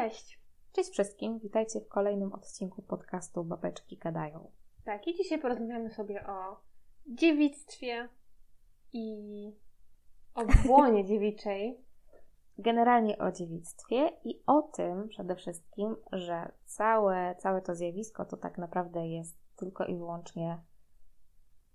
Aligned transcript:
Cześć! 0.00 0.40
Cześć 0.72 0.90
wszystkim, 0.90 1.38
witajcie 1.38 1.80
w 1.80 1.88
kolejnym 1.88 2.32
odcinku 2.32 2.82
podcastu 2.82 3.44
Babeczki 3.44 3.98
Gadają. 3.98 4.50
Tak, 4.84 5.06
i 5.06 5.14
dzisiaj 5.14 5.38
porozmawiamy 5.38 5.90
sobie 5.90 6.26
o 6.26 6.60
dziewictwie 7.06 8.08
i 8.92 9.06
o 10.34 10.44
błonie 10.66 11.04
dziewiczej. 11.10 11.84
Generalnie 12.58 13.18
o 13.18 13.32
dziewictwie 13.32 14.10
i 14.24 14.42
o 14.46 14.62
tym 14.62 15.08
przede 15.08 15.36
wszystkim, 15.36 15.96
że 16.12 16.52
całe, 16.64 17.34
całe 17.38 17.62
to 17.62 17.74
zjawisko 17.74 18.24
to 18.24 18.36
tak 18.36 18.58
naprawdę 18.58 19.08
jest 19.08 19.36
tylko 19.56 19.84
i 19.84 19.96
wyłącznie 19.96 20.62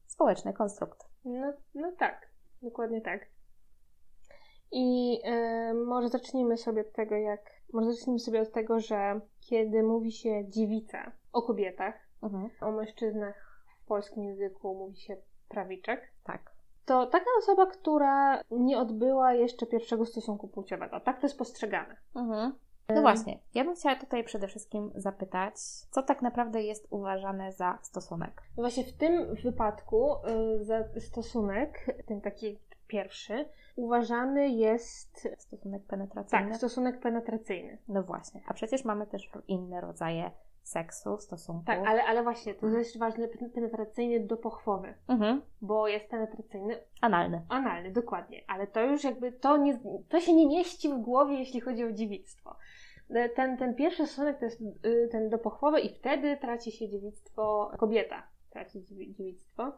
społeczny 0.05 0.53
konstrukt. 0.53 1.09
No, 1.25 1.53
no 1.75 1.91
tak, 1.99 2.31
dokładnie 2.61 3.01
tak. 3.01 3.34
I 4.71 5.19
może 5.85 6.09
zacznijmy 6.09 6.57
sobie 6.57 6.81
od 6.81 6.91
tego, 6.93 7.15
jak. 7.15 7.41
Może 7.73 7.93
zacznijmy 7.93 8.19
sobie 8.19 8.41
od 8.41 8.51
tego, 8.51 8.79
że 8.79 9.19
kiedy 9.49 9.83
mówi 9.83 10.11
się 10.11 10.49
dziewica 10.49 11.11
o 11.33 11.41
kobietach, 11.41 11.95
Mhm. 12.23 12.49
o 12.61 12.71
mężczyznach 12.71 13.65
w 13.83 13.87
polskim 13.87 14.23
języku 14.23 14.75
mówi 14.75 14.95
się 14.97 15.17
prawiczek, 15.49 16.11
Tak. 16.23 16.51
to 16.85 17.05
taka 17.05 17.25
osoba, 17.39 17.65
która 17.65 18.41
nie 18.51 18.77
odbyła 18.79 19.33
jeszcze 19.33 19.65
pierwszego 19.65 20.05
stosunku 20.05 20.47
płciowego. 20.47 20.99
Tak 20.99 21.19
to 21.19 21.25
jest 21.27 21.37
postrzegane. 21.37 21.95
Mhm. 22.15 22.53
No 22.89 23.01
właśnie, 23.01 23.39
ja 23.53 23.63
bym 23.63 23.75
chciała 23.75 23.95
tutaj 23.95 24.23
przede 24.23 24.47
wszystkim 24.47 24.91
zapytać, 24.95 25.53
co 25.91 26.03
tak 26.03 26.21
naprawdę 26.21 26.61
jest 26.63 26.87
uważane 26.89 27.51
za 27.51 27.77
stosunek? 27.81 28.41
No 28.57 28.63
właśnie 28.63 28.83
w 28.83 28.93
tym 28.97 29.35
wypadku 29.35 30.11
y, 30.59 30.63
za 30.65 30.83
stosunek, 30.99 31.85
ten 32.07 32.21
taki 32.21 32.59
pierwszy, 32.87 33.45
uważany 33.75 34.49
jest 34.49 35.27
Stosunek 35.37 35.83
penetracyjny? 35.85 36.47
tak, 36.47 36.55
stosunek 36.57 36.99
penetracyjny. 36.99 37.77
No 37.87 38.03
właśnie, 38.03 38.41
a 38.47 38.53
przecież 38.53 38.85
mamy 38.85 39.07
też 39.07 39.29
inne 39.47 39.81
rodzaje 39.81 40.31
seksu, 40.63 41.17
stosunku. 41.17 41.65
Tak, 41.65 41.79
ale, 41.87 42.03
ale 42.03 42.23
właśnie, 42.23 42.53
to 42.53 42.67
jest 42.67 42.99
ważne, 42.99 43.27
pen- 43.27 43.49
penetracyjny 43.51 44.19
dopochwowy, 44.27 44.93
Mhm. 45.07 45.41
bo 45.61 45.87
jest 45.87 46.05
penetracyjny 46.09 46.79
Analny. 47.01 47.41
analny, 47.49 47.91
dokładnie, 47.91 48.43
ale 48.47 48.67
to 48.67 48.81
już 48.81 49.03
jakby, 49.03 49.31
to, 49.31 49.57
nie, 49.57 49.79
to 50.09 50.19
się 50.19 50.33
nie 50.33 50.47
mieści 50.47 50.89
w 50.89 50.97
głowie, 50.97 51.39
jeśli 51.39 51.61
chodzi 51.61 51.83
o 51.83 51.91
dziewictwo. 51.91 52.55
E, 53.09 53.29
Ten, 53.29 53.57
ten 53.57 53.75
pierwszy 53.75 54.07
stosunek 54.07 54.39
to 54.39 54.45
jest 54.45 54.61
y, 54.61 55.09
ten 55.11 55.29
dopochwowy 55.29 55.79
i 55.79 55.89
wtedy 55.95 56.37
traci 56.37 56.71
się 56.71 56.89
dziewictwo, 56.89 57.71
kobieta 57.77 58.23
traci 58.49 58.79
dziewi- 58.83 59.13
dziewictwo. 59.13 59.71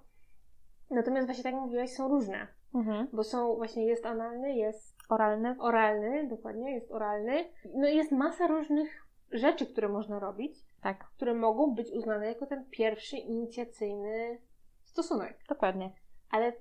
Natomiast 0.90 1.28
właśnie 1.28 1.44
tak 1.44 1.54
jak 1.54 1.62
mówiłaś, 1.62 1.90
są 1.90 2.08
różne, 2.08 2.48
Mhm. 2.76 3.08
bo 3.14 3.24
są, 3.24 3.56
właśnie 3.56 3.86
jest 3.86 4.06
analny, 4.06 4.54
jest 4.56 4.98
Oralny? 5.10 5.56
oralny, 5.60 6.28
dokładnie, 6.28 6.72
jest 6.76 6.92
oralny. 6.92 7.46
No 7.76 7.88
i 7.90 7.96
jest 7.98 8.12
masa 8.12 8.48
różnych 8.48 9.08
rzeczy, 9.32 9.66
które 9.66 9.90
można 9.90 10.20
robić, 10.20 10.54
Tak, 10.84 11.04
które 11.16 11.34
mogą 11.34 11.76
być 11.76 11.92
uznane 11.92 12.28
jako 12.28 12.46
ten 12.46 12.66
pierwszy 12.72 13.18
inicjacyjny 13.18 14.38
stosunek. 14.84 15.38
dokładnie. 15.50 15.92
Ale 16.32 16.54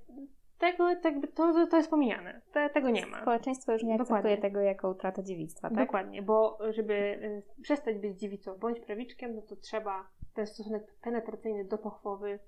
tego, 0.59 0.89
tak 1.03 1.15
to, 1.35 1.67
to 1.67 1.77
jest 1.77 1.91
pomijane. 1.91 2.41
Te, 2.53 2.71
tego 2.71 2.91
nie 2.91 3.07
ma. 3.07 3.21
Społeczeństwo 3.23 3.73
już 3.73 3.83
nie 3.83 3.99
Dokładnie. 3.99 4.17
akceptuje 4.17 4.51
tego 4.51 4.61
jako 4.61 4.91
utratę 4.91 5.25
dziewictwa, 5.25 5.69
tak? 5.69 5.79
Dokładnie, 5.79 6.23
bo 6.23 6.59
żeby 6.71 6.95
y, 6.95 7.43
przestać 7.63 7.99
być 7.99 8.19
dziewicą 8.21 8.59
bądź 8.59 8.81
prawiczkiem, 8.81 9.35
no 9.35 9.43
to 9.43 9.57
trzeba 9.57 10.09
ten 10.35 10.47
stosunek 10.47 10.95
penetracyjny 11.03 11.65
dopochwowy, 11.65 12.39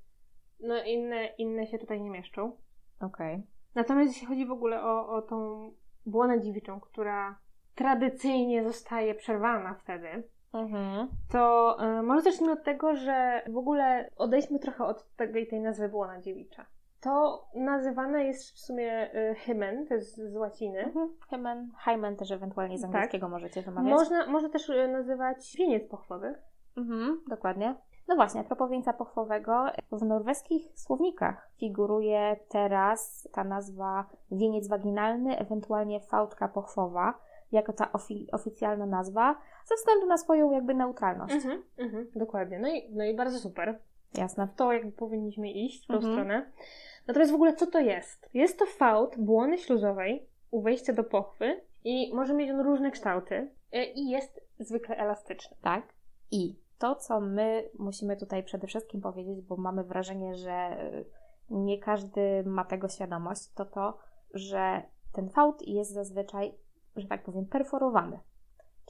no 0.60 0.84
inne, 0.84 1.26
inne 1.26 1.66
się 1.66 1.78
tutaj 1.78 2.00
nie 2.00 2.10
mieszczą. 2.10 2.52
Okej. 3.00 3.42
Natomiast 3.74 4.12
jeśli 4.12 4.26
chodzi 4.26 4.46
w 4.46 4.52
ogóle 4.52 4.82
o, 4.82 5.08
o 5.08 5.22
tą 5.22 5.70
błonę 6.06 6.40
dziewiczą, 6.40 6.80
która 6.80 7.38
tradycyjnie 7.74 8.64
zostaje 8.64 9.14
przerwana 9.14 9.74
wtedy, 9.74 10.22
Mhm. 10.52 11.08
to 11.32 11.76
y, 11.98 12.02
może 12.02 12.22
zacznijmy 12.22 12.52
od 12.52 12.64
tego, 12.64 12.94
że 12.96 13.42
w 13.48 13.56
ogóle 13.56 14.10
odejdźmy 14.16 14.58
trochę 14.58 14.84
od 14.84 15.14
tego, 15.16 15.32
tej 15.50 15.60
nazwy 15.60 15.88
błona 15.88 16.20
dziewicza. 16.20 16.66
To 17.00 17.44
nazywane 17.54 18.24
jest 18.24 18.50
w 18.50 18.58
sumie 18.58 19.14
y, 19.14 19.34
hymen, 19.34 19.86
to 19.86 19.94
jest 19.94 20.16
z 20.16 20.36
łaciny. 20.36 20.78
Mhm. 20.78 21.08
Hymen, 21.30 21.70
hymen 21.84 22.16
też 22.16 22.30
ewentualnie 22.30 22.78
z 22.78 22.82
Tak. 22.82 22.94
angielskiego 22.94 23.28
możecie 23.28 23.62
wymawiać. 23.62 23.90
Można, 23.92 24.26
można 24.26 24.48
też 24.48 24.68
y, 24.68 24.88
nazywać 24.88 25.56
wieniec 25.58 25.88
pochwowy. 25.88 26.34
Mhm, 26.76 27.20
dokładnie. 27.28 27.74
No 28.08 28.16
właśnie, 28.16 28.40
a 28.40 28.44
propos 28.44 28.70
wieńca 28.70 28.92
pochwowego, 28.92 29.66
w 29.92 30.02
norweskich 30.02 30.68
słownikach 30.74 31.50
figuruje 31.56 32.36
teraz 32.48 33.28
ta 33.32 33.44
nazwa 33.44 34.06
wieniec 34.30 34.68
waginalny, 34.68 35.38
ewentualnie 35.38 36.00
fałdka 36.00 36.48
pochwowa, 36.48 37.14
jako 37.52 37.72
ta 37.72 37.84
ofi- 37.92 38.26
oficjalna 38.32 38.86
nazwa, 38.86 39.36
ze 39.66 39.74
względu 39.74 40.06
na 40.06 40.18
swoją 40.18 40.50
jakby 40.50 40.74
neutralność. 40.74 41.34
Mhm, 41.34 41.62
mhm, 41.78 42.06
dokładnie. 42.16 42.58
No 42.58 42.68
i, 42.68 42.90
no 42.94 43.04
i 43.04 43.14
bardzo 43.14 43.38
super. 43.38 43.78
Jasne. 44.14 44.46
W 44.46 44.54
to 44.56 44.72
jakby 44.72 44.92
powinniśmy 44.92 45.50
iść, 45.50 45.84
w 45.84 45.86
tą 45.86 45.94
Mhm. 45.94 46.12
stronę. 46.12 46.50
Natomiast 47.06 47.32
w 47.32 47.34
ogóle 47.34 47.56
co 47.56 47.66
to 47.66 47.80
jest? 47.80 48.28
Jest 48.34 48.58
to 48.58 48.66
fałd 48.66 49.16
błony 49.18 49.58
śluzowej 49.58 50.26
u 50.50 50.60
wejścia 50.62 50.92
do 50.92 51.04
pochwy 51.04 51.60
i 51.84 52.14
może 52.14 52.34
mieć 52.34 52.50
on 52.50 52.60
różne 52.60 52.90
kształty 52.90 53.50
y, 53.74 53.84
i 53.84 54.08
jest 54.10 54.40
zwykle 54.58 54.96
elastyczny. 54.96 55.56
Tak. 55.62 55.82
I 56.30 56.56
to, 56.78 56.94
co 56.94 57.20
my 57.20 57.70
musimy 57.78 58.16
tutaj 58.16 58.42
przede 58.44 58.66
wszystkim 58.66 59.00
powiedzieć, 59.00 59.42
bo 59.42 59.56
mamy 59.56 59.84
wrażenie, 59.84 60.34
że 60.34 60.76
y, 60.94 61.04
nie 61.50 61.78
każdy 61.78 62.44
ma 62.46 62.64
tego 62.64 62.88
świadomość, 62.88 63.52
to 63.52 63.64
to, 63.64 63.98
że 64.34 64.82
ten 65.12 65.30
fałd 65.30 65.62
jest 65.62 65.92
zazwyczaj, 65.92 66.54
że 66.96 67.08
tak 67.08 67.24
powiem, 67.24 67.46
perforowany. 67.46 68.20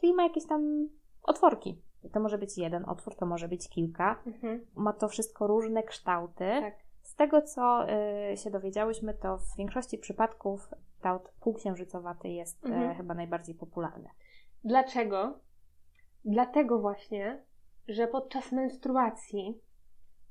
Czyli 0.01 0.15
ma 0.15 0.23
jakieś 0.23 0.47
tam 0.47 0.89
otworki. 1.23 1.83
To 2.13 2.21
może 2.21 2.39
być 2.39 2.59
jeden 2.59 2.85
otwór, 2.89 3.17
to 3.17 3.27
może 3.27 3.49
być 3.49 3.69
kilka. 3.69 4.23
Mhm. 4.27 4.67
Ma 4.75 4.93
to 4.93 5.09
wszystko 5.09 5.47
różne 5.47 5.83
kształty. 5.83 6.45
Tak. 6.61 6.75
Z 7.03 7.15
tego, 7.15 7.43
co 7.43 7.87
y, 8.33 8.37
się 8.37 8.51
dowiedziałyśmy, 8.51 9.15
to 9.15 9.39
w 9.39 9.57
większości 9.57 9.99
przypadków 9.99 10.69
kształt 10.95 11.33
półksiężycowaty 11.41 12.29
jest 12.29 12.65
y, 12.67 12.69
Mhm. 12.69 12.95
chyba 12.97 13.15
najbardziej 13.15 13.55
popularny. 13.55 14.09
Dlaczego? 14.65 15.39
Dlatego 16.25 16.79
właśnie, 16.79 17.45
że 17.89 18.07
podczas 18.07 18.53
menstruacji 18.53 19.61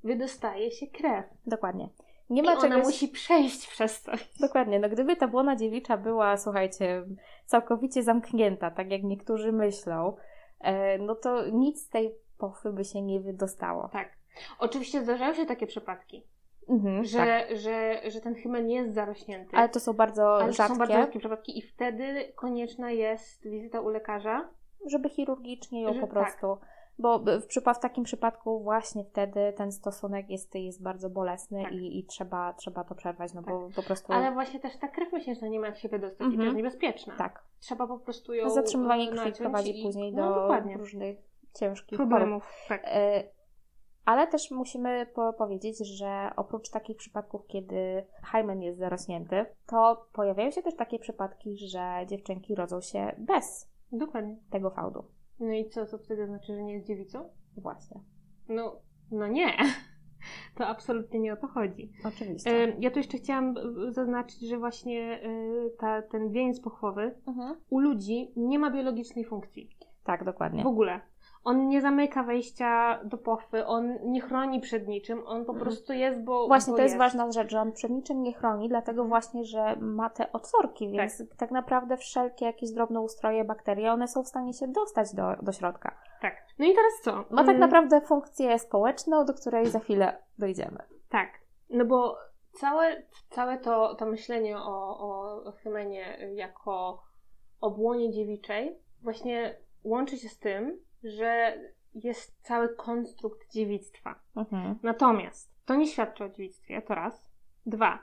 wydostaje 0.04 0.72
się 0.72 0.88
krew. 0.88 1.26
Dokładnie. 1.46 1.90
Nie 2.30 2.42
I 2.42 2.46
ma 2.46 2.52
ona 2.52 2.62
czegoś... 2.62 2.86
musi 2.86 3.08
przejść 3.08 3.68
przez 3.68 4.02
coś. 4.02 4.30
Dokładnie, 4.40 4.80
no 4.80 4.90
gdyby 4.90 5.16
ta 5.16 5.28
błona 5.28 5.56
dziewicza 5.56 5.98
była, 5.98 6.38
słuchajcie, 6.38 7.04
całkowicie 7.46 8.04
zamknięta, 8.04 8.72
tak 8.72 8.92
jak 8.92 9.04
niektórzy 9.04 9.52
myślą, 9.52 10.16
e, 10.60 10.98
no 10.98 11.16
to 11.16 11.50
nic 11.50 11.82
z 11.86 11.90
tej 11.90 12.16
pochwy 12.38 12.74
by 12.74 12.86
się 12.86 13.02
nie 13.02 13.20
wydostało. 13.20 13.90
Tak. 13.94 14.10
Oczywiście 14.60 15.02
zdarzają 15.04 15.34
się 15.34 15.46
takie 15.46 15.68
przypadki, 15.68 16.24
Mhm, 16.70 17.04
że, 17.06 17.18
tak. 17.18 17.58
że, 17.58 18.02
że 18.12 18.22
ten 18.22 18.36
hymen 18.36 18.70
jest 18.70 18.94
zarośnięty. 18.94 19.58
Ale 19.58 19.70
to 19.70 19.80
są 19.80 19.94
bardzo 19.94 20.36
Ale 20.36 20.46
to 20.46 20.54
rzadkie, 20.54 20.74
są 20.74 20.80
bardzo 20.80 20.94
rzadkie 20.94 21.20
przypadki 21.20 21.58
i 21.60 21.62
wtedy 21.62 22.34
konieczna 22.36 22.92
jest 22.92 23.50
wizyta 23.50 23.82
u 23.82 23.90
lekarza. 23.90 24.50
żeby 24.86 25.10
chirurgicznie 25.10 25.82
ją 25.82 25.94
Że- 25.94 26.00
po 26.00 26.08
tak. 26.08 26.14
Bo 27.00 27.20
w, 27.20 27.26
w 27.76 27.80
takim 27.80 28.04
przypadku 28.04 28.60
właśnie 28.64 29.04
wtedy 29.04 29.54
ten 29.58 29.72
stosunek 29.72 30.30
jest, 30.30 30.56
jest 30.56 30.84
bardzo 30.84 31.10
bolesny 31.10 31.64
Tak. 31.64 31.74
i, 31.74 32.00
i 32.00 32.06
trzeba, 32.06 32.54
trzeba 32.54 32.84
to 32.84 32.96
przerwać, 32.96 33.34
no 33.34 33.42
bo 33.42 33.70
po 33.76 33.84
prostu... 33.84 34.14
Ale 34.14 34.32
właśnie 34.32 34.60
też 34.60 34.78
ta 34.78 34.88
krew 34.88 35.14
miesięczna 35.14 35.48
nie 35.48 35.60
ma 35.60 35.68
jak 35.68 35.78
się 35.78 35.90
wydostać 35.90 36.18
i 36.20 36.20
to 36.20 36.26
Mhm. 36.26 36.44
jest 36.46 36.58
niebezpieczna. 36.58 37.16
Tak. 37.18 37.44
Trzeba 37.60 37.88
po 37.88 38.00
prostu 38.00 38.34
ją 38.34 38.50
Zatrzymywanie 38.50 39.08
krwi 39.08 39.32
prowadzi 39.32 39.80
i- 39.82 39.84
później 39.86 40.14
no, 40.14 40.30
do 40.34 40.42
dokładnie. 40.42 40.78
różnych 40.78 41.18
ciężkich 41.60 41.98
problemów. 41.98 42.66
Tak. 42.68 42.82
E, 42.86 43.24
Ale 44.06 44.28
też 44.28 44.52
musimy 44.52 45.06
po 45.06 45.34
powiedzieć, 45.34 45.88
że 45.88 46.30
oprócz 46.36 46.70
takich 46.70 46.98
przypadków, 46.98 47.48
kiedy 47.48 48.06
hymen 48.32 48.62
jest 48.62 48.80
zarośnięty, 48.80 49.46
to 49.66 50.08
pojawiają 50.14 50.52
się 50.52 50.62
też 50.62 50.76
takie 50.76 51.00
przypadki, 51.00 51.58
że 51.58 52.06
dziewczynki 52.08 52.56
rodzą 52.56 52.82
się 52.82 53.16
bez 53.18 53.70
Dokładnie. 53.92 54.38
tego 54.50 54.70
fałdu. 54.70 55.04
No 55.40 55.54
i 55.54 55.70
co, 55.70 55.86
co 55.86 55.98
wtedy 55.98 56.26
znaczy, 56.26 56.56
że 56.56 56.64
nie 56.64 56.74
jest 56.74 56.88
dziewicą? 56.88 57.30
Właśnie. 57.58 58.02
No, 58.50 58.76
no 59.12 59.28
nie. 59.28 59.48
To 60.56 60.68
absolutnie 60.68 61.20
nie 61.20 61.34
o 61.34 61.38
to 61.38 61.48
chodzi. 61.48 61.92
Oczywiście. 62.06 62.76
Ja 62.80 62.92
tu 62.92 63.00
jeszcze 63.00 63.18
chciałam 63.18 63.56
zaznaczyć, 63.90 64.40
że 64.42 64.58
właśnie 64.58 65.22
e, 65.24 65.30
ta, 65.80 66.02
ten 66.02 66.32
wieniec 66.32 66.60
pochwowy 66.60 67.16
Mhm. 67.28 67.56
u 67.70 67.80
ludzi 67.80 68.32
nie 68.36 68.60
ma 68.60 68.72
biologicznej 68.72 69.26
funkcji. 69.26 69.70
Tak, 70.04 70.24
dokładnie. 70.24 70.64
W 70.64 70.68
ogóle. 70.68 71.00
On 71.48 71.68
nie 71.68 71.82
zamyka 71.82 72.24
wejścia 72.24 73.00
do 73.04 73.18
pochwy, 73.18 73.66
on 73.66 73.98
nie 74.04 74.22
chroni 74.22 74.60
przed 74.60 74.88
niczym, 74.88 75.20
on 75.28 75.46
po 75.46 75.52
Mhm. 75.52 75.60
prostu 75.60 75.94
jest, 75.94 76.24
bo. 76.24 76.48
Właśnie, 76.48 76.72
bo 76.72 76.78
to 76.78 76.84
jest 76.84 76.98
ważna 76.98 77.32
rzecz, 77.32 77.52
że 77.52 77.62
on 77.62 77.72
przed 77.72 77.92
niczym 77.92 78.24
nie 78.24 78.34
chroni, 78.34 78.70
dlatego 78.70 79.06
właśnie, 79.06 79.46
że 79.46 79.76
ma 79.76 80.10
te 80.10 80.32
otworki, 80.32 80.92
więc 80.92 81.24
tak. 81.38 81.52
naprawdę 81.52 81.98
wszelkie 81.98 82.46
jakieś 82.46 82.72
drobne 82.72 83.02
ustroje, 83.02 83.44
bakterie, 83.44 83.92
one 83.92 84.08
są 84.08 84.24
w 84.24 84.28
stanie 84.28 84.54
się 84.54 84.68
dostać 84.68 85.14
do, 85.14 85.36
do 85.42 85.52
środka. 85.52 85.98
Tak. 86.22 86.36
No 86.60 86.66
i 86.66 86.70
teraz 86.70 86.94
co? 87.04 87.12
Ma 87.36 87.42
tak 87.42 87.50
Mm, 87.56 87.60
naprawdę 87.60 88.02
funkcję 88.02 88.60
społeczną, 88.60 89.26
do 89.26 89.34
której 89.34 89.66
za 89.68 89.80
chwilę 89.80 90.24
dojdziemy. 90.40 90.78
Tak. 91.10 91.30
No 91.70 91.86
bo 91.86 92.18
całe, 92.52 93.04
całe 93.30 93.58
to, 93.58 93.96
to 93.96 94.06
myślenie 94.06 94.58
o, 94.58 94.98
o 95.00 95.52
hymenie 95.52 96.18
jako 96.34 97.04
o 97.62 97.72
błonie 97.72 98.12
dziewiczej 98.12 98.80
właśnie 99.04 99.58
łączy 99.84 100.18
się 100.18 100.30
z 100.30 100.40
tym, 100.40 100.80
że 101.04 101.58
jest 101.94 102.42
cały 102.42 102.76
konstrukt 102.76 103.52
dziewictwa. 103.52 104.20
Mhm. 104.36 104.80
Natomiast 104.84 105.52
to 105.66 105.76
nie 105.76 105.88
świadczy 105.88 106.24
o 106.24 106.30
dziewictwie, 106.30 106.82
to 106.82 106.96
raz. 106.96 107.32
Dwa. 107.66 108.00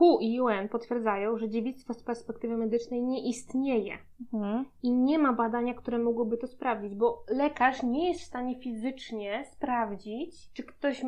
WHO 0.00 0.18
i 0.20 0.40
UN 0.40 0.68
potwierdzają, 0.68 1.38
że 1.38 1.48
dziewictwo 1.48 1.94
z 1.94 2.02
perspektywy 2.02 2.56
medycznej 2.56 3.02
nie 3.02 3.28
istnieje 3.28 3.98
Mhm. 4.32 4.64
i 4.82 4.92
nie 4.92 5.18
ma 5.18 5.32
badania, 5.32 5.74
które 5.74 5.98
mogłoby 5.98 6.38
to 6.38 6.46
sprawdzić, 6.46 6.94
bo 6.94 7.24
lekarz 7.28 7.82
nie 7.82 8.08
jest 8.08 8.20
w 8.20 8.26
stanie 8.26 8.60
fizycznie 8.60 9.44
sprawdzić, 9.52 10.52
czy 10.52 10.62
ktoś 10.62 11.02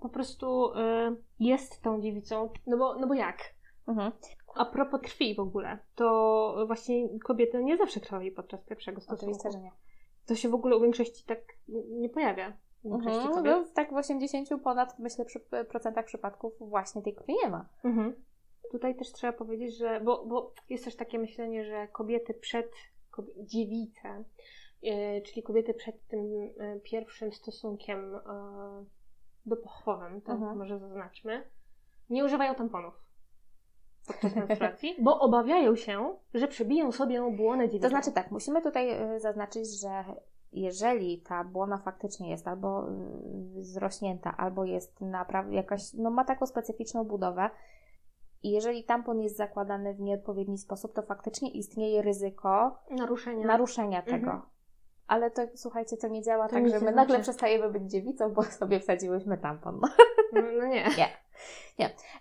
po 0.00 0.08
prostu 0.08 0.72
y, 0.72 0.76
jest 1.40 1.82
tą 1.82 2.00
dziewicą. 2.00 2.48
No 2.66 2.76
bo, 2.76 2.94
no 2.98 3.06
bo 3.06 3.14
jak? 3.14 3.54
Mhm. 3.88 4.12
A 4.54 4.64
propos 4.64 5.00
krwi 5.00 5.34
w 5.34 5.40
ogóle, 5.40 5.78
to 5.94 6.54
właśnie 6.66 7.18
kobiety 7.18 7.64
nie 7.64 7.76
zawsze 7.76 8.00
krwawi 8.00 8.30
podczas 8.30 8.64
pierwszego 8.64 9.00
stosunku. 9.00 9.24
Oczywiście, 9.24 9.50
że 9.58 9.64
nie. 9.64 9.70
To 10.30 10.36
się 10.36 10.48
w 10.48 10.54
ogóle 10.54 10.76
u 10.76 10.80
większości 10.80 11.24
tak 11.26 11.38
nie 11.88 12.08
pojawia. 12.08 12.52
Mhm. 12.84 13.28
kobiet. 13.28 13.44
No, 13.44 13.64
tak 13.74 13.90
w 13.92 13.96
80 13.96 14.48
ponad, 14.62 14.98
myślę, 14.98 15.24
przy, 15.24 15.40
procentach 15.68 16.04
przypadków 16.04 16.52
właśnie 16.58 17.02
tej 17.02 17.14
krwi 17.14 17.34
nie 17.44 17.50
ma. 17.50 17.68
Mhm. 17.84 18.14
Tutaj 18.70 18.96
też 18.96 19.12
trzeba 19.12 19.32
powiedzieć, 19.32 19.76
że, 19.76 20.00
bo, 20.00 20.26
bo 20.26 20.52
jest 20.68 20.84
też 20.84 20.96
takie 20.96 21.18
myślenie, 21.18 21.64
że 21.64 21.88
kobiety 21.88 22.34
przed, 22.34 22.70
kobie, 23.10 23.32
dziewice, 23.44 24.24
yy, 24.82 25.22
czyli 25.26 25.42
kobiety 25.42 25.74
przed 25.74 26.06
tym 26.06 26.32
yy, 26.32 26.80
pierwszym 26.82 27.32
stosunkiem 27.32 28.12
yy, 28.12 28.86
dopochwowym, 29.46 30.20
to 30.20 30.32
Mhm. 30.32 30.58
może 30.58 30.78
zaznaczmy, 30.78 31.44
nie 32.10 32.24
używają 32.24 32.54
tamponów 32.54 32.94
podczas 34.12 34.36
menstruacji, 34.36 34.96
bo 35.04 35.20
obawiają 35.20 35.76
się, 35.76 36.14
że 36.34 36.48
przebiją 36.48 36.92
sobie 36.92 37.30
błonę 37.30 37.68
dziewiczą. 37.68 37.82
To 37.82 37.88
znaczy 37.88 38.12
tak, 38.12 38.30
musimy 38.30 38.62
tutaj 38.62 39.14
y, 39.16 39.20
zaznaczyć, 39.20 39.80
że 39.80 40.04
jeżeli 40.52 41.20
ta 41.22 41.44
błona 41.44 41.78
faktycznie 41.78 42.30
jest 42.30 42.48
albo 42.48 42.88
y, 42.88 43.62
zrośnięta, 43.62 44.34
albo 44.36 44.64
jest 44.64 45.00
naprawdę 45.00 45.54
jakaś, 45.54 45.94
no 45.94 46.10
ma 46.10 46.24
taką 46.24 46.46
specyficzną 46.46 47.04
budowę 47.04 47.50
i 48.42 48.50
jeżeli 48.50 48.84
tampon 48.84 49.20
jest 49.20 49.36
zakładany 49.36 49.94
w 49.94 50.00
nieodpowiedni 50.00 50.58
sposób, 50.58 50.94
to 50.94 51.02
faktycznie 51.02 51.50
istnieje 51.50 52.02
ryzyko 52.02 52.78
naruszenia. 52.90 53.46
naruszenia 53.46 53.98
Mhm. 53.98 54.20
tego. 54.20 54.42
Ale 55.06 55.30
to 55.30 55.42
słuchajcie, 55.54 55.96
to 55.96 56.08
nie 56.08 56.22
działa 56.22 56.48
To 56.48 56.54
tak, 56.54 56.62
że 56.64 56.68
nie 56.68 56.72
my 56.74 56.78
znaczy. 56.78 56.96
nagle 56.96 57.20
przestajemy 57.20 57.70
być 57.70 57.90
dziewicą, 57.90 58.32
bo 58.34 58.42
sobie 58.42 58.80
wsadziłyśmy 58.80 59.38
tampon. 59.38 59.80
no, 60.32 60.42
no 60.58 60.66
nie. 60.66 60.84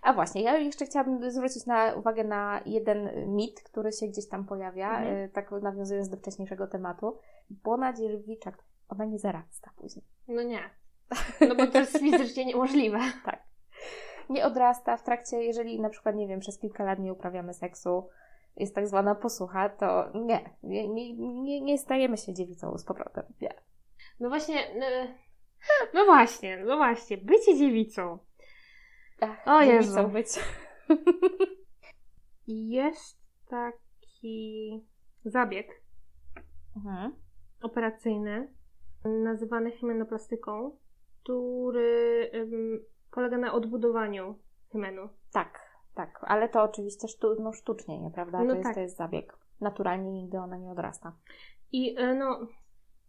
A 0.01 0.13
właśnie, 0.13 0.42
ja 0.42 0.57
jeszcze 0.57 0.86
chciałabym 0.86 1.31
zwrócić 1.31 1.66
na 1.66 1.94
uwagę 1.94 2.24
na 2.24 2.62
jeden 2.66 3.10
mit, 3.36 3.62
który 3.63 3.92
się 3.92 4.07
gdzieś 4.07 4.27
tam 4.30 4.45
pojawia, 4.45 4.89
Mhm. 4.98 5.16
y, 5.18 5.30
tak 5.33 5.51
nawiązując 5.51 6.10
do 6.10 6.18
wcześniejszego 6.18 6.68
tematu. 6.68 7.18
Błona 7.50 7.94
dzierżawicza, 7.94 8.51
ona 8.89 9.06
nie 9.06 9.19
zarasta 9.19 9.71
później. 9.75 10.06
No 10.27 10.42
nie. 10.44 10.60
No 11.50 11.56
bo 11.56 11.68
to 11.68 11.80
jest 11.80 12.00
fizycznie 12.00 12.45
niemożliwe. 12.45 13.00
Tak. 13.25 13.44
Nie 14.30 14.45
odrasta 14.45 14.98
w 14.98 15.04
trakcie, 15.04 15.44
jeżeli 15.44 15.81
na 15.81 15.89
przykład, 15.89 16.15
nie 16.15 16.27
wiem, 16.27 16.39
przez 16.39 16.60
kilka 16.60 16.83
lat 16.83 17.00
nie 17.00 17.13
uprawiamy 17.13 17.54
seksu, 17.54 18.10
jest 18.56 18.75
tak 18.75 18.88
zwana 18.88 19.15
posłucha, 19.15 19.69
to 19.69 20.10
nie, 20.13 20.50
nie, 20.63 20.88
nie, 20.88 21.13
nie, 21.18 21.62
nie 21.62 21.77
stajemy 21.77 22.18
się 22.18 22.33
dziewicą 22.33 22.77
z 22.77 22.83
powrotem. 22.86 23.24
Nie. 23.42 23.54
No 24.19 24.30
właśnie, 24.30 24.56
no, 24.80 24.86
no 25.94 26.06
właśnie, 26.06 26.63
no 26.65 26.77
właśnie, 26.77 27.18
bycie 27.18 27.57
dziewicą 27.57 28.18
Ach, 29.21 29.38
O 29.48 29.66
dziewicą 29.66 30.01
Jezu. 30.01 30.10
być. 30.10 30.27
jest 32.48 33.18
taki 33.50 34.81
zabieg 35.25 35.81
Mhm. 36.75 37.16
operacyjny 37.62 38.54
nazywany 39.06 39.71
hymenoplastyką, 39.71 40.77
który 41.24 42.31
ym, 42.33 42.86
polega 43.12 43.38
na 43.38 43.54
odbudowaniu 43.54 44.39
hymenu. 44.71 45.10
Tak, 45.33 45.60
tak, 45.95 46.19
ale 46.27 46.50
to 46.50 46.63
oczywiście 46.63 47.07
sztu, 47.07 47.36
no, 47.42 47.54
sztucznie, 47.54 48.00
nieprawda? 48.01 48.44
No 48.44 48.50
to, 48.50 48.56
jest, 48.56 48.63
tak. 48.63 48.75
to 48.75 48.81
jest 48.81 48.98
zabieg. 48.98 49.38
Naturalnie 49.62 50.12
nigdy 50.12 50.38
ona 50.38 50.57
nie 50.57 50.72
odrasta. 50.72 51.15
I 51.72 52.00
y, 52.00 52.15
no, 52.15 52.48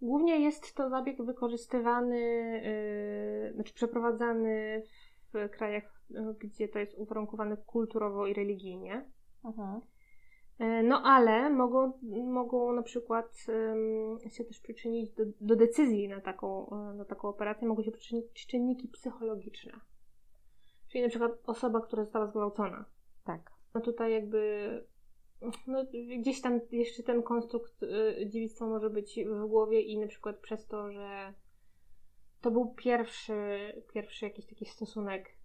głównie 0.03 0.41
jest 0.45 0.75
to 0.75 0.91
zabieg 0.91 1.23
wykorzystywany, 1.25 2.17
y, 3.51 3.53
znaczy 3.55 3.75
przeprowadzany 3.75 4.83
w 5.35 5.49
krajach, 5.51 6.00
gdzie 6.39 6.69
to 6.69 6.79
jest 6.79 6.95
uwarunkowane 6.99 7.57
kulturowo 7.57 8.27
i 8.27 8.35
religijnie. 8.35 9.11
Mhm. 9.45 9.81
E, 10.59 10.83
No 10.83 11.03
ale 11.03 11.51
mogą, 11.51 11.93
mogą 12.27 12.73
na 12.73 12.83
przykład 12.83 13.47
em, 13.49 14.31
się 14.31 14.45
też 14.45 14.61
przyczynić 14.61 15.11
do, 15.11 15.25
do 15.41 15.57
decyzji 15.57 16.09
na 16.09 16.21
taką, 16.21 16.71
e, 16.71 16.95
na 16.95 17.05
taką 17.05 17.29
operację, 17.29 17.69
mogą 17.69 17.83
się 17.83 17.93
przyczynić 17.93 18.47
czynniki 18.47 18.89
psychologiczne. 18.89 19.73
Czyli 20.89 21.05
na 21.05 21.11
przykład 21.11 21.33
osoba, 21.47 21.81
która 21.81 22.05
została 22.05 22.27
zgwałcona. 22.27 22.85
Tak. 23.25 23.53
No 23.75 23.81
tutaj 23.81 24.13
jakby 24.13 24.71
no, 25.67 25.85
gdzieś 26.19 26.41
tam 26.41 26.61
jeszcze 26.71 27.03
ten 27.03 27.23
konstrukt 27.23 27.83
y, 27.83 28.27
dziewictwa 28.27 28.67
może 28.67 28.91
być 28.91 29.21
w 29.27 29.47
głowie 29.47 29.81
i 29.81 29.99
na 29.99 30.07
przykład 30.07 30.39
przez 30.39 30.67
to, 30.67 30.93
że 30.93 31.35
to 32.41 32.51
był 32.51 32.75
pierwszy, 32.75 33.33
pierwszy 33.95 34.25
jakiś 34.25 34.47
taki 34.47 34.67
stosunek 34.67 35.40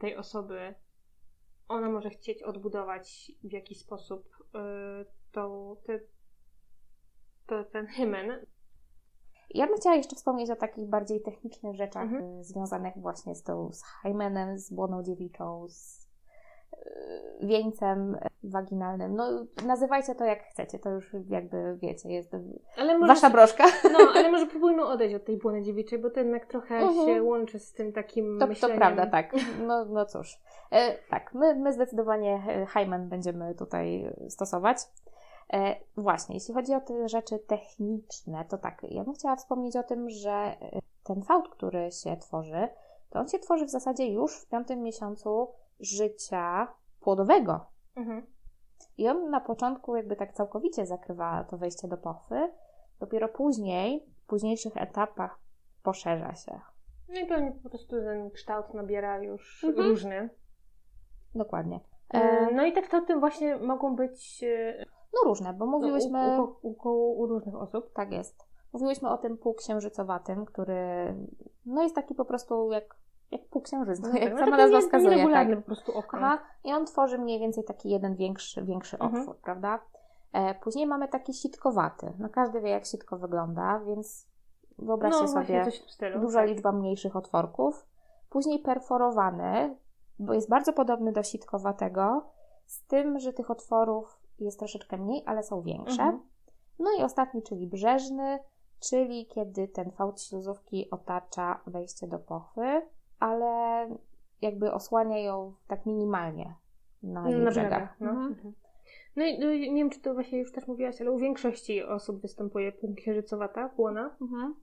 tej 0.00 0.16
osoby, 0.16 0.74
ona 1.68 1.90
może 1.90 2.10
chcieć 2.10 2.42
odbudować 2.42 3.32
w 3.44 3.52
jakiś 3.52 3.78
sposób 3.78 4.28
y, 4.40 5.06
tą, 5.32 5.76
te, 5.86 6.00
to, 7.46 7.64
ten 7.64 7.86
hymen. 7.86 8.46
Ja 9.50 9.66
bym 9.66 9.76
chciała 9.76 9.96
jeszcze 9.96 10.16
wspomnieć 10.16 10.50
o 10.50 10.56
takich 10.56 10.88
bardziej 10.88 11.22
technicznych 11.22 11.76
rzeczach 11.76 12.02
Mhm. 12.02 12.40
y, 12.40 12.44
związanych 12.44 12.94
właśnie 12.96 13.34
z 13.34 13.42
tą 13.42 13.72
z 13.72 13.82
hymenem, 14.02 14.58
z 14.58 14.72
błoną 14.72 15.02
dziewiczą, 15.02 15.66
z 15.68 16.08
y, 16.72 17.46
wieńcem 17.46 18.16
waginalnym. 18.50 19.14
No, 19.16 19.46
nazywajcie 19.66 20.14
to 20.14 20.24
jak 20.24 20.42
chcecie, 20.44 20.78
to 20.78 20.90
już 20.90 21.16
jakby 21.28 21.78
wiecie, 21.82 22.08
jest 22.08 22.36
wasza 23.06 23.30
broszka. 23.30 23.64
no, 23.92 23.98
ale 24.14 24.30
może 24.30 24.46
próbujmy 24.46 24.84
odejść 24.86 25.14
od 25.14 25.24
tej 25.24 25.36
błony 25.36 25.62
dziewiczej, 25.62 25.98
bo 25.98 26.10
to 26.10 26.20
jednak 26.20 26.46
trochę 26.46 26.74
Mhm. 26.76 27.06
się 27.06 27.22
łączy 27.22 27.58
z 27.58 27.72
tym 27.72 27.92
takim 27.92 28.38
To, 28.38 28.44
to 28.44 28.48
myśleniem. 28.48 28.78
prawda, 28.78 29.06
tak. 29.06 29.32
No, 29.66 29.84
no 29.84 30.06
cóż. 30.06 30.40
E, 30.70 30.94
tak, 31.10 31.34
my, 31.34 31.54
my 31.54 31.72
zdecydowanie 31.72 32.42
e, 32.48 32.66
hymen 32.66 33.08
będziemy 33.08 33.54
tutaj 33.54 34.04
e, 34.04 34.30
stosować. 34.30 34.78
E, 35.52 35.76
właśnie, 35.96 36.34
jeśli 36.34 36.54
chodzi 36.54 36.74
o 36.74 36.80
te 36.80 37.08
rzeczy 37.08 37.38
techniczne, 37.38 38.44
to 38.48 38.58
tak, 38.58 38.82
ja 38.90 39.04
bym 39.04 39.14
chciała 39.14 39.36
wspomnieć 39.36 39.76
o 39.76 39.82
tym, 39.82 40.10
że 40.10 40.30
e, 40.30 40.56
ten 41.04 41.22
fałd, 41.22 41.48
który 41.48 41.92
się 41.92 42.16
tworzy, 42.16 42.68
to 43.10 43.18
on 43.18 43.28
się 43.28 43.38
tworzy 43.38 43.66
w 43.66 43.70
zasadzie 43.70 44.06
już 44.12 44.36
w 44.36 44.48
piątym 44.48 44.82
miesiącu 44.82 45.48
życia 45.80 46.68
płodowego. 47.00 47.60
Mhm. 47.96 48.26
I 48.98 49.08
on 49.08 49.30
na 49.30 49.40
początku 49.40 49.96
jakby 49.96 50.16
tak 50.16 50.32
całkowicie 50.32 50.86
zakrywa 50.86 51.44
to 51.44 51.58
wejście 51.58 51.88
do 51.88 51.96
pochwy, 51.96 52.52
dopiero 53.00 53.28
później, 53.28 54.06
w 54.24 54.26
późniejszych 54.26 54.76
etapach 54.76 55.38
poszerza 55.82 56.34
się. 56.34 56.60
No 57.08 57.20
i 57.20 57.26
pewnie 57.26 57.52
po 57.62 57.68
prostu 57.68 57.96
ten 57.96 58.30
kształt 58.30 58.74
nabiera 58.74 59.18
już 59.22 59.64
Mhm. 59.64 59.88
różny. 59.88 60.30
Dokładnie. 61.34 61.80
E, 62.14 62.18
E, 62.18 62.54
No 62.54 62.64
i 62.66 62.72
te 62.72 62.82
kształty 62.82 63.16
właśnie 63.16 63.56
mogą 63.56 63.96
być 63.96 64.44
e, 64.44 64.84
no 65.14 65.28
różne, 65.28 65.52
bo 65.54 65.66
mówiłyśmy... 65.66 66.40
u, 66.40 66.44
u, 66.62 66.76
u, 66.82 66.88
u, 66.88 67.18
u 67.20 67.26
różnych 67.26 67.54
osób. 67.54 67.92
Tak 67.92 68.12
jest. 68.12 68.44
Mówiłyśmy 68.72 69.08
o 69.10 69.18
tym 69.18 69.38
półksiężycowatym, 69.38 70.44
który 70.44 71.14
no 71.66 71.82
jest 71.82 71.94
taki 71.94 72.14
po 72.14 72.24
prostu 72.24 72.72
jak, 72.72 72.96
jak 73.30 73.44
półksiężyc, 73.48 74.00
no, 74.00 74.08
jak 74.08 74.30
tak, 74.30 74.38
sama 74.38 74.56
nazwa 74.56 74.80
wskazuje. 74.80 75.28
Tak. 75.30 75.56
po 75.56 75.62
prostu 75.62 75.98
okrąg. 75.98 76.24
Aha, 76.24 76.38
I 76.64 76.72
on 76.72 76.86
tworzy 76.86 77.18
mniej 77.18 77.40
więcej 77.40 77.64
taki 77.64 77.90
jeden 77.90 78.14
większy, 78.16 78.64
większy 78.64 78.98
Mhm. 79.00 79.20
otwór, 79.22 79.36
prawda? 79.36 79.78
E, 80.32 80.54
później 80.54 80.86
mamy 80.86 81.08
taki 81.08 81.34
sitkowaty. 81.34 82.12
No 82.18 82.28
każdy 82.28 82.60
wie, 82.60 82.70
jak 82.70 82.86
sitko 82.86 83.18
wygląda, 83.18 83.80
więc 83.86 84.28
wyobraźcie 84.78 85.20
no 85.22 85.28
sobie 85.28 85.66
stylu. 85.88 86.20
duża 86.20 86.38
tak. 86.40 86.48
liczba 86.48 86.72
mniejszych 86.72 87.16
otworków. 87.16 87.86
Później 88.30 88.58
perforowany, 88.58 89.76
bo 90.18 90.34
jest 90.34 90.48
bardzo 90.48 90.72
podobny 90.72 91.12
do 91.12 91.22
sitkowatego, 91.22 92.24
z 92.66 92.86
tym, 92.86 93.18
że 93.18 93.32
tych 93.32 93.50
otworów 93.50 94.20
jest 94.38 94.58
troszeczkę 94.58 94.96
mniej, 94.96 95.22
ale 95.26 95.42
są 95.42 95.62
większe. 95.62 96.02
Mhm. 96.02 96.22
No 96.78 96.90
i 96.98 97.02
ostatni, 97.02 97.42
czyli 97.42 97.66
brzeżny, 97.66 98.38
czyli 98.80 99.26
kiedy 99.26 99.68
ten 99.68 99.90
fałd 99.90 100.22
śluzówki 100.22 100.90
otacza 100.90 101.60
wejście 101.66 102.06
do 102.08 102.18
pochwy, 102.18 102.82
ale 103.20 103.88
jakby 104.42 104.72
osłania 104.72 105.18
ją 105.18 105.54
tak 105.68 105.86
minimalnie 105.86 106.54
na 107.02 107.28
jej 107.30 107.40
na 107.40 107.50
brzegach. 107.50 108.00
No. 108.00 108.10
Mhm. 108.10 108.28
Mhm. 108.32 108.54
No 109.16 109.24
i 109.24 109.38
no, 109.38 109.50
i 109.50 109.72
nie 109.72 109.82
wiem, 109.82 109.90
czy 109.90 110.00
to 110.00 110.14
właśnie 110.14 110.38
już 110.38 110.52
też 110.52 110.66
mówiłaś, 110.68 111.00
ale 111.00 111.10
u 111.10 111.18
większości 111.18 111.82
osób 111.82 112.20
występuje 112.20 112.72
półksiężycowata 112.72 113.68
błona. 113.76 114.16
Mhm. 114.22 114.54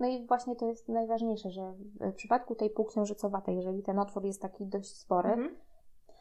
No 0.00 0.08
i 0.08 0.26
właśnie 0.26 0.56
to 0.56 0.66
jest 0.66 0.88
najważniejsze, 0.88 1.50
że 1.50 1.72
w 2.00 2.14
przypadku 2.14 2.54
tej 2.54 2.70
półksiężycowatej, 2.70 3.56
jeżeli 3.56 3.82
ten 3.82 3.98
otwór 3.98 4.24
jest 4.24 4.42
taki 4.42 4.66
dość 4.66 4.96
spory, 4.96 5.28
Mhm. 5.30 5.56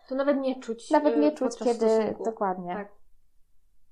To 0.09 0.15
nawet 0.15 0.37
nie 0.37 0.59
czuć. 0.59 0.91
nawet 0.91 1.15
e, 1.15 1.19
nie 1.19 1.31
czuć, 1.31 1.49
podczas 1.49 1.67
kiedy 1.67 1.89
stosunku. 1.89 2.23
dokładnie. 2.23 2.73
Tak. 2.73 2.91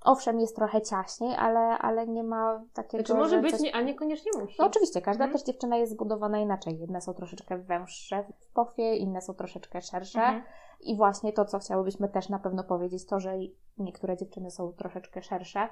Owszem, 0.02 0.40
jest 0.40 0.56
trochę 0.56 0.82
ciaśniej, 0.82 1.36
ale, 1.36 1.60
ale 1.60 2.08
nie 2.08 2.24
ma 2.24 2.64
takiego. 2.74 3.04
Znaczy 3.04 3.20
może 3.20 3.36
że 3.36 3.42
być, 3.42 3.52
coś- 3.52 3.62
nie, 3.62 3.76
a 3.76 3.82
niekoniecznie 3.82 4.32
musi. 4.42 4.56
No 4.60 4.66
oczywiście, 4.66 5.02
każda 5.02 5.24
Mhm. 5.24 5.38
też 5.40 5.48
dziewczyna 5.48 5.78
jest 5.78 5.92
zbudowana 5.92 6.40
inaczej. 6.40 6.80
Jedne 6.80 7.02
są 7.02 7.14
troszeczkę 7.14 7.58
węższe 7.58 8.24
w 8.40 8.54
pofie, 8.54 8.96
inne 8.96 9.22
są 9.22 9.34
troszeczkę 9.34 9.82
szersze. 9.82 10.20
Mhm. 10.20 10.44
I 10.80 10.96
właśnie 10.96 11.34
to, 11.34 11.46
co 11.46 11.60
chciałybyśmy 11.60 12.10
też 12.10 12.30
na 12.30 12.40
pewno 12.40 12.64
powiedzieć, 12.64 13.06
to, 13.06 13.20
że 13.20 13.34
niektóre 13.78 14.18
dziewczyny 14.18 14.52
są 14.52 14.74
troszeczkę 14.74 15.22
szersze, 15.22 15.70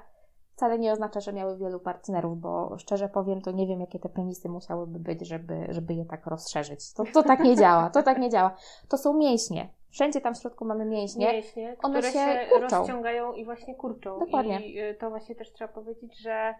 wcale 0.56 0.78
nie 0.78 0.92
oznacza, 0.92 1.20
że 1.20 1.32
miały 1.32 1.56
wielu 1.58 1.80
partnerów, 1.80 2.40
bo 2.40 2.78
szczerze 2.78 3.08
powiem, 3.08 3.42
to 3.42 3.50
nie 3.50 3.66
wiem, 3.66 3.80
jakie 3.80 3.98
te 3.98 4.08
penisy 4.08 4.48
musiałyby 4.48 4.98
być, 4.98 5.26
żeby, 5.28 5.66
żeby 5.68 5.94
je 5.94 6.04
tak 6.04 6.26
rozszerzyć. 6.26 6.92
To, 6.92 7.04
to 7.14 7.22
tak 7.22 7.40
nie 7.40 7.56
działa, 7.56 7.90
to 7.90 8.02
tak 8.02 8.18
nie 8.18 8.30
działa. 8.30 8.54
To 8.88 8.98
są 8.98 9.14
mięśnie. 9.14 9.68
Wszędzie 9.90 10.20
tam 10.20 10.34
w 10.34 10.38
środku 10.38 10.64
mamy 10.64 10.84
mięśnie. 10.84 11.32
mięśnie, 11.32 11.76
One 11.82 11.98
które 12.00 12.12
się 12.12 12.18
się, 12.18 12.46
kurczą. 12.50 12.78
rozciągają 12.78 13.32
i 13.32 13.44
właśnie 13.44 13.74
kurczą. 13.74 14.18
Dokładnie. 14.18 14.60
I 14.68 14.80
y, 14.80 14.94
to 14.94 15.10
właśnie 15.10 15.34
też 15.34 15.52
trzeba 15.52 15.72
powiedzieć, 15.72 16.18
że 16.18 16.54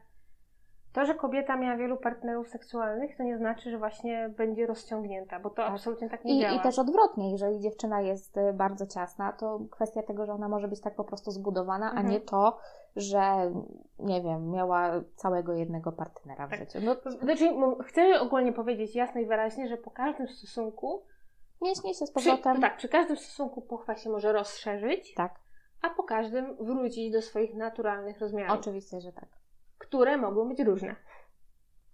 to, 0.92 1.04
że 1.06 1.14
kobieta 1.14 1.56
miała 1.56 1.76
wielu 1.76 1.96
partnerów 1.96 2.48
seksualnych, 2.48 3.16
to 3.16 3.22
nie 3.22 3.38
znaczy, 3.38 3.70
że 3.70 3.78
właśnie 3.78 4.28
będzie 4.36 4.66
rozciągnięta, 4.66 5.40
bo 5.40 5.50
to 5.50 5.56
Tak. 5.56 5.70
absolutnie 5.72 6.10
tak 6.10 6.24
nie 6.24 6.36
I, 6.38 6.40
działa. 6.40 6.54
I 6.54 6.60
też 6.60 6.78
odwrotnie, 6.78 7.30
jeżeli 7.32 7.60
dziewczyna 7.60 8.00
jest 8.00 8.36
y, 8.36 8.52
bardzo 8.52 8.86
ciasna, 8.86 9.32
to 9.32 9.60
kwestia 9.70 10.02
tego, 10.02 10.26
że 10.26 10.32
ona 10.32 10.48
może 10.48 10.68
być 10.68 10.80
tak 10.80 10.94
po 10.94 11.04
prostu 11.04 11.30
zbudowana, 11.30 11.86
Mhm. 11.90 12.06
a 12.06 12.10
nie 12.10 12.20
to, 12.20 12.58
że 12.96 13.52
nie 13.98 14.22
wiem, 14.22 14.50
miała 14.50 14.90
całego 15.16 15.52
jednego 15.52 15.92
partnera 15.92 16.46
w 16.46 16.50
Tak. 16.50 16.58
życiu. 16.60 16.78
No, 16.82 16.96
Znaczy, 17.22 17.48
chcę 17.86 18.20
ogólnie 18.20 18.52
powiedzieć 18.52 18.94
jasno 18.94 19.20
i 19.20 19.26
wyraźnie, 19.26 19.68
że 19.68 19.76
po 19.76 19.90
każdym 19.90 20.28
stosunku, 20.28 21.02
mięśnie 21.62 21.94
się 21.94 22.06
z 22.06 22.10
przy, 22.10 22.28
powrotem. 22.30 22.60
tak, 22.60 22.76
przy 22.76 22.88
każdym 22.88 23.16
stosunku 23.16 23.62
pochwa 23.62 23.96
się 23.96 24.10
może 24.10 24.32
rozszerzyć, 24.32 25.14
tak, 25.14 25.40
a 25.82 25.90
po 25.90 26.02
każdym 26.02 26.56
wrócić 26.56 27.12
do 27.12 27.22
swoich 27.22 27.54
naturalnych 27.54 28.20
rozmiarów, 28.20 28.58
oczywiście, 28.58 29.00
że 29.00 29.12
tak. 29.12 29.28
które 29.78 30.16
mogą 30.16 30.48
być 30.48 30.60
różne. 30.60 30.96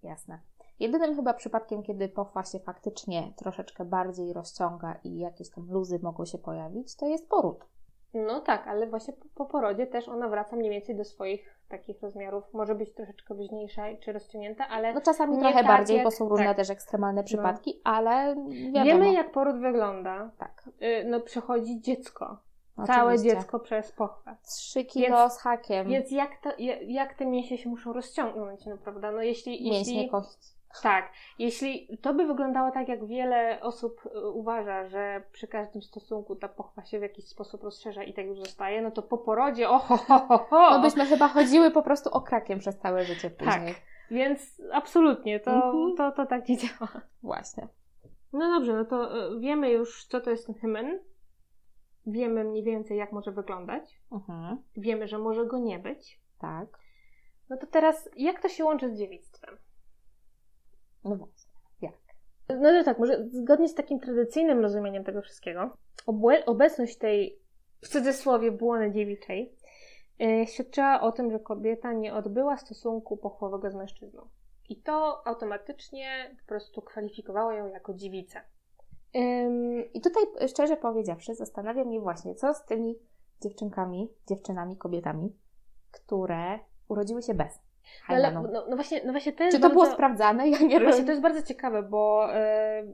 Jasne. 0.02 0.40
Jedynym 0.80 1.16
chyba 1.16 1.34
przypadkiem, 1.34 1.82
kiedy 1.82 2.08
pochwa 2.08 2.44
się 2.44 2.58
faktycznie 2.58 3.32
troszeczkę 3.36 3.84
bardziej 3.84 4.32
rozciąga 4.32 5.00
i 5.04 5.18
jakieś 5.18 5.50
tam 5.50 5.70
luzy 5.70 5.98
mogą 6.02 6.24
się 6.24 6.38
pojawić, 6.38 6.96
to 6.96 7.06
jest 7.06 7.28
poród. 7.28 7.64
No 8.14 8.40
tak, 8.40 8.66
ale 8.68 8.86
właśnie 8.86 9.12
po, 9.14 9.24
po 9.34 9.46
porodzie 9.46 9.86
też 9.86 10.08
ona 10.08 10.28
wraca 10.28 10.56
mniej 10.56 10.70
więcej 10.70 10.96
do 10.96 11.04
swoich 11.04 11.60
takich 11.68 12.02
rozmiarów. 12.02 12.44
Może 12.52 12.74
być 12.74 12.94
troszeczkę 12.94 13.34
luźniejsza 13.34 13.82
czy 14.00 14.12
rozciągnięta, 14.12 14.68
ale 14.68 14.94
No 14.94 15.00
czasami 15.00 15.38
trochę 15.38 15.54
tak 15.54 15.66
bardziej, 15.66 15.96
jak- 15.96 16.04
bo 16.04 16.10
są 16.10 16.28
różne 16.28 16.46
tak. 16.46 16.56
też 16.56 16.70
ekstremalne 16.70 17.24
przypadki, 17.24 17.80
ale 17.84 18.36
wiadomo. 18.72 18.84
wiemy 18.84 19.12
jak 19.12 19.32
poród 19.32 19.56
wygląda. 19.60 20.30
Tak, 20.38 20.68
Y, 20.82 21.04
No 21.04 21.20
przechodzi 21.20 21.80
dziecko. 21.80 22.38
Całe 22.86 23.12
oczywiście. 23.14 23.36
dziecko 23.36 23.60
przez 23.60 23.92
pochwę. 23.92 24.36
3 24.42 24.84
kilo 24.84 25.16
Więc- 25.18 25.32
z 25.32 25.38
hakiem. 25.38 25.88
Więc 25.88 26.10
jak, 26.10 26.30
to, 26.42 26.50
ja- 26.58 26.80
jak 26.82 27.14
te 27.14 27.26
mięśnie 27.26 27.58
się 27.58 27.70
muszą 27.70 27.92
rozciągnąć, 27.92 28.66
no 28.66 28.78
prawda? 28.78 29.10
No 29.12 29.22
jeśli, 29.22 29.52
Mięśnie 29.70 29.94
jeśli 29.94 30.10
kości. 30.10 30.38
Tak, 30.82 31.12
jeśli 31.38 31.98
to 32.02 32.14
by 32.14 32.26
wyglądało 32.26 32.70
tak, 32.70 32.88
jak 32.88 33.06
wiele 33.06 33.60
osób 33.62 34.00
y, 34.06 34.30
uważa, 34.30 34.88
że 34.88 35.22
przy 35.32 35.48
każdym 35.48 35.82
stosunku 35.82 36.36
ta 36.36 36.48
pochwa 36.48 36.84
się 36.84 36.98
w 36.98 37.02
jakiś 37.02 37.28
sposób 37.28 37.62
rozszerza 37.62 38.02
i 38.02 38.14
tak 38.14 38.26
już 38.26 38.38
zostaje, 38.38 38.82
no 38.82 38.90
to 38.90 39.02
po 39.02 39.18
porodzie, 39.18 39.68
oho, 39.68 39.96
ho, 39.96 40.18
ho, 40.18 40.38
ho. 40.38 40.70
No 40.70 40.80
byśmy 40.82 41.06
chyba 41.06 41.28
chodziły 41.28 41.70
po 41.70 41.82
prostu 41.82 42.10
okrakiem 42.10 42.58
przez 42.58 42.78
całe 42.78 43.04
życie 43.04 43.30
Tak, 43.30 43.48
później. 43.48 43.74
więc 44.10 44.62
absolutnie 44.72 45.40
to, 45.40 45.50
Mhm. 45.50 45.96
to, 45.96 46.12
to 46.12 46.26
tak 46.26 46.48
nie 46.48 46.56
działa. 46.56 46.88
Właśnie. 47.22 47.68
No 48.32 48.48
dobrze, 48.58 48.72
no 48.74 48.84
to 48.84 49.26
y, 49.36 49.40
wiemy 49.40 49.70
już, 49.70 50.04
co 50.04 50.20
to 50.20 50.30
jest 50.30 50.46
ten 50.46 50.54
hymen. 50.54 51.00
Wiemy 52.06 52.44
mniej 52.44 52.64
więcej, 52.64 52.98
jak 52.98 53.12
może 53.12 53.32
wyglądać. 53.32 54.00
Mhm. 54.12 54.62
Wiemy, 54.76 55.08
że 55.08 55.18
może 55.18 55.46
go 55.46 55.58
nie 55.58 55.78
być. 55.78 56.20
Tak. 56.40 56.66
No 57.50 57.56
to 57.56 57.66
teraz, 57.66 58.08
jak 58.16 58.42
to 58.42 58.48
się 58.48 58.64
łączy 58.64 58.90
z 58.94 58.98
dziewictwem? 58.98 59.56
No 61.04 61.16
właśnie. 61.16 61.52
No 62.48 62.70
to 62.70 62.84
tak, 62.84 62.98
może 62.98 63.28
zgodnie 63.28 63.68
z 63.68 63.74
takim 63.74 64.00
tradycyjnym 64.00 64.60
rozumieniem 64.60 65.04
tego 65.04 65.22
wszystkiego, 65.22 65.76
obecność 66.46 66.98
tej 66.98 67.42
w 67.80 67.88
cudzysłowie 67.88 68.52
błony 68.52 68.92
dziewiczej 68.92 69.56
yy, 70.18 70.46
świadczyła 70.46 71.00
o 71.00 71.12
tym, 71.12 71.30
że 71.30 71.38
kobieta 71.38 71.92
nie 71.92 72.14
odbyła 72.14 72.56
stosunku 72.56 73.16
pochwowego 73.16 73.70
z 73.70 73.74
mężczyzną. 73.74 74.28
I 74.68 74.76
to 74.76 75.26
automatycznie 75.26 76.36
po 76.40 76.46
prostu 76.46 76.82
kwalifikowało 76.82 77.52
ją 77.52 77.66
jako 77.66 77.94
dziewicę. 77.94 78.40
I 79.94 80.00
tutaj 80.00 80.22
szczerze 80.48 80.76
powiedziawszy, 80.76 81.34
zastanawia 81.34 81.84
mnie 81.84 82.00
właśnie, 82.00 82.34
co 82.34 82.54
z 82.54 82.64
tymi 82.64 82.98
dziewczynkami, 83.40 84.08
dziewczynami, 84.28 84.76
kobietami, 84.76 85.36
które 85.90 86.58
urodziły 86.88 87.22
się 87.22 87.34
bez 87.34 87.60
No, 88.08 88.14
ale, 88.14 88.30
hajmenu. 88.30 88.52
no, 88.52 88.66
no 88.68 88.76
właśnie, 88.76 89.00
no 89.04 89.12
właśnie 89.12 89.32
to 89.32 89.44
jest 89.44 89.56
Czy 89.56 89.62
to 89.62 89.68
było 89.70 89.82
bardzo- 89.82 89.94
sprawdzane? 89.94 90.48
Ja 90.48 90.58
nie 90.58 90.80
Właśnie 90.80 91.04
to 91.04 91.10
jest 91.10 91.22
bardzo 91.22 91.42
ciekawe, 91.42 91.82
bo 91.82 92.34
e, 92.34 92.84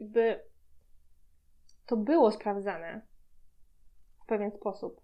jakby 0.00 0.40
to 1.86 1.96
było 1.96 2.32
sprawdzane 2.32 3.00
w 4.22 4.26
pewien 4.26 4.50
sposób. 4.50 5.00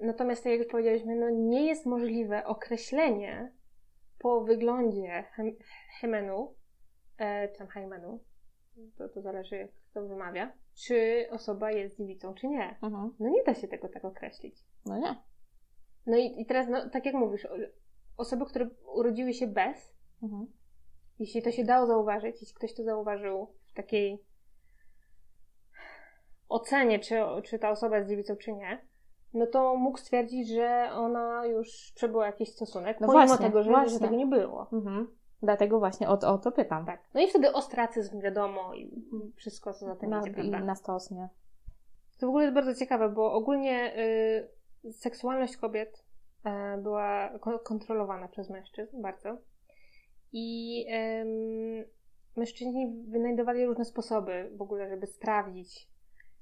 Natomiast, 0.00 0.44
tak 0.44 0.50
jak 0.50 0.60
już 0.60 0.70
powiedzieliśmy, 0.70 1.16
no 1.16 1.30
nie 1.30 1.66
jest 1.66 1.86
możliwe 1.86 2.44
określenie 2.44 3.52
po 4.18 4.40
wyglądzie 4.40 5.24
hymenu, 6.00 6.54
e, 7.18 7.48
czy 7.48 7.58
tam 7.58 7.66
hymenu, 7.68 8.20
to, 8.98 9.08
to 9.08 9.22
zależy 9.22 9.56
jak 9.56 9.70
kto 9.90 10.08
wymawia, 10.08 10.52
czy 10.74 11.26
osoba 11.30 11.70
jest 11.70 11.98
dziewicą, 11.98 12.34
czy 12.34 12.48
nie. 12.48 12.78
Mhm. 12.82 13.14
No 13.20 13.28
nie 13.28 13.42
da 13.44 13.54
się 13.54 13.68
tego 13.68 13.88
tak 13.88 14.04
określić. 14.04 14.64
No 14.86 14.98
nie. 14.98 15.16
No 16.08 16.16
i, 16.16 16.40
i 16.40 16.46
teraz, 16.46 16.68
no, 16.70 16.90
tak 16.90 17.06
jak 17.06 17.14
mówisz, 17.14 17.48
osoby, 18.16 18.46
które 18.46 18.68
urodziły 18.94 19.34
się 19.34 19.46
bez, 19.46 19.98
Mhm. 20.22 20.46
jeśli 21.18 21.42
to 21.42 21.50
się 21.50 21.64
dało 21.64 21.86
zauważyć, 21.86 22.40
jeśli 22.40 22.54
ktoś 22.54 22.74
to 22.74 22.84
zauważył 22.84 23.54
w 23.66 23.72
takiej 23.72 24.22
ocenie, 26.48 26.98
czy, 26.98 27.14
czy 27.44 27.58
ta 27.58 27.70
osoba 27.70 27.96
jest 27.96 28.08
dziewicą, 28.08 28.36
czy 28.36 28.52
nie, 28.52 28.86
no 29.34 29.46
to 29.46 29.74
mógł 29.76 29.98
stwierdzić, 29.98 30.48
że 30.48 30.88
ona 30.92 31.46
już 31.46 31.92
przebyła 31.94 32.26
jakiś 32.26 32.48
stosunek, 32.52 33.00
No 33.00 33.06
pomimo 33.06 33.26
właśnie, 33.26 33.46
tego, 33.46 33.62
że, 33.62 33.70
właśnie. 33.70 33.92
że 33.92 33.98
tego 33.98 34.16
nie 34.16 34.26
było. 34.26 34.66
Mhm. 34.72 35.08
Dlatego 35.42 35.78
właśnie 35.78 36.08
o, 36.08 36.12
o 36.12 36.38
to 36.38 36.52
pytam. 36.52 36.86
Tak. 36.86 37.00
No 37.14 37.20
i 37.20 37.28
wtedy 37.28 37.52
ostracyzm, 37.52 38.20
wiadomo, 38.20 38.74
i 38.74 39.04
wszystko, 39.36 39.72
co 39.72 39.86
za 39.86 39.96
tym 39.96 40.10
Na, 40.10 40.20
idzie, 40.20 40.30
I 40.30 40.34
prawda? 40.34 40.60
na 40.60 40.74
stos, 40.74 41.10
nie? 41.10 41.28
To 42.20 42.26
w 42.26 42.28
ogóle 42.28 42.44
jest 42.44 42.54
bardzo 42.54 42.74
ciekawe, 42.74 43.08
bo 43.08 43.32
ogólnie 43.32 43.96
y, 43.98 44.48
seksualność 44.92 45.56
kobiet 45.56 46.04
e, 46.44 46.78
była 46.82 47.38
ko- 47.40 47.58
kontrolowana 47.58 48.28
przez 48.28 48.50
mężczyzn 48.50 49.02
bardzo. 49.02 49.38
I 50.32 50.86
mężczyźni 52.36 53.04
wynajdowali 53.08 53.66
różne 53.66 53.84
sposoby 53.84 54.50
w 54.56 54.62
ogóle, 54.62 54.88
żeby 54.88 55.06
sprawdzić, 55.06 55.88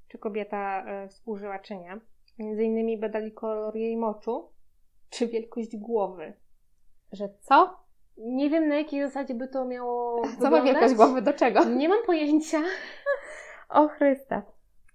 czy 0.09 0.19
kobieta 0.19 0.85
e, 0.87 1.09
współżyła, 1.09 1.59
czy 1.59 1.77
nie. 1.77 2.01
Między 2.39 2.65
innymi 2.65 2.99
badali 2.99 3.33
kolor 3.33 3.77
jej 3.77 3.97
moczu, 3.97 4.53
czy 5.11 5.27
wielkość 5.29 5.77
głowy. 5.77 6.33
Że 7.13 7.29
co? 7.41 7.77
Nie 8.19 8.51
wiem, 8.51 8.69
na 8.69 8.75
jakiej 8.77 9.03
zasadzie 9.03 9.35
by 9.35 9.49
to 9.49 9.65
miało 9.65 10.23
Co 10.23 10.29
ma 10.29 10.37
wyglądać. 10.37 10.65
wielkość 10.65 10.95
głowy 10.95 11.23
do 11.23 11.33
czego? 11.33 11.65
Nie 11.65 11.89
mam 11.89 12.05
pojęcia. 12.07 12.63
O 13.69 13.89
Chryste. 13.89 14.43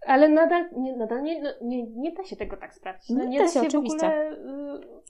Ale 0.08 0.30
nadal, 0.30 0.70
nie, 0.78 0.98
nadal 0.98 1.24
nie, 1.24 1.42
no, 1.44 1.50
nie, 1.62 1.84
nie 1.88 2.12
da 2.12 2.24
się 2.24 2.36
tego 2.36 2.58
tak 2.58 2.74
sprawdzić. 2.74 3.10
No, 3.10 3.26
Nie 3.26 3.40
da 3.40 3.46
da 3.46 3.52
się, 3.52 3.54
się, 3.60 3.66
w 3.66 3.68
oczywiście. 3.68 4.08
ogóle 4.08 4.32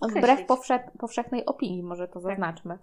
y, 0.07 0.19
Wbrew 0.19 0.45
powsze- 0.45 0.89
powszechnej 0.99 1.45
opinii, 1.45 1.83
może 1.83 2.07
to 2.07 2.13
Tak. 2.13 2.21
zaznaczmy. 2.23 2.77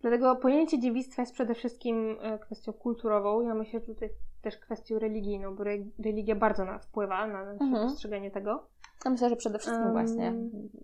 Dlatego 0.00 0.36
pojęcie 0.36 0.78
dziewictwa 0.78 1.22
jest 1.22 1.32
przede 1.34 1.54
wszystkim 1.54 2.16
e, 2.22 2.38
kwestią 2.38 2.72
kulturową. 2.72 3.40
Ja 3.40 3.54
myślę, 3.54 3.80
że 3.80 3.86
tutaj 3.86 4.08
też 4.42 4.58
kwestią 4.58 4.98
religijną, 4.98 5.56
bo 5.56 5.62
re, 5.62 5.72
religia 6.04 6.34
bardzo 6.34 6.64
na, 6.64 6.78
wpływa 6.78 7.26
na 7.26 7.44
nasze 7.44 7.64
Mhm. 7.64 7.88
postrzeganie 7.88 8.30
tego. 8.30 8.66
Ja 9.04 9.10
myślę, 9.10 9.28
że 9.28 9.36
przede 9.36 9.58
wszystkim 9.58 9.86
Em. 9.86 9.92
właśnie 9.92 10.32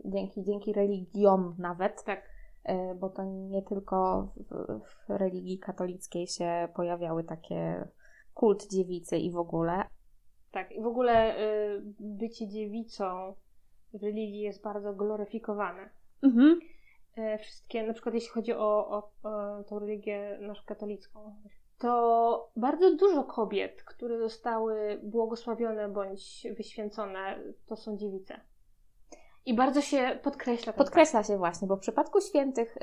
dzięki, 0.05 0.43
dzięki 0.45 0.73
religiom 0.73 1.55
nawet, 1.59 2.05
Tak. 2.05 2.23
e, 2.65 2.95
bo 2.95 3.09
to 3.09 3.25
nie 3.25 3.63
tylko 3.63 4.29
w, 4.37 4.81
w 5.07 5.11
religii 5.11 5.59
katolickiej 5.59 6.27
się 6.27 6.69
pojawiały 6.77 7.25
takie 7.25 7.89
kult 8.35 8.67
dziewicy 8.71 9.19
i 9.19 9.31
w 9.31 9.37
ogóle. 9.37 9.85
Tak. 10.51 10.73
I 10.73 10.81
w 10.81 10.87
ogóle 10.87 11.39
y, 11.39 11.83
bycie 12.01 12.49
dziewicą 12.49 13.35
w 13.95 14.03
religii 14.03 14.41
jest 14.41 14.63
bardzo 14.63 14.93
gloryfikowane. 14.95 15.91
Mhm. 16.23 16.61
E, 17.17 17.39
wszystkie, 17.39 17.87
na 17.87 17.93
przykład 17.93 18.15
jeśli 18.15 18.31
chodzi 18.31 18.53
o, 18.53 18.89
o, 18.89 19.11
o 19.29 19.65
tą 19.65 19.79
religię 19.79 20.39
naszą 20.41 20.63
katolicką, 20.67 21.35
to 21.79 22.51
bardzo 22.57 22.97
dużo 22.97 23.25
kobiet, 23.25 23.83
które 23.83 24.19
zostały 24.19 25.01
błogosławione 25.03 25.89
bądź 25.89 26.47
wyświęcone, 26.57 27.39
to 27.67 27.77
są 27.77 27.97
dziewice. 27.97 28.41
I 29.47 29.55
bardzo 29.55 29.81
się 29.81 30.19
podkreśla. 30.23 30.73
Podkreśla 30.73 31.23
się 31.23 31.39
właśnie, 31.39 31.69
bo 31.69 31.77
w 31.77 31.81
przypadku 31.81 32.21
świętych 32.21 32.77
y, 32.77 32.81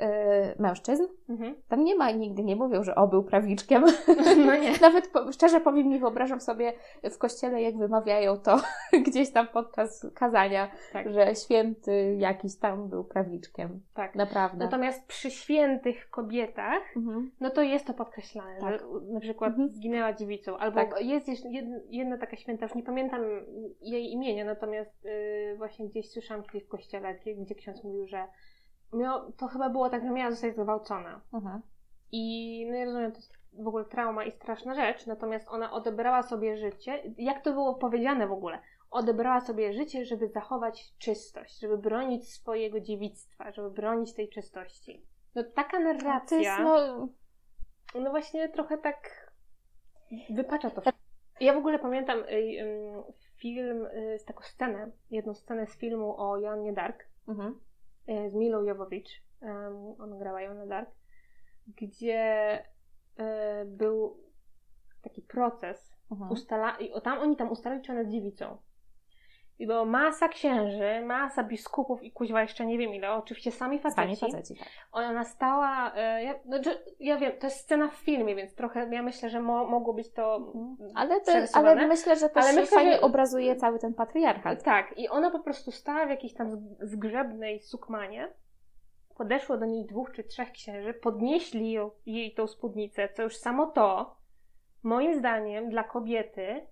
mężczyzn. 0.62 1.02
Mhm. 1.28 1.54
tam 1.68 1.84
nie 1.84 1.94
ma, 1.96 2.10
nigdy 2.10 2.42
nie 2.44 2.56
mówią, 2.56 2.84
że 2.84 2.94
o, 2.94 3.08
był 3.08 3.22
prawiczkiem. 3.24 3.84
No 4.46 4.56
nie. 4.56 4.72
Nawet 4.80 5.08
po, 5.08 5.32
szczerze 5.32 5.60
powiem, 5.60 5.88
nie 5.88 5.98
wyobrażam 5.98 6.40
sobie 6.40 6.72
w 7.10 7.18
kościele, 7.18 7.62
jak 7.62 7.76
wymawiają 7.78 8.36
to 8.36 8.56
gdzieś 9.06 9.30
tam 9.30 9.48
podczas 9.48 10.06
kazania, 10.14 10.70
Tak. 10.92 11.12
że 11.12 11.34
święty 11.34 12.16
jakiś 12.18 12.56
tam 12.58 12.88
był 12.88 13.04
prawiczkiem. 13.04 13.80
Tak. 13.94 14.14
Naprawdę. 14.14 14.64
Natomiast 14.64 15.06
przy 15.06 15.30
świętych 15.30 16.10
kobietach, 16.10 16.82
Mhm. 16.96 17.30
no 17.40 17.50
to 17.50 17.62
jest 17.62 17.86
to 17.86 17.94
podkreślane, 17.94 18.60
Tak. 18.60 18.72
że 18.72 18.84
na 19.12 19.20
przykład 19.20 19.50
Mhm. 19.50 19.68
zginęła 19.74 20.12
dziewicą. 20.12 20.56
Albo 20.56 20.76
Tak. 20.76 21.04
jest 21.04 21.28
jedna, 21.44 21.76
jedna 21.90 22.18
taka 22.18 22.36
święta, 22.36 22.64
już 22.66 22.74
nie 22.74 22.82
pamiętam 22.82 23.20
jej 23.80 24.12
imienia, 24.12 24.44
natomiast 24.44 25.04
yy, 25.04 25.56
właśnie 25.56 25.88
gdzieś 25.88 26.10
słyszałam 26.10 26.44
w 26.54 26.68
kościele, 26.68 27.14
gdzie, 27.14 27.54
ksiądz 27.54 27.84
mówił, 27.84 28.06
że 28.06 28.26
to 29.36 29.46
chyba 29.46 29.68
było 29.68 29.90
tak, 29.90 30.02
że 30.02 30.10
miała 30.10 30.30
zostać 30.30 30.54
zgwałcona. 30.54 31.20
Mhm. 31.32 31.62
I 32.12 32.66
no 32.70 32.76
ja 32.76 32.84
rozumiem, 32.84 33.12
to 33.12 33.18
jest 33.18 33.38
w 33.52 33.68
ogóle 33.68 33.84
trauma 33.84 34.24
i 34.24 34.32
straszna 34.32 34.74
rzecz, 34.74 35.06
natomiast 35.06 35.48
ona 35.48 35.72
odebrała 35.72 36.22
sobie 36.22 36.56
życie, 36.56 37.02
jak 37.18 37.44
to 37.44 37.52
było 37.52 37.74
powiedziane 37.74 38.26
w 38.26 38.32
ogóle, 38.32 38.58
odebrała 38.90 39.40
sobie 39.40 39.72
życie, 39.72 40.04
żeby 40.04 40.28
zachować 40.28 40.94
czystość, 40.98 41.60
żeby 41.60 41.78
bronić 41.78 42.32
swojego 42.32 42.80
dziewictwa, 42.80 43.52
żeby 43.52 43.70
bronić 43.70 44.14
tej 44.14 44.28
czystości. 44.28 45.06
No 45.34 45.44
taka 45.44 45.76
To 45.76 45.84
narracja, 45.84 46.38
jest, 46.38 46.60
no, 46.60 47.08
no 47.94 48.10
właśnie 48.10 48.48
trochę 48.48 48.78
tak 48.78 49.32
wypacza 50.30 50.70
to. 50.70 50.82
Ja 51.40 51.54
w 51.54 51.56
ogóle 51.56 51.78
pamiętam 51.78 52.24
film, 53.38 53.86
y, 53.86 54.18
z 54.18 54.24
taką 54.24 54.42
scenę, 54.42 54.90
jedną 55.10 55.34
scenę 55.34 55.66
z 55.66 55.76
filmu 55.76 56.20
o 56.20 56.38
Joannie 56.38 56.72
Dark, 56.72 57.04
mhm. 57.28 57.60
e, 58.06 58.30
z 58.30 58.34
Milą 58.34 58.62
Jovovich. 58.62 59.08
Um, 59.40 60.00
on 60.00 60.18
grała 60.18 60.42
ją 60.42 60.54
na 60.54 60.66
Dark, 60.66 60.90
gdzie 61.66 62.18
e, 63.16 63.64
był 63.64 64.16
taki 65.02 65.22
proces. 65.22 65.92
Mhm. 66.10 66.30
Ustala, 66.30 66.78
i 66.78 67.00
tam 67.02 67.18
oni 67.18 67.36
tam 67.36 67.50
ustalili, 67.50 67.82
czy 67.82 67.92
ona 67.92 68.00
jest 68.00 68.12
dziewicą. 68.12 68.58
I 69.58 69.66
było 69.66 69.84
masa 69.84 70.28
księży, 70.28 71.00
masa 71.06 71.44
biskupów 71.44 72.02
i 72.02 72.12
kuźwa 72.12 72.42
jeszcze 72.42 72.66
nie 72.66 72.78
wiem 72.78 72.94
ile, 72.94 73.12
oczywiście 73.12 73.50
sami 73.50 73.78
faceci. 73.78 74.16
Sami 74.16 74.32
faceci, 74.32 74.54
tak. 74.58 74.68
Ona 74.92 75.24
stała, 75.24 75.92
e, 75.96 76.24
ja, 76.24 76.34
znaczy, 76.44 76.70
ja 77.00 77.16
wiem, 77.16 77.32
to 77.40 77.46
jest 77.46 77.60
scena 77.60 77.88
w 77.88 77.94
filmie, 77.94 78.34
więc 78.36 78.54
trochę 78.54 78.88
ja 78.92 79.02
myślę, 79.02 79.30
że 79.30 79.40
mo, 79.40 79.64
mogło 79.66 79.94
być 79.94 80.12
to 80.12 80.36
Mhm. 80.36 80.76
Ale, 80.94 81.20
to, 81.20 81.32
ale 81.54 81.86
myślę, 81.86 82.16
że 82.16 82.28
też 82.28 82.44
Ale 82.44 82.52
myślę, 82.60 82.76
fajnie 82.76 82.92
że- 82.92 83.00
obrazuje 83.00 83.56
cały 83.56 83.78
ten 83.78 83.94
patriarchat. 83.94 84.62
Tak, 84.62 84.98
i 84.98 85.08
ona 85.08 85.30
po 85.30 85.38
prostu 85.40 85.70
stała 85.70 86.06
w 86.06 86.10
jakiejś 86.10 86.34
tam 86.34 86.50
zgrzebnej 86.80 87.60
sukmanie. 87.60 88.28
Podeszło 89.16 89.56
do 89.58 89.66
niej 89.66 89.86
dwóch 89.86 90.12
czy 90.12 90.24
trzech 90.24 90.52
księży, 90.52 90.94
podnieśli 90.94 91.72
ją, 91.72 91.90
jej 92.06 92.34
tą 92.34 92.46
spódnicę, 92.46 93.08
co 93.08 93.22
już 93.22 93.36
samo 93.36 93.66
to, 93.66 94.16
moim 94.82 95.14
zdaniem, 95.14 95.70
dla 95.70 95.84
kobiety 95.84 96.66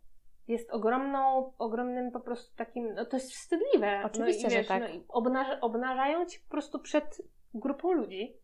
jest 0.49 0.71
ogromną, 0.71 1.53
ogromnym 1.59 2.11
po 2.11 2.21
prostu 2.21 2.57
takim, 2.57 2.95
no 2.95 3.05
to 3.05 3.17
jest 3.17 3.33
wstydliwe. 3.33 4.03
Oczywiście, 4.05 4.43
no 4.43 4.49
i 4.49 4.51
że 4.51 4.59
wiesz, 4.59 4.69
tak. 4.69 4.83
No 4.83 4.89
obnaża, 5.09 5.61
obnażają 5.61 6.27
ci 6.27 6.41
po 6.41 6.51
prostu 6.51 6.79
przed 6.79 7.23
grupą 7.55 7.93
ludzi. 7.93 8.37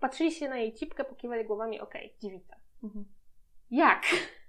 Patrzyli 0.00 0.32
się 0.32 0.48
na 0.48 0.56
jej 0.58 0.74
cipkę, 0.74 1.04
pokiwali 1.04 1.44
głowami, 1.44 1.80
okej, 1.80 2.16
dziewica. 2.20 2.56
Mhm. 2.82 3.04
Jak? 3.70 4.02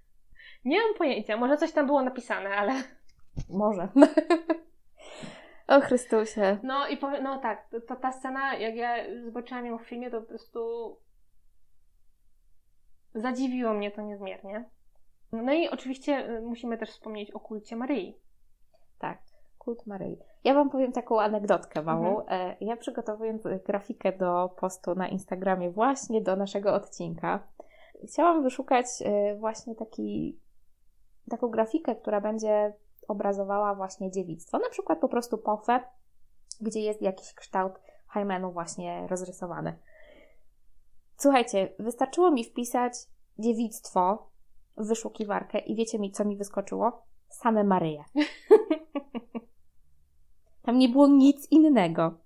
Nie 0.66 0.82
mam 0.82 0.94
pojęcia, 0.94 1.38
może 1.38 1.58
coś 1.58 1.72
tam 1.72 1.86
było 1.86 2.02
napisane, 2.02 2.50
ale... 2.50 2.74
Może. 3.50 3.88
o 5.68 5.82
Chrystusie. 5.82 6.58
No 6.64 6.88
i 6.88 6.98
powiem, 6.98 7.24
no 7.24 7.40
tak, 7.40 7.70
to, 7.70 7.82
to 7.82 7.96
ta 7.96 8.12
scena, 8.12 8.56
jak 8.56 8.76
ja 8.76 8.96
zobaczyłam 9.26 9.66
ją 9.66 9.78
w 9.78 9.88
filmie, 9.88 10.12
to 10.12 10.22
po 10.22 10.28
prostu 10.28 10.60
zadziwiło 13.16 13.74
mnie 13.74 13.92
to 13.92 14.02
niezmiernie. 14.02 14.70
No 15.32 15.54
i 15.54 15.70
oczywiście 15.70 16.30
y, 16.38 16.42
musimy 16.42 16.78
też 16.78 16.90
wspomnieć 16.90 17.32
o 17.32 17.40
kulcie 17.40 17.76
Maryi. 17.76 18.20
Tak, 19.00 19.22
kult 19.58 19.86
Maryi. 19.88 20.20
Ja 20.44 20.54
Wam 20.54 20.70
powiem 20.70 20.92
taką 20.92 21.22
anegdotkę 21.22 21.82
małą. 21.82 22.20
Mhm. 22.22 22.52
E, 22.52 22.56
Ja 22.62 22.78
przygotowując 22.78 23.44
grafikę 23.66 24.18
do 24.18 24.50
postu 24.60 24.96
na 24.96 25.08
Instagramie 25.08 25.72
właśnie 25.72 26.22
do 26.22 26.36
naszego 26.36 26.74
odcinka, 26.74 27.48
chciałam 28.08 28.44
wyszukać 28.44 28.86
e, 29.06 29.36
właśnie 29.36 29.76
taki, 29.76 30.39
taką 31.30 31.48
grafikę, 31.50 31.96
która 31.96 32.22
będzie 32.22 32.74
obrazowała 33.08 33.76
właśnie 33.76 34.12
dziewictwo. 34.12 34.60
Na 34.60 34.70
przykład 34.70 35.00
po 35.00 35.10
prostu 35.10 35.38
pofę, 35.38 35.80
gdzie 36.62 36.80
jest 36.80 37.02
jakiś 37.02 37.34
kształt 37.34 37.74
hymenu 38.08 38.52
właśnie 38.52 39.08
rozrysowany. 39.08 39.80
Słuchajcie, 41.18 41.74
wystarczyło 41.80 42.32
mi 42.32 42.44
wpisać 42.44 42.94
dziewictwo 43.39 44.30
wyszukiwarkę 44.80 45.60
i 45.60 45.76
wiecie 45.76 46.00
mi, 46.00 46.12
co 46.12 46.26
mi 46.26 46.38
wyskoczyło? 46.38 47.06
Same 47.28 47.63
Maryje. 47.63 48.04
Tam 50.63 50.78
nie 50.78 50.89
było 50.89 51.08
nic 51.08 51.52
innego. 51.52 52.20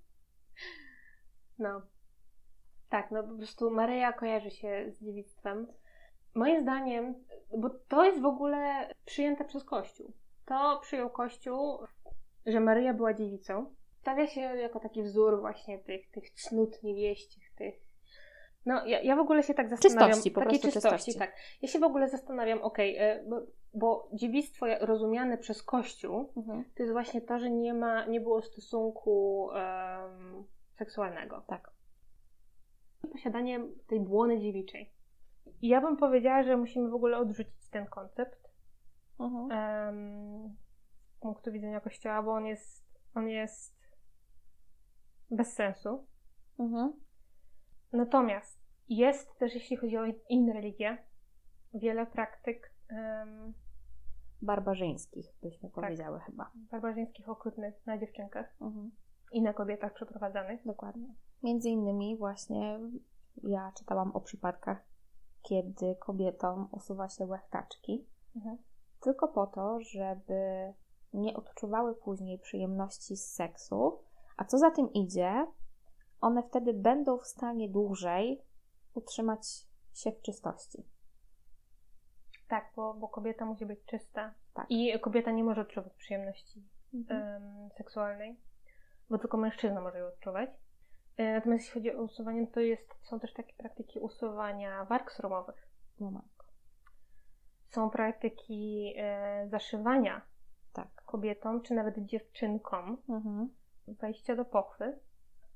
No. 1.58 1.82
Tak, 2.88 3.10
no 3.10 3.22
po 3.22 3.36
prostu 3.36 3.70
Maryja 3.70 4.12
kojarzy 4.12 4.50
się 4.50 4.84
z 4.88 5.04
dziewictwem. 5.04 5.66
Moim 6.34 6.62
zdaniem, 6.62 7.14
bo 7.58 7.70
to 7.88 8.04
jest 8.04 8.20
w 8.20 8.26
ogóle 8.26 8.94
przyjęte 9.04 9.44
przez 9.44 9.64
Kościół. 9.64 10.12
To 10.44 10.78
przyjął 10.82 11.10
Kościół, 11.10 11.78
że 12.46 12.60
Maryja 12.60 12.94
była 12.94 13.14
dziewicą. 13.14 13.74
Stawia 14.00 14.26
się 14.26 14.40
jako 14.40 14.80
taki 14.80 15.02
wzór 15.02 15.40
właśnie 15.40 15.78
tych, 15.78 16.10
tych 16.10 16.30
cnót 16.30 16.82
niewieścich. 16.82 17.43
No, 18.66 18.86
ja, 18.86 19.00
ja 19.00 19.16
w 19.16 19.18
ogóle 19.18 19.42
się 19.42 19.54
tak 19.54 19.68
zastanawiam... 19.68 20.08
Czystości, 20.08 20.30
po 20.30 20.40
takiej 20.40 20.60
prostu 20.60 20.72
czystości, 20.80 21.12
czystości. 21.12 21.18
tak. 21.18 21.36
Ja 21.62 21.68
się 21.68 21.78
w 21.78 21.82
ogóle 21.84 22.08
zastanawiam, 22.08 22.62
okej, 22.62 22.96
e, 22.96 23.24
bo, 23.28 23.42
bo 23.74 24.08
dziewictwo 24.12 24.66
rozumiane 24.80 25.38
przez 25.38 25.62
Kościół 25.62 26.32
to 26.76 26.82
jest 26.82 26.92
właśnie 26.92 27.20
to, 27.20 27.38
że 27.38 27.50
nie 27.50 27.74
ma, 27.74 28.06
nie 28.06 28.20
było 28.20 28.42
stosunku 28.42 29.48
em, 29.52 30.44
seksualnego. 30.78 31.42
Tak. 31.46 31.70
Posiadanie 33.12 33.60
tej 33.86 34.00
błony 34.00 34.40
dziewiczej. 34.40 34.92
I 35.62 35.68
ja 35.68 35.80
bym 35.80 35.96
powiedziała, 35.96 36.42
że 36.42 36.56
musimy 36.56 36.88
w 36.88 36.94
ogóle 36.94 37.18
odrzucić 37.18 37.68
ten 37.70 37.86
koncept 37.86 38.44
Mhm. 39.18 39.50
em, 39.52 40.56
z 41.08 41.18
punktu 41.20 41.52
widzenia 41.52 41.80
kościoła, 41.80 42.22
bo 42.22 42.32
on 42.32 42.46
jest, 42.46 42.84
on 43.14 43.28
jest 43.28 43.74
bez 45.30 45.52
sensu. 45.52 46.06
Mhm. 46.58 46.92
Natomiast 47.94 48.60
jest 48.88 49.38
też, 49.38 49.54
jeśli 49.54 49.76
chodzi 49.76 49.96
o 49.98 50.04
inne 50.28 50.52
religie, 50.52 50.98
wiele 51.74 52.06
praktyk 52.06 52.74
em, 52.88 53.54
Barbarzyńskich, 54.42 55.26
byśmy 55.42 55.68
Tak. 55.70 55.84
powiedziały 55.84 56.20
chyba. 56.20 56.50
barbarzyńskich 56.54 57.28
okrutnych 57.28 57.86
na 57.86 57.98
dziewczynkach 57.98 58.54
Mhm. 58.60 58.90
i 59.32 59.42
na 59.42 59.52
kobietach 59.52 59.94
przeprowadzanych. 59.94 60.66
Dokładnie. 60.66 61.14
Między 61.42 61.68
innymi 61.68 62.16
właśnie 62.18 62.80
ja 63.42 63.72
czytałam 63.78 64.10
o 64.12 64.20
przypadkach, 64.20 64.84
kiedy 65.42 65.96
kobietom 66.00 66.68
usuwa 66.72 67.08
się 67.08 67.26
łechtaczki 67.26 68.06
Mhm. 68.36 68.58
tylko 69.00 69.28
po 69.28 69.46
to, 69.46 69.78
żeby 69.80 70.72
nie 71.12 71.36
odczuwały 71.36 71.94
później 71.94 72.38
przyjemności 72.38 73.16
z 73.16 73.26
seksu, 73.34 73.98
a 74.36 74.44
co 74.44 74.58
za 74.58 74.70
tym 74.70 74.92
idzie, 74.92 75.46
one 76.24 76.42
wtedy 76.42 76.74
będą 76.74 77.18
w 77.18 77.26
stanie 77.26 77.68
dłużej 77.68 78.42
utrzymać 78.94 79.46
się 79.94 80.12
w 80.12 80.22
czystości. 80.22 80.84
Tak, 82.48 82.72
bo, 82.76 82.94
bo 82.94 83.08
kobieta 83.08 83.44
musi 83.44 83.66
być 83.66 83.84
czysta. 83.84 84.34
Tak. 84.54 84.66
I 84.68 85.00
kobieta 85.00 85.30
nie 85.30 85.44
może 85.44 85.60
odczuwać 85.60 85.92
przyjemności 85.94 86.62
Mhm. 86.94 87.22
em, 87.22 87.70
seksualnej, 87.76 88.36
bo 89.10 89.18
tylko 89.18 89.36
mężczyzna 89.36 89.80
może 89.80 89.98
ją 89.98 90.06
odczuwać. 90.06 90.50
E, 91.16 91.32
Natomiast 91.34 91.64
jeśli 91.64 91.74
chodzi 91.80 91.96
o 91.96 92.02
usuwanie, 92.02 92.46
to 92.46 92.60
jest, 92.60 92.94
są 93.02 93.20
też 93.20 93.32
takie 93.34 93.52
praktyki 93.54 93.98
usuwania 94.00 94.84
warg 94.84 95.12
sromowych. 95.12 95.68
Moment. 96.00 96.24
Są 97.68 97.90
praktyki 97.90 98.94
e, 98.98 99.48
zaszywania 99.48 100.22
Tak. 100.72 100.88
kobietom, 101.06 101.62
czy 101.62 101.74
nawet 101.74 101.98
dziewczynkom 101.98 103.02
Mhm. 103.08 103.54
wejścia 103.86 104.36
do 104.36 104.44
pochwy. 104.44 104.98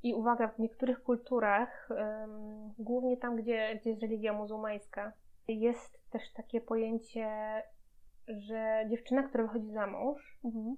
I 0.03 0.15
uwaga, 0.15 0.49
w 0.49 0.59
niektórych 0.59 1.03
kulturach, 1.03 1.89
em, 1.91 2.75
głównie 2.79 3.17
tam, 3.17 3.37
gdzie, 3.37 3.77
gdzie 3.81 3.91
jest 3.91 4.03
religia 4.03 4.33
muzułmańska, 4.33 5.13
jest 5.49 6.11
też 6.11 6.33
takie 6.33 6.61
pojęcie, 6.61 7.63
że 8.29 8.87
dziewczyna, 8.91 9.23
która 9.23 9.45
wychodzi 9.45 9.71
za 9.71 9.87
mąż, 9.87 10.39
Mhm. 10.45 10.77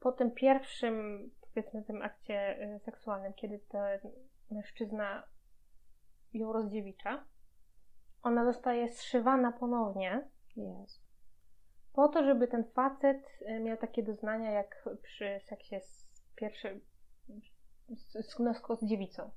po 0.00 0.12
tym 0.12 0.30
pierwszym, 0.30 1.30
powiedzmy, 1.54 1.82
tym 1.82 2.02
akcie 2.02 2.62
y, 2.76 2.78
seksualnym, 2.78 3.32
kiedy 3.34 3.58
ten 3.58 3.98
mężczyzna 4.50 5.22
ją 6.32 6.52
rozdziewicza, 6.52 7.24
ona 8.22 8.44
zostaje 8.44 8.88
zszywana 8.88 9.52
ponownie 9.52 10.28
Jest. 10.56 11.02
po 11.92 12.08
to, 12.08 12.24
żeby 12.24 12.48
ten 12.48 12.64
facet 12.64 13.26
y, 13.42 13.60
miał 13.60 13.76
takie 13.76 14.02
doznania 14.02 14.50
jak 14.50 14.84
przy 15.02 15.40
seksie 15.44 15.80
z 15.80 16.08
pierwszy 16.36 16.80
z, 17.88 18.12
z, 18.26 18.80
z 18.80 18.84
dziewicą. 18.84 19.30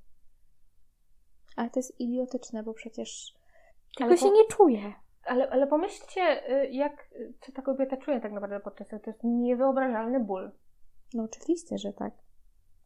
Ale 1.56 1.70
to 1.70 1.78
jest 1.78 2.00
idiotyczne, 2.00 2.62
bo 2.62 2.74
przecież 2.74 3.34
Ale 4.00 4.08
tego 4.08 4.16
się 4.20 4.28
po- 4.28 4.34
nie 4.34 4.44
czuje. 4.48 4.92
Ale, 5.24 5.50
ale 5.50 5.66
pomyślcie, 5.66 6.52
y, 6.62 6.68
jak, 6.70 7.10
co 7.40 7.52
ta 7.52 7.62
kobieta 7.62 7.96
czuje 7.96 8.20
tak 8.20 8.32
naprawdę 8.32 8.60
podczas 8.60 8.88
tego. 8.88 9.02
To 9.04 9.10
jest 9.10 9.24
niewyobrażalny 9.24 10.20
ból. 10.20 10.50
No 11.14 11.22
oczywiście, 11.22 11.78
że 11.78 11.92
tak. 11.92 12.14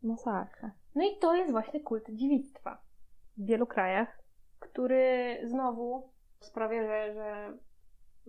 Masakra. 0.02 0.70
No 0.94 1.04
i 1.04 1.18
to 1.18 1.34
jest 1.34 1.50
właśnie 1.50 1.80
kult 1.80 2.04
dziewictwa 2.10 2.82
w 3.36 3.46
wielu 3.46 3.66
krajach, 3.66 4.22
który 4.58 5.38
znowu 5.44 6.10
sprawia, 6.40 6.82
że, 6.82 7.14
że 7.14 7.52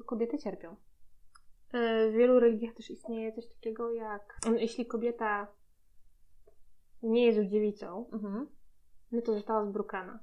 kobiety 0.05 0.37
cierpią. 0.37 0.71
Y, 0.71 2.11
W 2.11 2.13
wielu 2.13 2.39
religiach 2.39 2.73
też 2.75 2.89
istnieje 2.91 3.33
coś 3.33 3.47
takiego 3.47 3.91
jak, 3.91 4.39
jeśli 4.55 4.85
kobieta 4.85 5.47
nie 7.03 7.25
jest 7.25 7.37
już 7.37 7.47
dziewicą, 7.47 8.05
Mhm. 8.13 8.47
no 9.11 9.21
to 9.21 9.33
została 9.33 9.65
zbrukana. 9.65 10.19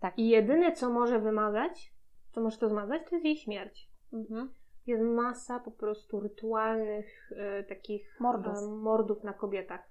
Tak. 0.00 0.18
I 0.18 0.28
jedyne, 0.28 0.72
co 0.72 0.90
może 0.90 1.18
wymazać, 1.20 1.94
co 2.32 2.40
może 2.40 2.58
to 2.58 2.68
zmazać, 2.68 3.02
to 3.08 3.14
jest 3.14 3.24
jej 3.24 3.36
śmierć. 3.36 3.90
Mhm. 4.12 4.50
Jest 4.86 5.02
masa 5.02 5.60
po 5.60 5.70
prostu 5.70 6.20
rytualnych 6.20 7.32
e, 7.36 7.64
takich 7.64 8.16
Mordów. 8.20 8.58
e, 8.58 8.66
mordów 8.66 9.24
na 9.24 9.32
kobietach. 9.32 9.90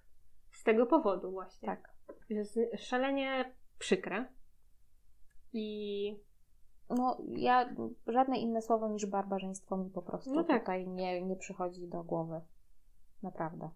Z 0.52 0.64
tego 0.64 0.86
powodu 0.86 1.32
właśnie. 1.32 1.66
Tak. 1.66 1.90
Jest 2.30 2.60
szalenie 2.78 3.54
przykre. 3.80 4.26
I 5.54 6.20
No 6.90 7.18
ja, 7.28 7.76
żadne 8.08 8.38
inne 8.40 8.62
słowo 8.62 8.90
niż 8.90 9.06
barbarzyństwo 9.06 9.78
mi 9.78 9.90
po 9.90 10.02
prostu 10.02 10.34
No 10.36 10.44
tak. 10.44 10.60
tutaj 10.62 10.88
nie, 10.88 11.22
nie 11.22 11.36
przychodzi 11.36 11.88
do 11.88 12.04
głowy. 12.04 12.42
Naprawdę. 13.24 13.70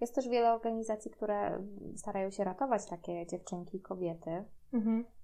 Jest 0.00 0.14
też 0.14 0.28
wiele 0.28 0.52
organizacji, 0.54 1.10
które 1.10 1.62
starają 1.96 2.30
się 2.30 2.44
ratować 2.44 2.86
takie 2.86 3.26
dziewczynki 3.26 3.80
kobiety, 3.80 4.44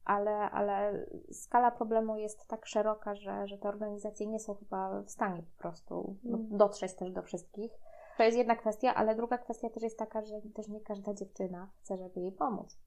ale, 0.05 0.31
ale 0.51 1.07
skala 1.33 1.71
problemu 1.71 2.17
jest 2.17 2.47
tak 2.49 2.67
szeroka, 2.67 3.15
że, 3.15 3.47
że 3.47 3.59
te 3.59 3.69
organizacje 3.69 4.27
nie 4.27 4.41
są 4.41 4.55
chyba 4.55 5.03
w 5.03 5.11
stanie 5.11 5.43
po 5.43 5.63
prostu 5.63 6.17
do- 6.25 6.37
Mm. 6.37 6.57
dotrzeć 6.57 6.95
też 6.95 7.11
do 7.11 7.23
wszystkich. 7.23 7.73
To 8.17 8.23
jest 8.23 8.39
jedna 8.39 8.57
kwestia, 8.57 8.95
ale 8.95 9.15
druga 9.15 9.39
kwestia 9.39 9.71
też 9.71 9.83
jest 9.83 9.99
taka, 9.99 10.23
że 10.23 10.41
też 10.55 10.69
nie 10.69 10.81
każda 10.81 11.15
dziewczyna 11.15 11.69
chce, 11.81 11.97
żeby 11.97 12.21
jej 12.21 12.33
pomóc. 12.33 12.79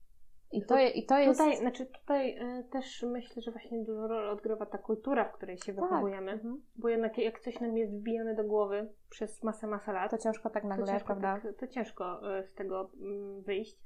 I 0.51 0.65
to, 0.65 0.77
je- 0.77 0.89
i 0.89 1.05
to 1.05 1.17
jest... 1.19 1.39
tutaj, 1.39 1.57
znaczy 1.57 1.85
tutaj 1.85 2.37
e, 2.37 2.63
też 2.71 3.03
myślę, 3.03 3.41
że 3.41 3.51
właśnie 3.51 3.83
dużą 3.83 4.07
rolę 4.07 4.29
odgrywa 4.31 4.65
ta 4.65 4.77
kultura, 4.77 5.25
w 5.25 5.31
której 5.33 5.57
się 5.57 5.73
Tak. 5.73 5.83
wychowujemy. 5.83 6.31
Mhm. 6.31 6.61
Bo 6.75 6.89
jednak 6.89 7.17
jak 7.17 7.39
coś 7.39 7.59
nam 7.59 7.77
jest 7.77 7.93
wbijane 7.93 8.35
do 8.35 8.43
głowy 8.43 8.89
przez 9.09 9.43
masę, 9.43 9.67
masę 9.67 9.93
lat, 9.93 10.11
To 10.11 10.17
ciężko 10.17 10.49
tak 10.49 10.63
to 10.63 10.69
nagle, 10.69 10.85
ciężko, 10.87 11.05
prawda? 11.07 11.39
tak, 11.43 11.57
to 11.57 11.67
ciężko 11.67 12.37
e, 12.37 12.43
z 12.43 12.53
tego 12.53 12.91
mm, 13.01 13.41
wyjść. 13.41 13.77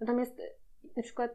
Natomiast 0.00 0.40
e, 0.40 0.42
na 0.96 1.02
przykład 1.02 1.30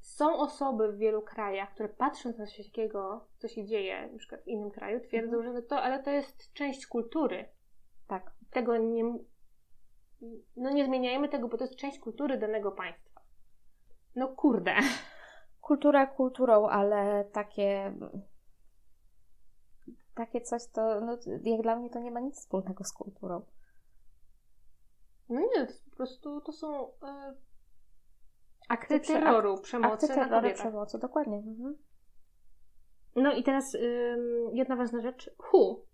są 0.00 0.36
osoby 0.36 0.92
w 0.92 0.98
wielu 0.98 1.22
krajach, 1.22 1.74
które 1.74 1.88
patrząc 1.88 2.38
na 2.38 2.46
coś 2.46 2.66
takiego, 2.66 3.26
co 3.38 3.48
się 3.48 3.64
dzieje 3.64 4.08
na 4.12 4.18
przykład 4.18 4.42
w 4.42 4.48
innym 4.48 4.70
kraju, 4.70 5.00
twierdzą, 5.00 5.36
Mhm. 5.36 5.54
że 5.54 5.60
no 5.60 5.66
to, 5.68 5.82
ale 5.82 6.02
to 6.02 6.10
jest 6.10 6.52
część 6.52 6.86
kultury. 6.86 7.44
Tak. 8.08 8.32
Tego 8.50 8.76
nie, 8.76 9.04
no 10.56 10.70
nie 10.70 10.84
zmieniajmy 10.84 11.28
tego, 11.28 11.48
bo 11.48 11.56
to 11.58 11.64
jest 11.64 11.76
część 11.76 11.98
kultury 11.98 12.38
danego 12.38 12.72
państwa. 12.72 13.11
No 14.16 14.28
kurde. 14.28 14.74
Kultura 15.60 16.06
kulturą, 16.06 16.68
ale 16.68 17.24
takie. 17.24 17.94
Takie 20.14 20.40
coś 20.40 20.66
to, 20.68 21.00
no, 21.00 21.18
jak 21.44 21.62
dla 21.62 21.76
mnie 21.76 21.90
to 21.90 21.98
nie 21.98 22.10
ma 22.10 22.20
nic 22.20 22.36
wspólnego 22.36 22.84
z 22.84 22.92
kulturą. 22.92 23.42
No 25.28 25.40
nie, 25.40 25.66
to 25.66 25.72
po 25.90 25.96
prostu 25.96 26.40
to 26.40 26.52
są 26.52 26.92
e, 27.02 27.34
akty 28.68 29.00
terroru, 29.00 29.60
przemocy 29.60 30.06
Akty 30.06 30.08
terroru, 30.08 30.54
przemocy, 30.54 30.98
dokładnie. 30.98 31.36
Mhm. 31.36 31.76
No 33.16 33.32
i 33.32 33.42
teraz 33.42 33.74
ym, 33.74 34.56
jedna 34.56 34.76
ważna 34.76 35.00
rzecz. 35.00 35.30
WHO, 35.38 35.84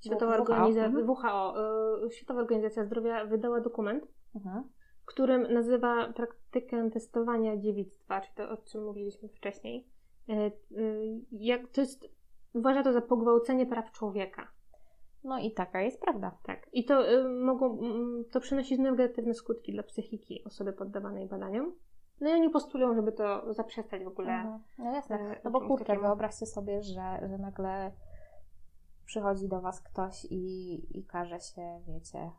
Światowa, 0.00 0.32
WHO, 0.36 0.40
Organizacja, 0.42 0.86
mhm. 0.86 1.10
WHO 1.10 1.54
y, 2.06 2.10
Światowa 2.10 2.40
Organizacja 2.40 2.84
Zdrowia 2.84 3.24
wydała 3.24 3.60
dokument, 3.60 4.04
Mhm. 4.34 4.70
Którym 5.10 5.52
nazywa 5.52 6.12
praktykę 6.12 6.90
testowania 6.90 7.56
dziewictwa, 7.56 8.20
czyli 8.20 8.34
to, 8.36 8.50
o 8.50 8.56
czym 8.56 8.84
mówiliśmy 8.84 9.28
wcześniej. 9.28 9.86
Y, 10.28 10.32
y, 10.78 11.20
jak 11.32 11.68
to 11.68 11.80
jest, 11.80 12.08
uważa 12.54 12.82
to 12.82 12.92
za 12.92 13.00
pogwałcenie 13.00 13.66
praw 13.66 13.92
człowieka. 13.92 14.48
No 15.24 15.38
i 15.38 15.52
taka 15.52 15.82
jest 15.82 16.00
prawda. 16.00 16.38
Tak. 16.42 16.68
I 16.72 16.84
to 16.84 17.12
y, 17.12 17.28
mogą, 17.28 17.78
mm, 17.80 18.24
to 18.32 18.40
przynosi 18.40 18.80
negatywne 18.80 19.34
skutki 19.34 19.72
dla 19.72 19.82
psychiki 19.82 20.44
osoby 20.44 20.72
poddawanej 20.72 21.26
badaniom. 21.28 21.72
No 22.20 22.30
i 22.30 22.32
oni 22.32 22.50
postulują, 22.50 22.94
żeby 22.94 23.12
to 23.12 23.54
zaprzestać 23.54 24.04
w 24.04 24.08
ogóle. 24.08 24.32
Mhm. 24.32 24.60
No 24.78 24.92
jasne. 24.94 25.16
e, 25.16 25.40
No 25.44 25.50
bo 25.50 25.60
kurczę, 25.60 25.84
takiemu. 25.84 26.06
wyobraźcie 26.06 26.46
sobie, 26.46 26.82
że, 26.82 27.28
że 27.28 27.38
nagle 27.38 27.92
przychodzi 29.06 29.48
do 29.48 29.60
was 29.60 29.80
ktoś 29.82 30.24
i, 30.30 30.98
i 30.98 31.04
każe 31.04 31.40
się, 31.40 31.80
wiecie, 31.88 32.30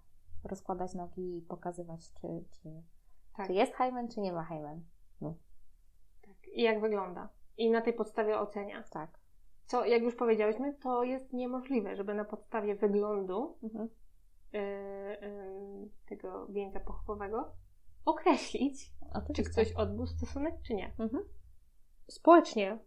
rozkładać 0.44 0.94
nogi 0.94 1.38
i 1.38 1.42
pokazywać, 1.42 2.14
czy, 2.14 2.28
czy, 2.52 2.70
Tak. 3.38 3.48
czy 3.48 3.54
jest 3.54 3.74
hymen, 3.74 4.08
czy 4.08 4.20
nie 4.22 4.34
ma 4.34 4.44
hymen. 4.44 4.84
Tak. 6.22 6.48
I 6.54 6.62
jak 6.62 6.82
wygląda. 6.82 7.30
I 7.58 7.72
na 7.72 7.82
tej 7.82 7.94
podstawie 7.94 8.40
ocenia. 8.40 8.84
Tak. 8.84 9.20
Co, 9.66 9.86
jak 9.86 10.02
już 10.04 10.16
powiedziałyśmy, 10.16 10.74
to 10.74 11.04
jest 11.04 11.34
niemożliwe, 11.34 11.96
żeby 11.96 12.14
na 12.14 12.26
podstawie 12.26 12.76
wyglądu 12.76 13.58
Mhm. 13.64 13.90
yy, 14.54 14.60
yy, 14.62 15.90
tego 16.10 16.48
wieńca 16.48 16.80
pochwowego 16.80 17.52
określić, 18.06 18.92
czy 19.36 19.44
ktoś 19.44 19.74
odbył 19.74 20.06
stosunek, 20.08 20.56
czy 20.64 20.74
nie. 20.74 20.94
Mhm. 21.00 21.24
Społecznie, 22.08 22.80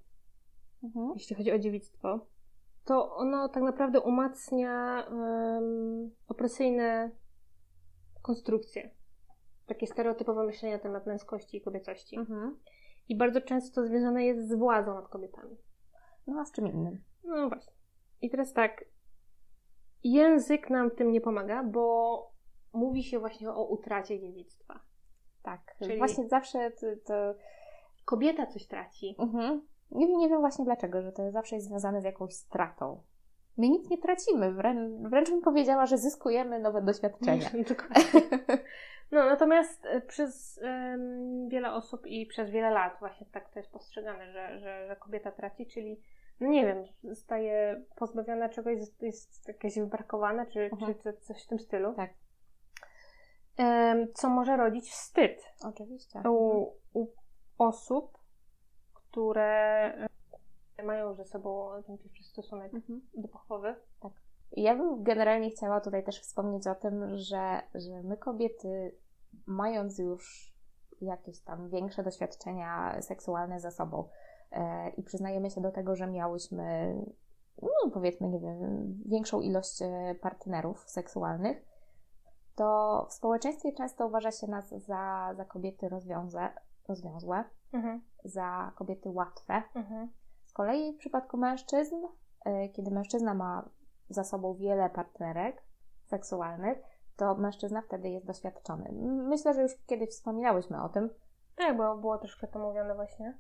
Mhm. 0.83 1.13
jeśli 1.15 1.37
chodzi 1.37 1.53
o 1.53 1.59
dziewictwo, 1.59 2.27
to 2.85 3.17
ono 3.17 3.49
tak 3.49 3.63
naprawdę 3.63 4.01
umacnia 4.01 5.07
em, 5.07 6.11
opresyjne 6.29 7.11
konstrukcje. 8.25 8.91
Takie 9.67 9.87
stereotypowe 9.87 10.45
myślenie 10.47 10.75
na 10.75 10.83
temat 10.83 11.07
męskości 11.07 11.57
i 11.57 11.61
kobiecości. 11.61 12.17
Mhm. 12.19 12.59
I 13.09 13.17
bardzo 13.17 13.41
często 13.41 13.87
związane 13.87 14.25
jest 14.25 14.49
z 14.49 14.55
władzą 14.55 14.95
nad 14.95 15.09
kobietami. 15.09 15.57
No 16.27 16.41
a 16.41 16.45
z 16.45 16.53
czym 16.53 16.67
innym? 16.69 17.03
No 17.25 17.49
właśnie. 17.49 17.73
I 18.23 18.31
teraz 18.31 18.53
tak. 18.53 18.85
Język 20.05 20.71
nam 20.71 20.91
w 20.91 20.95
tym 20.95 21.13
nie 21.13 21.21
pomaga, 21.21 21.65
bo 21.65 22.31
mówi 22.73 23.03
się 23.05 23.19
właśnie 23.19 23.51
o 23.51 23.65
utracie 23.65 24.21
dziewictwa. 24.21 24.81
Tak. 25.43 25.77
Czyli- 25.83 25.99
Właśnie 25.99 26.29
zawsze 26.29 26.71
to... 26.71 26.87
to... 27.05 27.15
Kobieta 28.05 28.47
coś 28.47 28.67
traci. 28.67 29.17
Mhm. 29.19 29.63
Nie, 29.91 30.07
wiem- 30.07 30.19
nie 30.19 30.29
wiem 30.29 30.41
właśnie 30.41 30.65
dlaczego, 30.65 31.03
że 31.03 31.13
to 31.13 31.31
zawsze 31.31 31.55
jest 31.57 31.69
związane 31.69 32.01
z 32.01 32.05
jakąś 32.05 32.35
stratą. 32.35 33.03
My 33.57 33.69
nic 33.69 33.91
nie 33.91 33.99
tracimy, 33.99 34.53
wręcz, 34.55 35.11
wręcz 35.11 35.31
bym 35.31 35.41
powiedziała, 35.43 35.87
że 35.87 35.99
zyskujemy 35.99 36.59
nowe 36.59 36.83
doświadczenia. 36.83 37.51
No, 39.13 39.25
natomiast 39.27 39.87
e, 39.87 40.01
przez 40.01 40.61
wiele 41.49 41.73
osób 41.73 42.07
i 42.07 42.27
przez 42.27 42.51
wiele 42.51 42.71
lat 42.71 42.97
właśnie 42.99 43.27
tak 43.33 43.49
to 43.51 43.59
jest 43.59 43.73
postrzegane, 43.73 44.33
że, 44.33 44.59
że, 44.59 44.87
że 44.87 44.97
kobieta 44.97 45.33
traci, 45.33 45.67
czyli 45.67 46.01
no 46.41 46.49
nie 46.49 46.67
wiem, 46.67 46.85
zostaje 47.03 47.83
pozbawiona 47.97 48.49
czegoś, 48.49 48.79
jest, 49.01 49.49
jakieś 49.49 49.79
wybrakowane, 49.79 50.47
czy, 50.47 50.61
Mhm. 50.61 50.95
czy 50.95 51.01
co- 51.01 51.13
coś 51.13 51.45
w 51.45 51.49
tym 51.49 51.59
stylu. 51.59 51.95
Tak. 51.95 52.11
Co 54.15 54.29
może 54.29 54.57
rodzić 54.57 54.91
wstyd. 54.91 55.43
Oczywiście. 55.65 56.23
u, 56.29 56.67
u 56.93 57.07
osób, 57.59 58.19
które 58.95 59.93
mają 60.83 61.15
ze 61.15 61.25
sobą 61.25 61.69
ten 61.87 61.99
pierwszy 61.99 62.25
stosunek 62.25 62.75
Mhm. 62.75 63.01
do 63.17 63.29
pochwowy. 63.29 63.75
Ja 64.53 64.77
bym 64.77 65.03
generalnie 65.03 65.51
chciała 65.51 65.81
tutaj 65.81 66.05
też 66.05 66.21
wspomnieć 66.21 66.67
o 66.67 66.75
tym, 66.75 67.17
że, 67.17 67.63
że 67.75 68.03
my 68.03 68.17
kobiety, 68.17 68.95
mając 69.47 69.99
już 69.99 70.55
jakieś 71.01 71.41
tam 71.41 71.69
większe 71.71 72.03
doświadczenia 72.03 73.03
seksualne 73.03 73.61
za 73.61 73.71
sobą 73.71 74.09
e, 74.53 74.89
i 74.91 75.03
przyznajemy 75.03 75.51
się 75.51 75.61
do 75.61 75.71
tego, 75.73 75.97
że 75.97 76.07
miałyśmy, 76.07 76.95
no 77.63 77.91
powiedzmy, 77.93 78.29
nie 78.29 78.41
wiem, 78.41 78.95
większą 79.07 79.41
ilość 79.41 79.83
e, 79.83 80.15
partnerów 80.21 80.91
seksualnych, 80.91 81.65
to 82.55 83.07
w 83.11 83.13
społeczeństwie 83.13 83.73
często 83.73 84.07
uważa 84.07 84.31
się 84.33 84.47
nas 84.47 84.69
za, 84.69 85.33
za 85.37 85.45
kobiety 85.45 85.89
rozwiąze, 85.89 86.49
rozwiązłe, 86.89 87.45
Mhm. 87.73 88.03
za 88.25 88.73
kobiety 88.77 89.11
łatwe, 89.11 89.63
Mhm. 89.75 90.13
Z 90.55 90.57
kolei 90.57 90.93
w 90.93 90.99
przypadku 90.99 91.37
mężczyzn, 91.37 91.97
e, 92.45 92.69
kiedy 92.69 92.91
mężczyzna 92.91 93.35
ma 93.35 93.69
za 94.09 94.25
sobą 94.25 94.55
wiele 94.55 94.91
partnerek 94.91 95.63
seksualnych, 96.05 96.79
to 97.17 97.35
mężczyzna 97.35 97.83
wtedy 97.83 98.09
jest 98.09 98.27
doświadczony. 98.27 98.93
Myślę, 99.29 99.55
że 99.55 99.63
już 99.63 99.73
kiedyś 99.87 100.09
wspominałyśmy 100.09 100.83
o 100.83 100.89
tym. 100.89 101.11
Tak, 101.57 101.77
bo 101.77 101.97
było 101.97 102.19
troszkę 102.19 102.47
to 102.49 102.59
mówione 102.59 102.95
właśnie. 102.95 103.39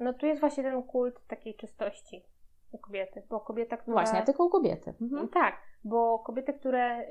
No 0.00 0.12
tu 0.12 0.26
jest 0.26 0.40
właśnie 0.40 0.62
ten 0.62 0.82
kult 0.82 1.26
takiej 1.26 1.56
czystości. 1.56 2.26
u 2.72 2.78
kobiety, 2.78 3.22
bo 3.28 3.40
kobieta, 3.40 3.76
która... 3.76 3.94
Właśnie, 3.94 4.22
tylko 4.22 4.44
u 4.44 4.50
kobiety. 4.50 4.94
Mhm. 5.00 5.28
Tak, 5.28 5.54
bo 5.84 6.18
kobiety, 6.18 6.52
które 6.52 7.06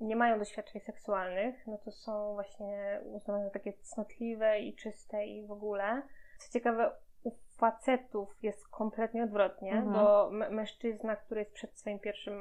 nie 0.00 0.16
mają 0.16 0.38
doświadczeń 0.38 0.80
seksualnych, 0.80 1.66
no 1.66 1.78
to 1.78 1.90
są 1.92 2.34
właśnie 2.34 3.00
uznawane 3.04 3.44
za 3.44 3.50
takie 3.50 3.72
cnotliwe 3.72 4.60
i 4.60 4.76
czyste 4.76 5.26
i 5.26 5.46
w 5.46 5.52
ogóle. 5.52 6.02
Co 6.38 6.52
ciekawe, 6.52 6.92
u 7.24 7.32
facetów 7.56 8.42
jest 8.42 8.68
kompletnie 8.68 9.24
odwrotnie, 9.24 9.72
Mhm. 9.72 9.92
bo 9.92 10.30
mężczyzna, 10.30 11.16
który 11.16 11.40
jest 11.40 11.52
przed 11.52 11.78
swoim 11.78 11.98
pierwszym 11.98 12.40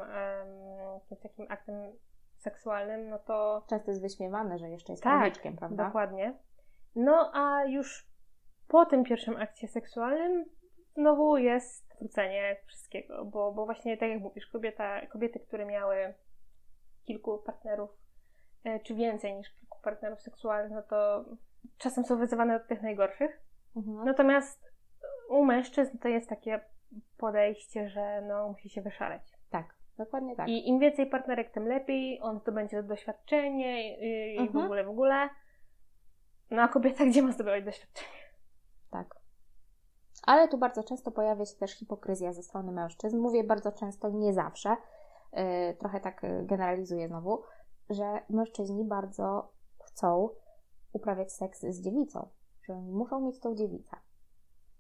jakimś 1.00 1.22
takim 1.22 1.46
aktem 1.50 1.76
seksualnym, 2.38 3.10
no 3.10 3.20
to 3.20 3.63
Często 3.70 3.91
jest 3.91 4.02
wyśmiewany, 4.02 4.58
że 4.58 4.70
jeszcze 4.70 4.94
jest 4.94 5.04
Tak, 5.04 5.34
prawda? 5.58 5.86
Dokładnie. 5.86 6.38
No 6.96 7.32
a 7.34 7.65
już 7.65 8.12
po 8.67 8.86
tym 8.86 9.04
pierwszym 9.04 9.38
akcie 9.38 9.67
seksualnym 9.67 10.46
znowu 10.94 11.38
jest 11.38 11.98
wrócenie 12.00 12.58
wszystkiego, 12.65 13.26
bo, 13.26 13.52
bo 13.52 13.65
właśnie 13.65 13.98
tak 13.98 14.10
jak 14.10 14.22
mówisz, 14.22 14.48
kobieta, 14.48 15.06
kobiety, 15.06 15.39
które 15.39 15.65
miały 15.65 16.13
kilku 17.04 17.38
partnerów, 17.38 17.89
e, 18.63 18.80
czy 18.80 18.96
więcej 18.96 19.36
niż 19.36 19.50
kilku 19.54 19.82
partnerów 19.84 20.22
seksualnych, 20.22 20.72
no 20.72 20.82
to 20.82 21.26
czasem 21.78 22.04
są 22.06 22.17
wyzywane 22.17 22.56
od 22.56 22.67
tych 22.67 22.82
najgorszych. 22.82 23.41
Mhm. 23.76 24.06
Natomiast 24.06 24.70
u 25.32 25.46
mężczyzn 25.46 25.98
to 25.98 26.08
jest 26.08 26.30
takie 26.30 26.60
podejście, 27.17 27.89
że 27.89 28.22
no 28.22 28.48
musi 28.50 28.70
się 28.70 28.82
wyszaleć. 28.82 29.24
Tak, 29.50 29.76
dokładnie 29.98 30.36
tak. 30.36 30.48
I 30.48 30.70
im 30.70 30.80
więcej 30.80 31.08
partnerek, 31.08 31.52
tym 31.52 31.67
lepiej. 31.67 32.20
On 32.22 32.39
zdobędzie 32.39 32.84
doświadczenie 32.84 33.98
i, 33.98 34.36
i 34.36 34.38
w 34.38 34.41
Mhm. 34.41 34.65
ogóle, 34.65 34.84
w 34.84 34.89
ogóle. 34.89 35.30
No 36.52 36.62
a 36.62 36.67
kobieta 36.67 37.06
gdzie 37.06 37.22
ma 37.22 37.32
zdobywać 37.32 37.63
doświadczenie? 37.65 38.08
Tak. 38.91 39.15
Ale 40.24 40.48
tu 40.48 40.58
bardzo 40.58 40.84
często 40.84 41.12
pojawia 41.12 41.46
się 41.46 41.56
też 41.56 41.72
hipokryzja 41.72 42.34
ze 42.34 42.44
strony 42.44 42.72
mężczyzn. 42.72 43.17
Mówię 43.17 43.44
bardzo 43.44 43.72
często, 43.72 44.10
nie 44.10 44.34
zawsze. 44.34 44.76
Yy, 45.34 45.44
trochę 45.80 46.00
tak 46.00 46.24
yy, 46.24 46.46
generalizuję 46.46 47.08
znowu, 47.08 47.44
że 47.89 48.20
mężczyźni 48.30 48.84
bardzo 48.84 49.52
chcą 49.84 50.30
uprawiać 50.94 51.34
seks 51.34 51.62
z 51.62 51.82
dziewicą. 51.82 52.30
Że 52.63 52.74
oni 52.74 52.91
muszą 52.91 53.20
mieć 53.22 53.39
tą 53.39 53.56
dziewicę. 53.56 53.98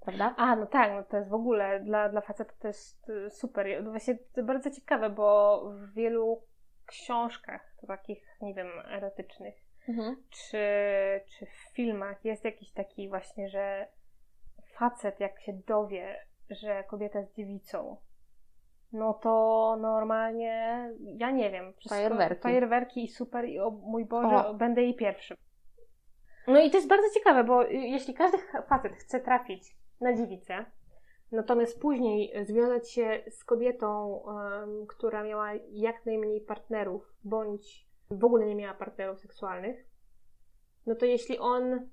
Prawda? 0.01 0.33
A, 0.37 0.55
no 0.55 0.65
tak, 0.65 0.91
no 0.91 1.03
to 1.03 1.17
jest 1.17 1.29
w 1.29 1.33
ogóle 1.33 1.79
dla, 1.79 2.09
dla 2.09 2.21
facetów 2.21 2.57
to 2.57 2.67
jest 2.67 3.09
y, 3.09 3.29
super. 3.29 3.83
Właśnie 3.83 4.17
to 4.35 4.43
bardzo 4.43 4.71
ciekawe, 4.71 5.09
bo 5.09 5.61
w 5.75 5.93
wielu 5.93 6.41
książkach 6.85 7.75
takich, 7.87 8.37
nie 8.41 8.53
wiem, 8.53 8.67
erotycznych, 8.91 9.55
Mhm. 9.89 10.23
czy, 10.29 10.57
czy 11.25 11.45
w 11.45 11.73
filmach 11.75 12.25
jest 12.25 12.45
jakiś 12.45 12.71
taki 12.71 13.09
właśnie, 13.09 13.49
że 13.49 13.87
facet 14.77 15.19
jak 15.19 15.41
się 15.41 15.53
dowie, 15.67 16.25
że 16.49 16.83
kobieta 16.83 17.19
jest 17.19 17.35
dziewicą, 17.35 17.97
no 18.93 19.13
to 19.13 19.77
normalnie, 19.81 20.89
ja 21.17 21.31
nie 21.31 21.51
wiem, 21.51 21.73
Fajerwerki. 21.89 22.41
fajerwerki 22.41 23.03
i 23.03 23.07
super 23.07 23.45
i 23.45 23.59
o 23.59 23.71
mój 23.71 24.05
Boże, 24.05 24.47
O. 24.47 24.53
będę 24.53 24.81
jej 24.81 24.95
pierwszym. 24.95 25.37
No 26.47 26.59
i 26.59 26.71
to 26.71 26.77
jest 26.77 26.89
bardzo 26.89 27.07
ciekawe, 27.13 27.43
bo 27.43 27.65
y, 27.69 27.73
jeśli 27.73 28.13
każdy 28.13 28.37
facet 28.69 28.93
chce 28.93 29.19
trafić 29.19 29.75
na 30.01 30.13
dziewicę, 30.13 30.65
natomiast 31.31 31.79
później 31.79 32.45
związać 32.45 32.91
się 32.91 33.23
z 33.29 33.43
kobietą, 33.43 34.21
która 34.87 35.23
miała 35.23 35.53
jak 35.71 36.05
najmniej 36.05 36.41
partnerów, 36.41 37.13
bądź 37.23 37.87
w 38.11 38.23
ogóle 38.25 38.45
nie 38.45 38.55
miała 38.55 38.73
partnerów 38.73 39.19
seksualnych, 39.19 39.85
no 40.85 40.95
to 40.95 41.05
jeśli 41.05 41.39
on 41.39 41.89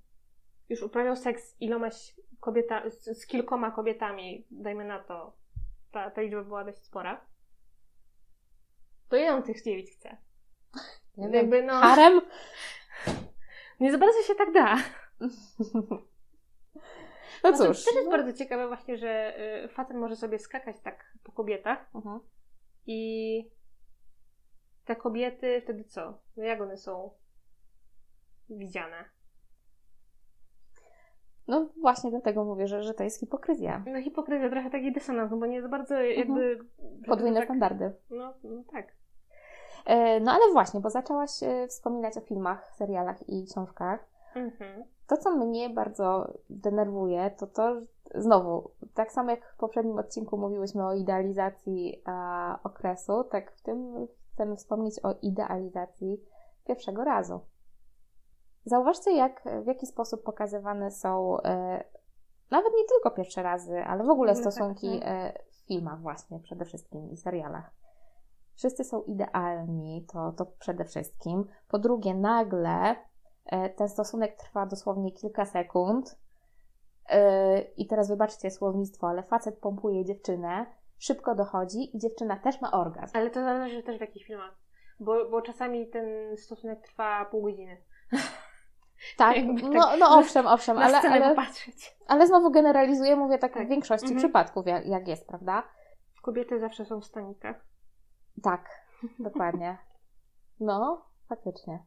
już 0.68 0.82
uprawiał 0.82 1.16
seks 1.16 1.48
z 1.48 1.60
ilomaś 1.60 2.14
kobieta, 2.40 2.90
z, 2.90 3.18
z 3.18 3.26
kilkoma 3.26 3.70
kobietami, 3.70 4.46
dajmy 4.50 4.84
na 4.84 4.98
to, 4.98 5.36
ta, 5.90 6.10
ta 6.10 6.20
liczba 6.20 6.42
była 6.44 6.64
dość 6.64 6.84
spora, 6.84 7.26
to 9.08 9.16
ile 9.16 9.42
tych 9.42 9.62
dziewic 9.62 9.96
chce? 9.96 10.16
Nie 11.16 11.28
wiem. 11.28 11.32
Jakby 11.32 11.62
no, 11.62 11.72
Harem? 11.72 12.20
nie 13.80 13.92
za 13.92 13.98
bardzo 13.98 14.22
się 14.22 14.34
tak 14.34 14.52
da. 14.52 14.76
No 17.44 17.56
Znaczy, 17.56 17.72
cóż. 17.74 17.84
Też 17.84 17.94
jest 17.94 18.10
bardzo 18.10 18.32
ciekawe 18.32 18.68
właśnie, 18.68 18.96
że 18.96 19.34
y, 19.64 19.68
facet 19.68 19.96
może 19.96 20.16
sobie 20.16 20.38
skakać 20.38 20.76
tak 20.80 21.16
po 21.24 21.32
kobietach 21.32 21.90
Mhm. 21.94 22.20
i 22.86 23.50
te 24.84 24.96
kobiety 24.96 25.60
wtedy 25.64 25.84
co? 25.84 26.18
No 26.36 26.44
jak 26.44 26.60
one 26.60 26.76
są 26.76 27.10
widziane? 28.50 29.04
No 31.48 31.68
właśnie 31.80 32.10
dlatego 32.10 32.44
mówię, 32.44 32.66
że, 32.66 32.82
że 32.82 32.94
to 32.94 33.04
jest 33.04 33.20
hipokryzja. 33.20 33.82
No 33.86 34.02
hipokryzja, 34.02 34.50
trochę 34.50 34.70
taki 34.70 34.92
dysonans, 34.92 35.30
no 35.30 35.36
bo 35.36 35.46
nie 35.46 35.62
za 35.62 35.68
bardzo 35.68 35.94
jakby... 36.02 36.58
Podwójne 37.06 37.36
tak, 37.36 37.44
standardy. 37.46 37.92
No, 38.10 38.34
no 38.44 38.64
tak. 38.72 38.92
E, 39.86 40.20
No 40.20 40.32
ale 40.32 40.52
właśnie, 40.52 40.80
bo 40.80 40.90
zaczęłaś 40.90 41.30
e, 41.42 41.66
wspominać 41.68 42.16
o 42.16 42.20
filmach, 42.20 42.70
serialach 42.74 43.28
i 43.28 43.46
książkach. 43.46 44.08
Mhm. 44.34 44.84
To, 45.06 45.16
co 45.16 45.36
mnie 45.36 45.70
bardzo 45.70 46.34
denerwuje, 46.50 47.30
to 47.30 47.46
to, 47.46 47.74
że 47.74 47.86
znowu, 48.14 48.70
tak 48.94 49.12
samo 49.12 49.30
jak 49.30 49.52
w 49.54 49.56
poprzednim 49.56 49.98
odcinku 49.98 50.38
mówiłyśmy 50.38 50.86
o 50.86 50.94
idealizacji 50.94 52.02
a, 52.04 52.58
okresu, 52.64 53.24
tak 53.24 53.52
w 53.52 53.62
tym 53.62 54.06
chcemy 54.32 54.56
wspomnieć 54.56 54.94
o 55.04 55.14
idealizacji 55.22 56.20
pierwszego 56.66 57.04
razu. 57.04 57.40
Zauważcie, 58.64 59.16
jak, 59.16 59.44
w 59.62 59.66
jaki 59.66 59.86
sposób 59.86 60.22
pokazywane 60.22 60.90
są 60.90 61.40
e, 61.40 61.84
nawet 62.50 62.72
nie 62.76 62.84
tylko 62.84 63.10
pierwsze 63.10 63.42
razy, 63.42 63.84
ale 63.84 64.04
w 64.04 64.10
ogóle 64.10 64.32
ogóle 64.32 64.32
tak, 64.32 64.42
stosunki 64.42 65.00
no. 65.00 65.06
e, 65.06 65.32
w 65.50 65.66
filmach 65.66 66.00
właśnie 66.00 66.40
przede 66.40 66.64
wszystkim 66.64 67.10
i 67.10 67.16
serialach. 67.16 67.70
Wszyscy 68.54 68.84
są 68.84 69.02
idealni, 69.02 70.06
to, 70.12 70.32
to 70.32 70.46
przede 70.46 70.84
wszystkim. 70.84 71.44
Po 71.68 71.78
drugie, 71.78 72.14
nagle 72.14 72.96
ten 73.76 73.88
stosunek 73.88 74.36
trwa 74.36 74.66
dosłownie 74.66 75.12
kilka 75.12 75.44
sekund. 75.44 76.18
E, 77.08 77.60
I 77.60 77.86
teraz 77.86 78.08
wybaczcie 78.08 78.50
słownictwo, 78.50 79.08
ale 79.08 79.22
facet 79.22 79.58
pompuje 79.58 80.04
dziewczynę, 80.04 80.66
szybko 80.98 81.34
dochodzi 81.34 81.96
i 81.96 81.98
dziewczyna 81.98 82.36
też 82.36 82.60
ma 82.60 82.72
orgazm. 82.72 83.16
Ale 83.16 83.30
to 83.30 83.40
zależy 83.40 83.82
też 83.82 83.98
w 83.98 84.00
jakich 84.00 84.26
filmach. 84.26 84.54
Bo, 85.00 85.30
bo 85.30 85.42
czasami 85.42 85.86
ten 85.86 86.36
stosunek 86.36 86.80
trwa 86.80 87.24
pół 87.24 87.42
godziny. 87.42 87.76
Tak, 89.16 89.36
jakby 89.36 89.62
tak 89.62 89.72
no, 89.72 89.96
no 89.98 90.18
owszem, 90.18 90.46
owszem, 90.46 90.76
Na 90.76 90.84
ale, 90.84 90.98
scenę 90.98 91.26
ale, 91.26 91.46
ale 92.06 92.26
znowu 92.26 92.50
generalizuję, 92.50 93.16
mówię 93.16 93.38
tak, 93.38 93.54
Tak. 93.54 93.66
w 93.66 93.70
większości 93.70 94.06
Mhm. 94.06 94.18
przypadków, 94.18 94.66
jak, 94.66 94.86
jak 94.86 95.08
jest, 95.08 95.26
prawda? 95.28 95.62
Kobiety 96.22 96.60
zawsze 96.60 96.84
są 96.84 97.00
w 97.00 97.04
stanikach. 97.04 97.64
Tak, 98.42 98.70
dokładnie. 99.18 99.78
No, 100.60 101.04
faktycznie. 101.28 101.78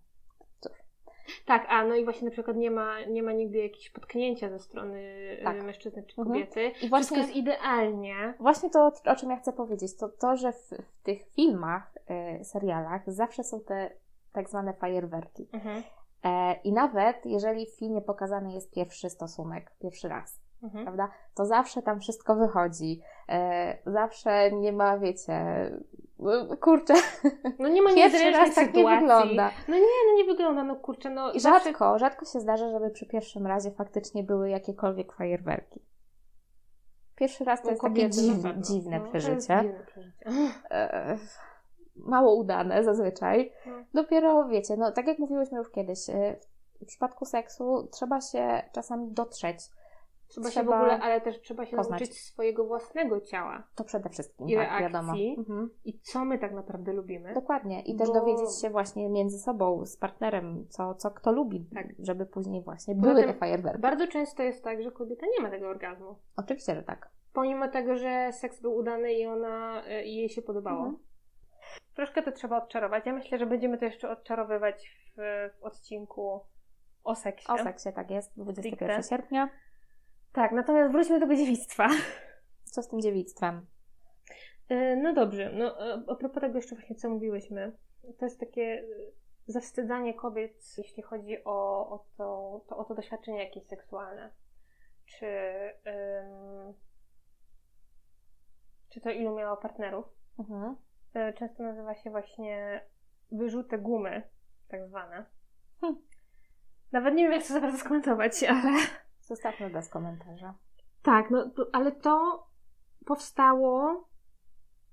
Tak, 1.46 1.66
a 1.70 1.84
no 1.84 1.96
i 1.96 2.04
właśnie 2.04 2.26
na 2.26 2.32
przykład 2.32 2.58
nie 2.58 2.72
ma, 2.72 3.02
nie 3.06 3.24
ma 3.24 3.32
nigdy 3.32 3.58
jakiegoś 3.58 3.90
potknięcia 3.90 4.50
ze 4.50 4.60
strony 4.60 5.04
Tak. 5.44 5.56
tak. 5.58 5.66
mężczyzny 5.66 6.04
czy 6.04 6.22
Mhm. 6.22 6.28
kobiety. 6.28 6.62
I 6.68 6.70
Wszystko 6.72 6.90
właśnie, 6.90 7.18
jest 7.18 7.36
idealnie. 7.36 8.34
właśnie 8.40 8.70
to, 8.70 8.92
o 9.06 9.16
czym 9.16 9.30
ja 9.30 9.36
chcę 9.38 9.54
powiedzieć, 9.54 9.98
to 9.98 10.10
to, 10.10 10.36
że 10.38 10.52
w, 10.54 10.70
w 10.70 11.04
tych 11.04 11.22
filmach, 11.36 11.94
e, 12.08 12.44
serialach 12.44 13.02
zawsze 13.12 13.44
są 13.44 13.60
te 13.60 13.92
tak 14.34 14.50
zwane 14.50 14.74
fajerwerki. 14.74 15.48
Mhm. 15.54 15.84
E, 16.24 16.54
I 16.64 16.74
nawet 16.74 17.26
jeżeli 17.26 17.66
w 17.66 17.76
filmie 17.76 18.02
pokazany 18.02 18.54
jest 18.54 18.72
pierwszy 18.74 19.10
stosunek, 19.10 19.72
pierwszy 19.82 20.08
raz, 20.08 20.42
Mhm. 20.64 20.84
prawda, 20.86 21.10
to 21.36 21.46
zawsze 21.46 21.82
tam 21.82 22.00
wszystko 22.00 22.36
wychodzi. 22.36 23.02
E, 23.30 23.78
zawsze 23.86 24.52
nie 24.52 24.72
ma, 24.74 24.98
wiecie, 25.00 25.34
kurczę, 26.62 26.94
No 27.60 27.68
nie 27.68 27.82
ma 27.82 27.94
pierwszy 27.94 28.32
raz 28.32 28.56
tak 28.56 28.68
nie 28.68 28.74
sytuacji. 28.74 29.00
wygląda. 29.00 29.52
No 29.68 29.76
nie, 29.76 29.82
no 30.12 30.18
nie 30.18 30.24
wygląda, 30.26 30.64
no 30.64 30.76
kurczę, 30.76 31.10
no 31.10 31.32
I 31.32 31.40
zawsze... 31.40 31.70
rzadko, 31.70 32.00
rzadko 32.00 32.26
się 32.26 32.40
zdarza, 32.40 32.72
żeby 32.72 32.90
przy 32.90 33.06
pierwszym 33.06 33.48
razie 33.48 33.72
faktycznie 33.72 34.24
były 34.24 34.50
jakiekolwiek 34.50 35.14
fajerwerki. 35.14 35.80
Pierwszy 37.16 37.44
raz 37.44 37.62
to 37.62 37.70
jest 37.70 37.82
takie 37.82 38.10
dziw, 38.10 38.24
dziwne 38.58 39.00
no, 39.00 39.10
przeżycie. 39.10 39.40
dziwne 39.40 39.84
przeżycie. 39.88 40.24
E, 40.72 41.18
mało 41.96 42.36
udane 42.36 42.84
zazwyczaj. 42.84 43.52
No. 43.66 43.74
Dopiero 43.94 44.48
wiecie, 44.48 44.78
no 44.78 44.92
tak 44.92 45.08
jak 45.08 45.20
mówiłyśmy 45.20 45.58
już 45.58 45.72
kiedyś, 45.72 46.10
e, 46.10 46.36
w 46.82 46.86
przypadku 46.86 47.26
seksu 47.26 47.88
trzeba 47.92 48.22
się 48.22 48.62
czasami 48.74 49.12
dotrzeć. 49.12 49.60
Trzeba, 50.32 50.52
się 50.52 50.64
w 50.64 50.70
ogóle, 50.70 51.00
ale 51.00 51.22
też 51.22 51.42
trzeba 51.42 51.66
się 51.66 51.78
poznać. 51.78 52.00
nauczyć 52.02 52.22
swojego 52.22 52.66
własnego 52.66 53.22
ciała 53.22 53.64
To 53.76 53.84
przede 53.84 54.10
wszystkim, 54.10 54.48
I 54.50 54.56
tak, 54.56 54.60
reakcji. 54.60 54.84
wiadomo. 54.84 55.14
Mhm. 55.38 55.70
i 55.86 56.00
co 56.00 56.26
my 56.26 56.40
tak 56.40 56.54
naprawdę 56.54 56.94
lubimy. 56.94 57.34
Dokładnie. 57.34 57.82
I 57.82 57.96
też 57.96 58.08
Bo- 58.08 58.14
dowiedzieć 58.14 58.62
się 58.62 58.70
właśnie 58.70 59.10
między 59.10 59.40
sobą, 59.40 59.86
z 59.86 59.98
partnerem, 59.98 60.66
co, 60.70 60.96
co 60.96 61.12
kto 61.12 61.32
lubi, 61.32 61.70
Tak. 61.74 61.88
żeby 62.00 62.26
później 62.26 62.64
właśnie 62.64 62.96
Poza 62.96 63.08
były 63.14 63.24
te 63.24 63.34
fajerwerki. 63.34 63.82
Bardzo 63.82 64.08
często 64.08 64.44
jest 64.44 64.64
tak, 64.64 64.84
że 64.84 64.92
kobieta 64.92 65.26
nie 65.38 65.44
ma 65.44 65.50
tego 65.50 65.68
orgazmu. 65.70 66.16
Oczywiście, 66.38 66.76
że 66.76 66.84
tak. 66.84 67.10
Pomimo 67.34 67.68
tego, 67.68 67.98
że 67.98 68.30
seks 68.34 68.62
był 68.62 68.76
udany 68.76 69.14
i 69.14 69.26
ona 69.28 69.84
y, 69.88 70.04
i 70.04 70.16
jej 70.16 70.30
się 70.30 70.42
podobało. 70.42 70.78
Mhm. 70.86 70.98
Troszkę 71.96 72.24
to 72.24 72.32
trzeba 72.32 72.58
odczarować. 72.58 73.06
Ja 73.06 73.14
myślę, 73.14 73.38
że 73.38 73.46
będziemy 73.46 73.78
to 73.78 73.86
jeszcze 73.86 74.10
odczarowywać 74.10 74.98
w, 75.18 75.22
w 75.60 75.64
odcinku 75.64 76.40
o 77.04 77.16
seksie. 77.16 77.48
O 77.52 77.58
seksie 77.58 77.90
tak 77.96 78.12
jest, 78.12 78.32
21 78.38 78.90
Stricte. 78.90 79.04
sierpnia. 79.18 79.50
Tak, 80.34 80.52
natomiast 80.52 80.92
wróćmy 80.92 81.20
do 81.20 81.36
dziewictwa. 81.36 81.90
Co 82.64 82.82
z 82.82 82.90
tym 82.90 83.02
dziewictwem? 83.02 83.66
E, 84.70 84.96
no 84.96 85.14
dobrze, 85.14 85.52
no 85.54 85.76
a 86.08 86.16
propos 86.16 86.42
tego 86.42 86.56
jeszcze 86.56 86.76
właśnie, 86.76 86.96
co 86.96 87.10
mówiłyśmy, 87.10 87.78
to 88.20 88.26
jest 88.26 88.40
takie 88.40 88.84
zawstydzanie 89.48 90.14
kobiet, 90.14 90.78
jeśli 90.78 91.04
chodzi 91.04 91.44
o, 91.44 91.90
o, 91.90 92.06
to, 92.18 92.62
to, 92.70 92.78
o 92.78 92.86
to 92.86 92.96
doświadczenie 92.96 93.44
jakieś 93.44 93.68
seksualne. 93.68 94.32
Czy, 95.06 95.26
ym, 95.26 96.74
czy 98.90 99.02
to 99.02 99.10
ilu 99.10 99.36
miała 99.36 99.58
partnerów. 99.58 100.06
Mhm. 100.40 100.76
E, 101.14 101.34
często 101.34 101.64
nazywa 101.64 101.96
się 101.96 102.10
właśnie 102.10 102.86
wyrzuty 103.32 103.78
gumy, 103.78 104.24
tak 104.68 104.88
zwane. 104.88 105.26
Hm. 105.82 105.96
Nawet 106.92 107.14
nie 107.14 107.24
wiem, 107.24 107.34
jak 107.34 107.48
to 107.48 107.54
zaraz 107.54 107.80
skomentować, 107.80 108.44
ale... 108.44 108.78
Zostawmy 109.32 109.70
bez 109.70 109.90
komentarza. 109.90 110.54
Tak, 111.04 111.32
no 111.32 111.52
ale 111.74 111.92
to 111.92 112.48
powstało 113.06 114.08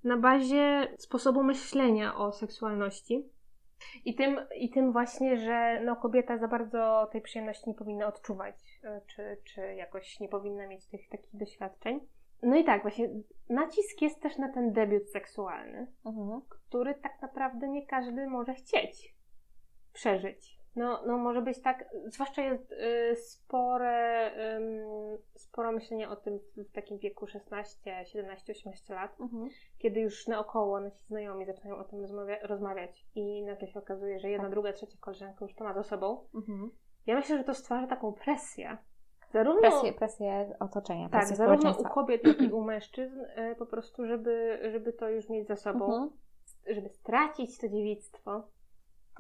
na 0.05 0.17
bazie 0.17 0.89
sposobu 0.99 1.43
myślenia 1.45 2.17
o 2.17 2.33
seksualności. 2.33 3.31
I 4.05 4.15
tym, 4.15 4.41
I 4.57 4.71
tym 4.71 4.93
właśnie, 4.93 5.37
że 5.37 5.81
no, 5.85 5.97
kobieta 5.97 6.39
za 6.39 6.49
bardzo 6.49 7.09
tej 7.13 7.23
przyjemności 7.23 7.69
nie 7.71 7.75
powinna 7.75 8.07
odczuwać, 8.07 8.55
e, 8.85 9.01
czy, 9.07 9.37
czy 9.45 9.75
jakoś 9.75 10.21
nie 10.21 10.29
powinna 10.29 10.67
mieć 10.67 10.87
tych 10.87 11.09
takich 11.09 11.37
doświadczeń. 11.37 12.01
No 12.43 12.57
i 12.57 12.65
tak, 12.65 12.83
właśnie 12.83 13.09
nacisk 13.49 14.03
jest 14.03 14.23
też 14.23 14.39
na 14.39 14.53
ten 14.53 14.73
debiut 14.73 15.11
seksualny, 15.11 15.87
mhm. 16.07 16.41
który 16.49 16.95
tak 16.95 17.23
naprawdę 17.23 17.69
nie 17.69 17.87
każdy 17.87 18.27
może 18.27 18.55
chcieć 18.55 19.15
przeżyć. 19.93 20.58
No, 20.79 21.03
no 21.07 21.19
może 21.19 21.43
być 21.43 21.63
tak, 21.63 21.85
zwłaszcza 22.07 22.43
jest 22.43 22.73
y, 22.73 23.17
spore, 23.17 24.31
y, 25.35 25.39
sporo 25.39 25.73
myślenia 25.73 26.11
o 26.11 26.17
tym 26.17 26.39
w 26.57 26.73
takim 26.73 26.99
wieku 26.99 27.27
16, 27.27 28.05
17, 28.05 28.53
18 28.53 28.95
lat, 28.95 29.21
mhm. 29.21 29.49
kiedy 29.79 30.01
już 30.01 30.27
naokoło 30.27 30.81
nasi 30.81 31.05
znajomi 31.07 31.47
zaczynają 31.47 31.77
o 31.77 31.85
tym 31.85 31.99
rozmawia- 31.99 32.47
rozmawiać 32.47 33.07
i 33.15 33.43
nagle 33.43 33.69
się 33.69 33.79
okazuje, 33.79 34.21
że 34.21 34.31
jedna, 34.31 34.45
tak. 34.45 34.53
druga, 34.53 34.73
trzecia 34.73 34.99
koleżanka 35.01 35.45
już 35.45 35.55
to 35.55 35.65
ma 35.65 35.75
za 35.75 35.83
sobą. 35.83 36.29
Mhm. 36.35 36.71
Ja 37.07 37.17
myślę, 37.17 37.39
że 37.39 37.45
to 37.45 37.55
stwarza 37.55 37.87
taką 37.87 38.13
presję. 38.13 38.79
Zarówno, 39.33 39.61
presję, 39.61 39.93
presję 39.93 40.57
otoczenia, 40.61 41.09
tak, 41.09 41.27
zarówno 41.27 41.79
u 41.79 41.85
kobiet, 41.85 42.25
jak 42.25 42.41
i 42.41 42.53
u 42.53 42.65
mężczyzn, 42.65 43.21
y, 43.21 43.57
po 43.59 43.67
prostu, 43.67 44.07
żeby, 44.07 44.61
żeby 44.73 44.93
to 44.93 45.09
już 45.09 45.29
mieć 45.29 45.49
za 45.49 45.57
sobą, 45.57 45.85
mhm. 45.85 46.11
żeby 46.67 46.89
stracić 46.89 47.59
to 47.59 47.69
dziewictwo. 47.69 48.43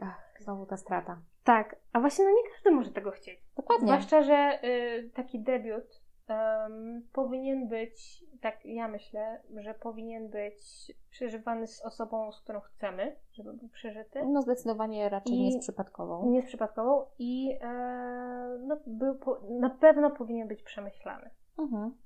Ach, 0.02 0.34
znowu 0.40 0.66
ta 0.66 0.76
strata. 0.76 1.20
Tak, 1.48 1.76
a 1.92 2.00
właśnie 2.00 2.24
no 2.24 2.30
nie 2.30 2.50
każdy 2.54 2.70
może 2.70 2.90
tego 2.90 3.10
chcieć. 3.10 3.40
Dokładnie. 3.56 3.86
Zwłaszcza, 3.86 4.22
że 4.22 4.58
y, 4.64 5.10
taki 5.14 5.40
debiut 5.40 6.02
um, 6.28 7.08
powinien 7.12 7.68
być, 7.68 8.24
tak 8.40 8.64
ja 8.64 8.88
myślę, 8.88 9.42
że 9.56 9.74
powinien 9.74 10.28
być 10.28 10.62
przeżywany 11.10 11.66
z 11.66 11.84
osobą, 11.84 12.32
z 12.32 12.40
którą 12.40 12.60
chcemy, 12.60 13.16
żeby 13.32 13.52
był 13.52 13.68
przeżyty. 13.68 14.26
No 14.26 14.42
zdecydowanie 14.42 15.08
raczej 15.08 15.34
I 15.34 15.38
nie 15.38 15.46
jest 15.46 15.60
przypadkową. 15.60 16.30
Nie 16.30 16.36
jest 16.36 16.48
przypadkową 16.48 17.06
i 17.18 17.58
e, 17.60 18.58
no, 18.60 18.78
był 18.86 19.14
po, 19.14 19.40
na 19.60 19.70
pewno 19.70 20.10
powinien 20.10 20.48
być 20.48 20.62
przemyślany. 20.62 21.30
Mhm. 21.58 21.96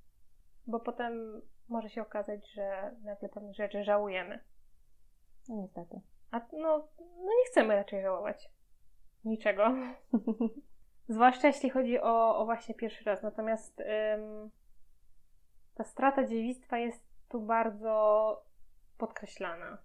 Bo 0.67 0.81
potem 0.81 1.43
może 1.69 1.89
się 1.89 2.03
okazać, 2.03 2.53
że 2.53 2.97
nagle 3.05 3.29
pewne 3.29 3.55
rzeczy 3.55 3.85
żałujemy. 3.85 4.39
No 5.49 5.57
niestety. 5.57 6.01
A 6.31 6.41
no, 6.53 6.89
no 6.99 7.31
nie 7.39 7.51
chcemy 7.51 7.77
raczej 7.77 8.03
żałować 8.03 8.51
niczego. 9.25 9.75
Zwłaszcza 11.09 11.47
jeśli 11.47 11.71
chodzi 11.71 12.01
o, 12.01 12.39
o 12.39 12.45
właśnie 12.45 12.75
pierwszy 12.75 13.05
raz. 13.05 13.23
Natomiast 13.23 13.81
ym, 13.81 14.51
ta 15.75 15.85
strata 15.85 16.25
dziewictwa 16.25 16.79
jest 16.79 17.05
tu 17.29 17.41
bardzo 17.41 18.45
podkreślana. 18.99 19.79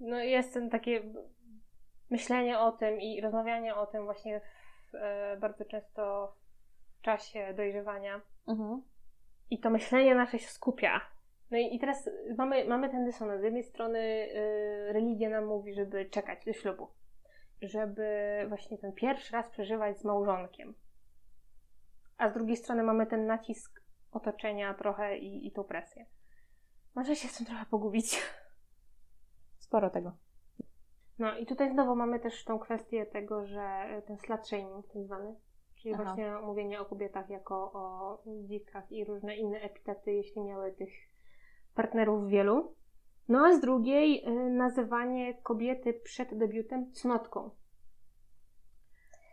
No 0.00 0.18
jest 0.18 0.54
ten 0.54 0.70
takie 0.70 1.02
myślenie 2.10 2.58
o 2.58 2.72
tym 2.72 3.00
i 3.00 3.20
rozmawianie 3.20 3.74
o 3.74 3.86
tym 3.86 4.04
właśnie 4.04 4.40
w, 4.40 4.94
e, 4.94 5.36
bardzo 5.40 5.64
często 5.64 6.34
w 6.98 7.02
czasie 7.02 7.54
dojrzewania. 7.56 8.20
Mhm. 8.48 8.82
I 9.50 9.58
to 9.58 9.70
myślenie 9.70 10.14
nasze 10.14 10.38
się 10.38 10.48
skupia. 10.48 11.00
No 11.50 11.58
i, 11.58 11.76
i 11.76 11.78
teraz 11.78 12.10
mamy, 12.38 12.64
mamy 12.64 12.90
ten 12.90 13.04
dysonans. 13.04 13.40
Z 13.40 13.44
jednej 13.44 13.64
strony 13.64 13.98
y, 13.98 14.92
religia 14.92 15.30
nam 15.30 15.46
mówi, 15.46 15.74
żeby 15.74 16.04
czekać 16.04 16.44
do 16.44 16.52
ślubu 16.52 16.88
żeby 17.68 18.06
właśnie 18.48 18.78
ten 18.78 18.92
pierwszy 18.92 19.32
raz 19.32 19.50
przeżywać 19.50 19.98
z 19.98 20.04
małżonkiem. 20.04 20.74
A 22.18 22.28
z 22.28 22.34
drugiej 22.34 22.56
strony 22.56 22.82
mamy 22.82 23.06
ten 23.06 23.26
nacisk 23.26 23.82
otoczenia 24.12 24.74
trochę 24.74 25.18
i, 25.18 25.46
i 25.46 25.52
tą 25.52 25.64
presję. 25.64 26.06
Może 26.94 27.16
się 27.16 27.28
z 27.28 27.36
tym 27.36 27.46
trochę 27.46 27.66
pogubić. 27.66 28.22
Sporo 29.58 29.90
tego. 29.90 30.12
No 31.18 31.38
i 31.38 31.46
tutaj 31.46 31.70
znowu 31.70 31.96
mamy 31.96 32.20
też 32.20 32.44
tą 32.44 32.58
kwestię 32.58 33.06
tego, 33.06 33.46
że 33.46 33.86
ten 34.06 34.18
slut 34.18 34.46
shaming 34.46 34.86
tak 34.92 35.02
zwany, 35.02 35.34
czyli 35.74 35.94
Aha. 35.94 36.04
właśnie 36.04 36.34
mówienie 36.42 36.80
o 36.80 36.84
kobietach 36.84 37.30
jako 37.30 37.72
o 37.72 38.18
dzikach 38.44 38.92
i 38.92 39.04
różne 39.04 39.36
inne 39.36 39.60
epitety, 39.60 40.12
jeśli 40.12 40.42
miały 40.42 40.72
tych 40.72 40.90
partnerów 41.74 42.28
wielu. 42.28 42.74
No 43.28 43.46
a 43.46 43.52
z 43.52 43.60
drugiej 43.60 44.28
y, 44.28 44.50
nazywanie 44.50 45.34
kobiety 45.34 45.94
przed 45.94 46.38
debiutem 46.38 46.92
cnotką. 46.92 47.50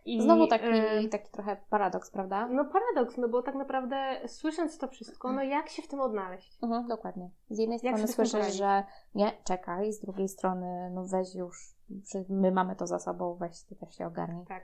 I, 0.06 0.22
Znowu 0.22 0.48
taki, 0.48 0.66
y, 1.06 1.10
taki 1.10 1.32
trochę 1.32 1.58
paradoks, 1.70 2.12
prawda? 2.12 2.48
No 2.48 2.66
paradoks, 2.66 3.18
no 3.18 3.30
bo 3.30 3.42
tak 3.42 3.56
naprawdę 3.56 4.22
słysząc 4.28 4.78
to 4.78 4.88
wszystko, 4.88 5.32
no 5.32 5.44
jak 5.44 5.70
się 5.70 5.82
w 5.82 5.88
tym 5.88 6.00
odnaleźć? 6.00 6.58
Mhm, 6.64 6.88
dokładnie. 6.88 7.30
Z 7.50 7.60
jednej 7.60 7.80
jak 7.84 7.96
strony 7.96 8.14
słyszysz, 8.14 8.54
że 8.56 8.84
nie, 9.16 9.32
czekaj, 9.44 9.94
z 9.94 10.00
drugiej 10.00 10.30
strony 10.30 10.92
no 10.94 11.06
weź 11.06 11.36
już, 11.36 11.76
my 12.30 12.52
mamy 12.52 12.76
to 12.76 12.88
za 12.88 13.00
sobą, 13.00 13.36
weź 13.36 13.64
ty 13.64 13.76
też 13.76 13.98
się 13.98 14.08
ogarnij. 14.08 14.46
Tak. 14.46 14.64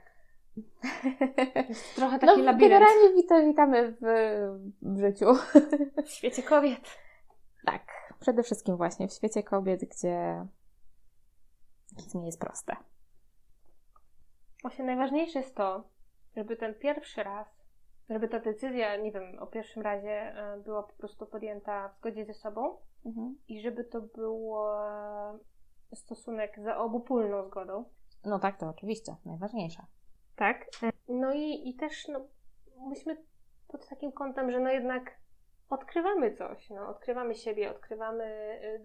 trochę 1.96 2.18
taki 2.18 2.38
no, 2.38 2.44
labirynt. 2.44 2.60
Generalnie 2.60 3.14
wita, 3.14 3.42
witamy 3.42 3.96
w, 4.00 4.06
w 4.82 4.98
życiu. 4.98 5.26
W 6.04 6.08
świecie 6.08 6.42
kobiet. 6.42 6.98
Tak 7.64 8.07
przede 8.20 8.42
wszystkim 8.42 8.76
właśnie 8.76 9.08
w 9.08 9.12
świecie 9.12 9.42
kobiet, 9.42 9.84
gdzie 9.84 10.46
nic 11.96 12.14
nie 12.14 12.26
jest 12.26 12.40
proste. 12.40 12.76
Właśnie 14.62 14.84
najważniejsze 14.84 15.38
jest 15.38 15.56
to, 15.56 15.84
żeby 16.36 16.56
ten 16.56 16.74
pierwszy 16.74 17.22
raz, 17.22 17.46
żeby 18.10 18.28
ta 18.28 18.40
decyzja, 18.40 18.96
nie 18.96 19.12
wiem, 19.12 19.38
o 19.38 19.46
pierwszym 19.46 19.82
razie 19.82 20.10
e, 20.10 20.60
była 20.64 20.82
po 20.82 20.92
prostu 20.92 21.26
podjęta 21.26 21.88
w 21.88 21.96
zgodzie 21.98 22.24
ze 22.24 22.34
sobą 22.34 22.76
mhm. 23.06 23.38
i 23.48 23.60
żeby 23.60 23.84
to 23.84 24.00
był 24.00 24.54
stosunek 25.94 26.60
za 26.64 26.78
obopólną 26.78 27.44
zgodą. 27.44 27.84
No 28.24 28.38
tak, 28.38 28.58
to 28.58 28.68
oczywiście, 28.68 29.16
najważniejsze. 29.24 29.82
Tak. 30.36 30.66
No 31.08 31.32
i, 31.32 31.68
i 31.68 31.74
też 31.74 32.08
no, 32.08 32.20
myśmy 32.88 33.16
pod 33.68 33.88
takim 33.88 34.12
kątem, 34.12 34.50
że 34.50 34.60
no 34.60 34.70
jednak 34.70 35.18
odkrywamy 35.70 36.36
coś, 36.36 36.70
no, 36.70 36.88
odkrywamy 36.88 37.34
siebie, 37.34 37.70
odkrywamy, 37.70 38.24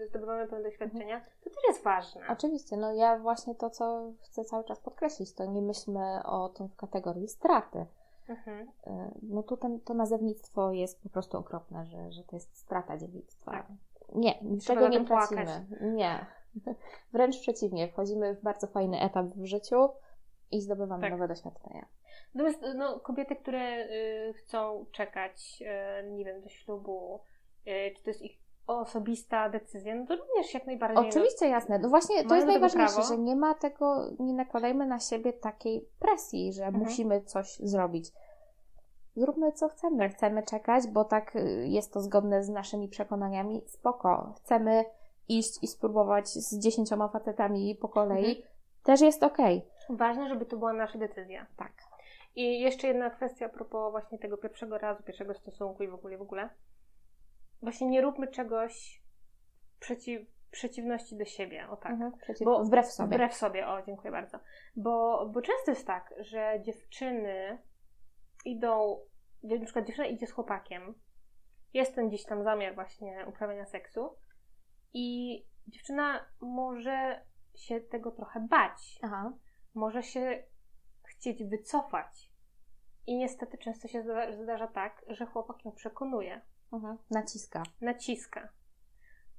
y, 0.02 0.08
zdobywamy 0.08 0.48
pewne 0.48 0.64
doświadczenia, 0.64 1.22
to 1.44 1.50
też 1.50 1.64
jest 1.68 1.84
ważne. 1.84 2.22
Oczywiście, 2.30 2.78
no 2.78 2.94
ja 2.94 3.20
właśnie 3.20 3.56
to, 3.56 3.70
co 3.70 4.12
chcę 4.22 4.44
cały 4.44 4.64
czas 4.64 4.80
podkreślić, 4.80 5.34
to 5.34 5.46
nie 5.46 5.62
myślmy 5.62 6.24
o 6.24 6.50
tym 6.50 6.70
w 6.70 6.76
kategorii 6.76 7.28
straty. 7.28 7.86
Mhm. 8.30 8.62
Y, 8.62 9.12
no 9.24 9.44
tu 9.44 9.58
ten, 9.58 9.80
to 9.80 9.94
nazewnictwo 9.94 10.72
jest 10.72 11.04
po 11.04 11.10
prostu 11.10 11.38
okropne, 11.38 11.86
że, 11.86 12.12
że 12.12 12.24
to 12.24 12.36
jest 12.36 12.58
strata 12.58 12.98
dziewictwa. 12.98 13.52
Tak. 13.52 13.66
Nie, 14.16 14.40
niczego 14.42 14.88
nie 14.88 15.06
tracimy. 15.06 15.66
Nie. 15.82 16.26
Wręcz 17.14 17.40
przeciwnie, 17.40 17.88
wchodzimy 17.88 18.36
w 18.36 18.42
bardzo 18.42 18.68
fajny 18.68 19.02
etap 19.02 19.26
w 19.26 19.46
życiu 19.46 19.90
i 20.54 20.62
zdobywamy 20.62 21.02
tak. 21.02 21.12
nowe 21.12 21.28
doświadczenia. 21.28 21.86
Natomiast 22.36 22.66
no, 22.76 23.00
kobiety, 23.00 23.36
które 23.36 23.86
y, 23.86 24.34
chcą 24.34 24.86
czekać, 24.92 25.64
y, 26.02 26.12
nie 26.12 26.26
wiem, 26.26 26.42
do 26.42 26.50
ślubu, 26.50 27.20
y, 27.68 27.94
czy 27.96 28.04
to 28.04 28.10
jest 28.10 28.22
ich 28.22 28.44
osobista 28.68 29.50
decyzja, 29.50 29.96
no 29.96 30.06
to 30.06 30.16
również 30.16 30.54
jak 30.54 30.66
najbardziej. 30.66 31.04
No, 31.04 31.10
Oczywiście, 31.10 31.46
no, 31.46 31.52
jasne. 31.52 31.80
No 31.80 31.90
właśnie 31.90 32.24
to 32.24 32.36
jest 32.36 32.48
najważniejsze, 32.48 33.04
że 33.04 33.18
nie 33.18 33.36
ma 33.36 33.54
tego, 33.54 34.12
nie 34.20 34.34
nakładajmy 34.34 34.86
na 34.86 35.00
siebie 35.00 35.34
takiej 35.34 35.90
presji, 36.00 36.54
że 36.54 36.66
mhm. 36.66 36.84
musimy 36.84 37.22
coś 37.22 37.58
zrobić. 37.60 38.12
Zróbmy 39.16 39.52
co 39.52 39.70
chcemy. 39.70 40.10
Chcemy 40.10 40.44
czekać, 40.44 40.88
bo 40.88 41.06
tak 41.06 41.36
y, 41.36 41.68
jest 41.68 41.94
to 41.94 42.02
zgodne 42.02 42.44
z 42.44 42.50
naszymi 42.50 42.88
przekonaniami. 42.88 43.62
Spoko. 43.68 44.34
Chcemy 44.38 44.86
iść 45.28 45.64
i 45.64 45.68
spróbować 45.68 46.28
z 46.28 46.60
dziesięcioma 46.60 47.08
facetami 47.08 47.76
po 47.76 47.90
kolei. 47.90 48.26
Mhm. 48.26 48.48
Też 48.84 49.02
jest 49.02 49.24
okej. 49.24 49.58
Okay. 49.58 49.73
Ważne, 49.90 50.30
żeby 50.30 50.46
to 50.46 50.58
była 50.58 50.74
nasza 50.74 50.98
decyzja. 50.98 51.48
Tak. 51.58 51.72
I 52.36 52.60
jeszcze 52.60 52.88
jedna 52.88 53.10
kwestia 53.10 53.46
a 53.46 53.50
propos 53.50 53.92
właśnie 53.92 54.20
tego 54.20 54.38
pierwszego 54.38 54.78
razu, 54.78 55.04
pierwszego 55.04 55.34
stosunku 55.34 55.84
i 55.84 55.88
w 55.88 55.94
ogóle, 55.94 56.18
w 56.18 56.22
ogóle. 56.22 56.50
Właśnie 57.62 57.88
nie 57.88 58.02
róbmy 58.02 58.28
czegoś 58.28 59.04
przeciw, 59.80 60.22
przeciwności 60.52 61.18
do 61.18 61.26
siebie, 61.26 61.70
o 61.70 61.78
tak. 61.78 61.92
Mhm, 61.92 62.12
przeciw, 62.18 62.46
bo, 62.46 62.64
wbrew 62.64 62.92
sobie. 62.92 63.16
Wbrew 63.16 63.34
sobie, 63.34 63.68
o, 63.68 63.82
dziękuję 63.82 64.12
bardzo. 64.12 64.40
Bo, 64.76 65.26
bo 65.34 65.42
często 65.42 65.72
jest 65.72 65.88
tak, 65.88 66.14
że 66.20 66.62
dziewczyny 66.62 67.62
idą, 68.46 69.00
na 69.44 69.66
przykład 69.66 69.86
dziewczyna 69.86 70.08
idzie 70.08 70.28
z 70.28 70.32
chłopakiem 70.32 70.94
jest 71.74 71.96
ten 71.96 72.08
gdzieś 72.08 72.26
tam 72.26 72.44
zamiar 72.44 72.76
właśnie 72.76 73.26
uprawiania 73.28 73.66
seksu 73.66 74.16
i 74.94 75.38
dziewczyna 75.68 76.26
może 76.42 77.26
się 77.56 77.82
tego 77.82 78.12
trochę 78.12 78.40
bać. 78.50 79.00
Aha. 79.02 79.34
Może 79.76 80.04
się 80.04 80.44
chcieć 81.08 81.44
wycofać. 81.44 82.32
I 83.08 83.18
niestety 83.18 83.58
często 83.58 83.88
się 83.88 84.04
zdarza, 84.44 84.68
tak, 84.68 85.06
że 85.08 85.26
chłopak 85.26 85.66
ją 85.66 85.72
przekonuje, 85.72 86.42
Mhm. 86.74 86.98
Naciska. 87.12 87.64
naciska. 87.82 88.50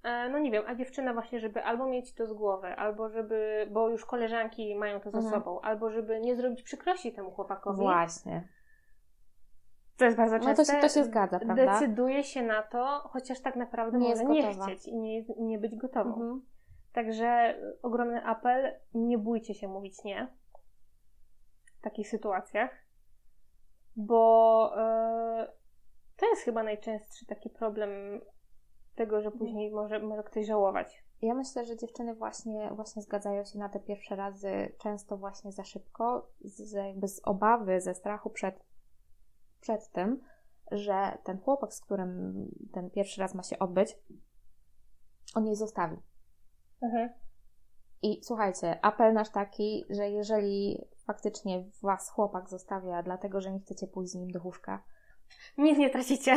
E, 0.03 0.28
No 0.28 0.39
nie 0.39 0.51
wiem, 0.51 0.64
a 0.66 0.74
dziewczyna 0.74 1.12
właśnie, 1.12 1.41
żeby 1.41 1.64
albo 1.64 1.87
mieć 1.87 2.14
to 2.14 2.26
z 2.26 2.32
głowy, 2.32 2.66
albo 2.76 3.09
żeby, 3.09 3.68
bo 3.72 3.89
już 3.89 4.05
koleżanki 4.07 4.76
mają 4.76 5.01
to 5.01 5.11
za 5.11 5.18
Mhm. 5.18 5.35
sobą, 5.35 5.61
albo 5.61 5.91
żeby 5.91 6.20
nie 6.20 6.37
zrobić 6.37 6.62
przykrości 6.62 7.12
temu 7.12 7.30
chłopakowi. 7.30 7.78
Właśnie. 7.80 8.49
To 9.97 10.05
jest 10.05 10.16
bardzo 10.16 10.39
No 10.39 10.45
częste. 10.45 10.64
to 10.64 10.72
się, 10.72 10.80
to 10.80 10.89
się 10.89 11.05
zgadza, 11.05 11.39
prawda? 11.41 11.66
Decyduje 11.72 12.24
się 12.24 12.43
na 12.43 12.62
to, 12.62 13.01
chociaż 13.05 13.41
tak 13.41 13.57
naprawdę 13.57 13.99
Nie 13.99 14.09
może 14.09 14.24
nie 14.24 14.53
chcieć 14.55 14.87
i 14.87 14.97
nie, 14.97 15.24
nie 15.39 15.59
być 15.59 15.76
gotową. 15.76 16.11
Mhm. 16.11 16.43
Także 16.95 17.59
ogromny 17.82 18.24
apel, 18.24 18.80
nie 18.95 19.18
bójcie 19.18 19.55
się 19.55 19.68
mówić 19.68 20.05
nie 20.05 20.28
w 21.78 21.80
takich 21.80 22.09
sytuacjach, 22.09 22.70
bo 23.97 24.72
e, 24.76 25.53
to 26.16 26.26
jest 26.26 26.42
chyba 26.42 26.62
najczęstszy 26.62 27.26
taki 27.26 27.51
problem 27.51 28.20
tego, 28.95 29.22
że 29.22 29.30
później 29.30 29.70
może, 29.70 29.99
może 29.99 30.22
ktoś 30.22 30.47
żałować. 30.47 31.05
Ja 31.22 31.34
myślę, 31.34 31.64
że 31.66 31.76
dziewczyny 31.76 32.14
właśnie, 32.14 32.70
właśnie 32.74 33.03
zgadzają 33.03 33.45
się 33.45 33.59
na 33.59 33.68
te 33.68 33.80
pierwsze 33.80 34.16
razy 34.16 34.72
często 34.78 35.16
właśnie 35.16 35.53
za 35.53 35.64
szybko, 35.64 36.30
z, 36.40 36.72
jakby 36.72 37.09
z 37.09 37.20
obawy, 37.24 37.80
ze 37.80 37.95
strachu 37.95 38.30
przed, 38.30 38.64
przed 39.61 39.88
tym, 39.88 40.20
że 40.70 41.18
ten 41.24 41.40
chłopak, 41.40 41.74
z 41.74 41.80
którym 41.80 42.34
ten 42.72 42.90
pierwszy 42.90 43.20
raz 43.20 43.34
ma 43.34 43.42
się 43.42 43.59
odbyć, 43.59 43.97
on 45.34 45.47
jej 45.47 45.57
zostawi. 45.57 45.97
I 48.03 48.20
słuchajcie, 48.25 48.85
apel 48.85 49.12
nasz 49.12 49.31
taki, 49.31 49.85
że 49.91 50.11
jeżeli 50.11 50.85
faktycznie 51.07 51.64
was 51.83 52.11
chłopak 52.11 52.49
zostawia, 52.49 53.03
dlatego 53.03 53.41
że 53.41 53.53
nie 53.53 53.61
chcecie 53.61 53.87
pójść 53.87 54.12
z 54.12 54.14
nim 54.14 54.31
do 54.31 54.43
łóżka, 54.43 54.83
Nic 55.59 55.79
nie 55.79 55.91
tracicie. 55.91 56.35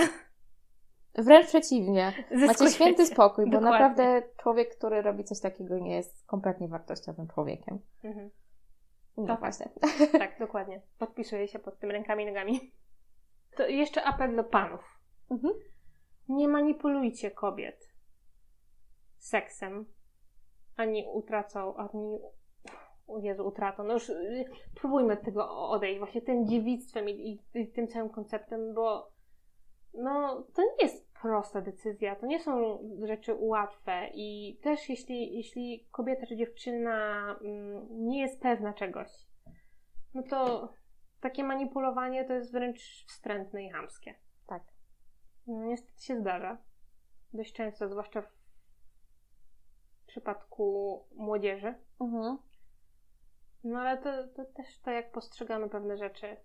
wręcz 1.15 1.47
przeciwnie, 1.47 2.13
macie 2.31 2.47
Zyskujecie. 2.47 2.75
święty 2.75 3.05
spokój, 3.05 3.45
bo 3.45 3.51
Dokładnie. 3.51 3.79
naprawdę 3.79 4.23
człowiek, 4.37 4.75
który 4.77 5.01
robi 5.01 5.23
coś 5.23 5.39
takiego, 5.39 5.79
nie 5.79 5.95
jest 5.95 6.25
kompletnie 6.25 6.67
wartościowym 6.67 7.27
człowiekiem. 7.27 7.79
Mhm. 8.03 8.29
No 9.17 9.27
Tak. 9.27 9.39
właśnie. 9.39 9.69
Tak, 10.19 10.39
dokładnie. 10.39 10.81
Podpisuję 10.97 11.47
się 11.47 11.59
pod 11.59 11.79
tym 11.79 11.91
rękami 11.91 12.23
i 12.23 12.27
nogami. 12.27 12.71
To 13.55 13.67
jeszcze 13.67 14.03
apel 14.03 14.35
do 14.35 14.43
panów. 14.43 14.99
Mhm. 15.31 15.53
Nie 16.29 16.47
manipulujcie 16.47 17.31
kobiet 17.31 17.93
seksem, 19.17 19.85
ani 20.77 21.07
utracą, 21.13 21.75
ani 21.75 22.19
o 23.07 23.19
Jezu, 23.19 23.47
utratą. 23.47 23.83
No 23.83 23.93
już 23.93 24.09
y, 24.09 24.45
próbujmy 24.75 25.13
od 25.13 25.21
tego 25.21 25.69
odejść, 25.69 25.99
właśnie 25.99 26.21
tym 26.21 26.47
dziewictwem 26.47 27.09
i, 27.09 27.11
i, 27.11 27.61
i 27.61 27.71
tym 27.71 27.87
całym 27.87 28.09
konceptem, 28.09 28.73
bo 28.73 29.11
no, 29.93 30.43
to 30.55 30.61
nie 30.61 30.85
jest 30.85 31.13
prosta 31.21 31.61
decyzja, 31.61 32.15
to 32.15 32.25
nie 32.25 32.39
są 32.39 32.79
rzeczy 33.03 33.35
łatwe 33.39 34.09
i 34.13 34.59
też 34.63 34.89
jeśli, 34.89 35.37
jeśli 35.37 35.87
kobieta 35.91 36.25
czy 36.25 36.35
dziewczyna 36.35 37.25
mm, 37.41 37.87
nie 37.91 38.21
jest 38.21 38.41
pewna 38.41 38.73
czegoś, 38.73 39.07
no 40.13 40.23
to 40.23 40.69
takie 41.19 41.43
manipulowanie 41.43 42.25
to 42.25 42.33
jest 42.33 42.51
wręcz 42.51 43.05
wstrętne 43.07 43.63
i 43.63 43.69
chamskie. 43.69 44.15
Tak. 44.47 44.63
No, 45.47 45.65
niestety 45.65 46.03
się 46.03 46.19
zdarza. 46.19 46.57
Dość 47.33 47.53
często, 47.53 47.89
zwłaszcza 47.89 48.21
w 48.21 48.36
przypadku 50.17 50.99
młodzieży. 51.15 51.75
Mhm. 52.01 52.37
No 53.63 53.79
ale 53.79 53.97
to, 53.97 54.27
to 54.27 54.45
też 54.45 54.79
to, 54.79 54.91
jak 54.91 55.11
postrzegamy 55.11 55.69
pewne 55.69 55.97
rzeczy. 55.97 56.37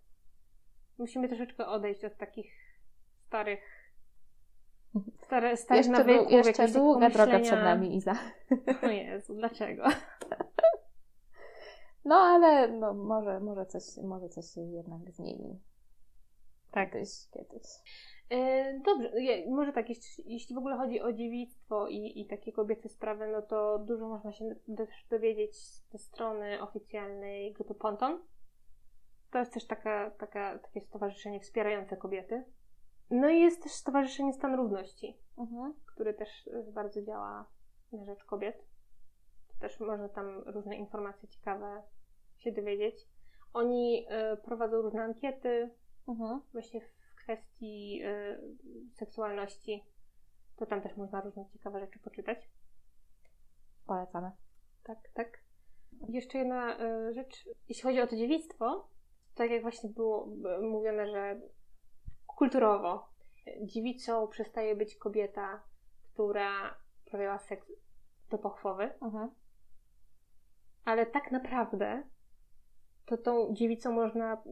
Musimy 0.99 1.29
troszeczkę 1.29 1.67
odejść 1.67 2.05
od 2.05 2.17
takich 2.17 2.53
starych. 3.27 3.61
Stare, 5.25 5.57
starych 5.57 5.87
Jeszcze, 5.87 5.93
nawyków, 5.93 6.29
był, 6.29 6.37
jeszcze 6.37 6.69
długa 6.69 7.11
droga 7.11 7.41
przed 7.41 7.63
nami, 7.63 7.97
Iza. 7.97 8.15
O 8.83 8.87
Jezu, 8.87 9.35
dlaczego? 9.35 9.85
No 12.05 12.15
ale 12.15 12.69
no, 12.69 12.95
może, 12.95 13.41
może, 13.41 13.67
coś, 13.67 13.83
może 14.05 14.29
coś 14.29 14.47
się 14.47 14.61
jednak 14.61 15.11
zmieni. 15.11 15.61
Tak. 16.71 16.93
Kiedyś, 16.93 17.09
kiedyś. 17.31 17.67
E, 18.33 18.81
Dobrze, 18.81 19.13
może 19.51 19.73
tak, 19.73 19.87
jeśli, 20.25 20.55
w 20.55 20.59
ogóle 20.59 20.77
chodzi 20.77 21.01
o 21.01 21.13
dziewictwo 21.13 21.89
i, 21.89 22.21
i 22.21 22.27
takie 22.27 22.53
kobiece 22.53 22.89
sprawy, 22.89 23.29
no 23.29 23.43
to 23.43 23.79
dużo 23.79 24.09
można 24.09 24.33
się 24.33 24.55
też 24.77 24.89
dowiedzieć 25.11 25.57
ze 25.91 25.99
strony 25.99 26.63
oficjalnej 26.63 27.53
grupy 27.53 27.75
Ponton. 27.75 28.23
To 29.31 29.39
jest 29.39 29.55
też 29.55 29.67
taka, 29.67 30.11
taka, 30.11 30.59
takie 30.59 30.81
stowarzyszenie 30.81 31.41
wspierające 31.41 31.97
kobiety. 31.97 32.45
No 33.11 33.29
i 33.31 33.41
jest 33.41 33.63
też 33.63 33.73
Stowarzyszenie 33.73 34.33
Stan 34.33 34.55
Równości, 34.55 35.19
Mhm. 35.39 35.75
które 35.87 36.15
też 36.15 36.51
bardzo 36.73 37.03
działa 37.03 37.47
na 37.93 38.05
rzecz 38.05 38.25
kobiet. 38.25 38.65
Też 39.61 39.81
można 39.81 40.09
tam 40.09 40.43
różne 40.47 40.77
informacje 40.77 41.29
ciekawe 41.29 41.83
się 42.37 42.53
dowiedzieć. 42.53 43.09
Oni 43.53 44.07
e, 44.09 44.37
prowadzą 44.37 44.83
różne 44.83 45.03
ankiety, 45.03 45.71
Mhm. 46.09 46.41
właśnie 46.53 46.81
w 46.81 47.02
kwestii 47.23 48.03
y, 48.05 48.39
seksualności, 48.95 49.85
to 50.57 50.67
tam 50.67 50.83
też 50.83 50.97
można 50.97 51.21
różne 51.21 51.45
ciekawe 51.53 51.81
rzeczy 51.81 51.99
poczytać. 51.99 52.51
Polecamy. 53.87 54.31
Tak, 54.83 54.99
tak. 55.15 55.43
Jeszcze 56.09 56.39
jedna 56.39 56.81
y, 56.81 57.15
rzecz, 57.15 57.49
jeśli 57.69 57.83
chodzi 57.83 58.01
o 58.01 58.07
to 58.07 58.17
dziewictwo, 58.17 58.89
tak 59.35 59.51
jak 59.51 59.63
właśnie 59.63 59.91
było 59.91 60.29
y, 60.59 60.63
mówione, 60.63 61.07
że 61.11 61.41
kulturowo 62.27 63.09
dziewicą 63.63 64.29
przestaje 64.29 64.77
być 64.77 64.97
kobieta, 64.97 65.63
która 66.13 66.77
uprawiała 67.07 67.39
seks 67.39 67.73
do 68.31 68.39
pochwowy, 68.39 68.95
Mhm. 69.01 69.31
ale 70.85 71.07
tak 71.07 71.33
naprawdę 71.33 72.03
to 73.07 73.17
tą 73.17 73.55
dziewicą 73.55 73.93
można 73.93 74.43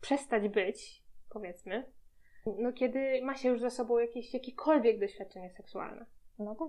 przestać 0.00 0.48
być, 0.48 1.05
powiedzmy, 1.36 1.92
no 2.58 2.72
kiedy 2.72 3.22
ma 3.22 3.34
się 3.34 3.48
już 3.48 3.60
za 3.60 3.70
sobą 3.70 3.98
jakieś, 3.98 4.34
jakiekolwiek 4.34 5.00
doświadczenie 5.00 5.50
seksualne. 5.50 6.06
No 6.38 6.54
tak. 6.54 6.68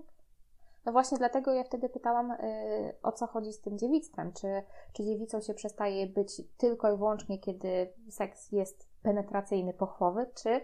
No 0.86 0.92
właśnie 0.92 1.18
dlatego 1.18 1.52
ja 1.52 1.64
wtedy 1.64 1.88
pytałam, 1.88 2.30
y, 2.30 2.36
o 3.02 3.12
co 3.12 3.26
chodzi 3.26 3.52
z 3.52 3.60
tym 3.60 3.78
dziewictwem. 3.78 4.32
Czy, 4.32 4.62
czy 4.92 5.04
dziewicą 5.04 5.40
się 5.40 5.54
przestaje 5.54 6.06
być 6.06 6.42
tylko 6.58 6.94
i 6.94 6.96
wyłącznie, 6.96 7.38
kiedy 7.38 7.92
seks 8.10 8.52
jest 8.52 8.88
penetracyjny, 9.02 9.72
pochwowy, 9.74 10.26
czy 10.42 10.60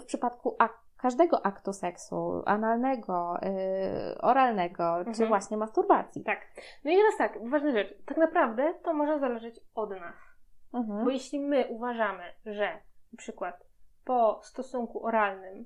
w 0.00 0.04
przypadku 0.04 0.56
ak- 0.58 0.80
każdego 0.96 1.46
aktu 1.46 1.72
seksu, 1.72 2.42
analnego, 2.46 3.36
y, 4.14 4.18
oralnego, 4.20 4.94
czy 5.04 5.08
Mhm. 5.10 5.28
właśnie 5.28 5.56
masturbacji. 5.56 6.24
Tak. 6.24 6.38
No 6.84 6.90
i 6.90 6.94
teraz 6.96 7.16
tak, 7.18 7.50
ważna 7.50 7.72
rzecz. 7.72 7.94
Tak 8.06 8.16
naprawdę 8.16 8.74
to 8.84 8.92
może 8.94 9.18
zależeć 9.18 9.60
od 9.74 9.90
nas. 9.90 10.14
Mhm. 10.74 11.04
Bo 11.04 11.10
jeśli 11.10 11.40
my 11.40 11.66
uważamy, 11.68 12.24
że 12.46 12.80
na 13.12 13.16
przykład 13.16 13.66
po 14.04 14.40
stosunku 14.42 15.06
oralnym 15.06 15.64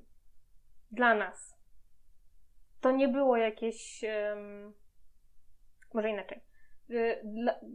dla 0.91 1.15
nas 1.15 1.59
to 2.81 2.91
nie 2.91 3.07
było 3.07 3.37
jakieś. 3.37 4.03
em, 4.03 4.73
może 5.93 6.09
inaczej. 6.09 6.41
Y, 6.89 7.21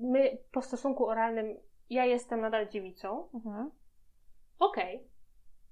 my 0.03 0.39
po 0.53 0.63
stosunku 0.63 1.07
oralnym 1.09 1.57
ja 1.91 2.05
jestem 2.05 2.41
nadal 2.41 2.69
dziewicą. 2.69 3.29
Mhm. 3.35 3.71
Okej, 4.59 5.09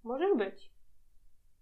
możesz 0.03 0.37
być. 0.37 0.73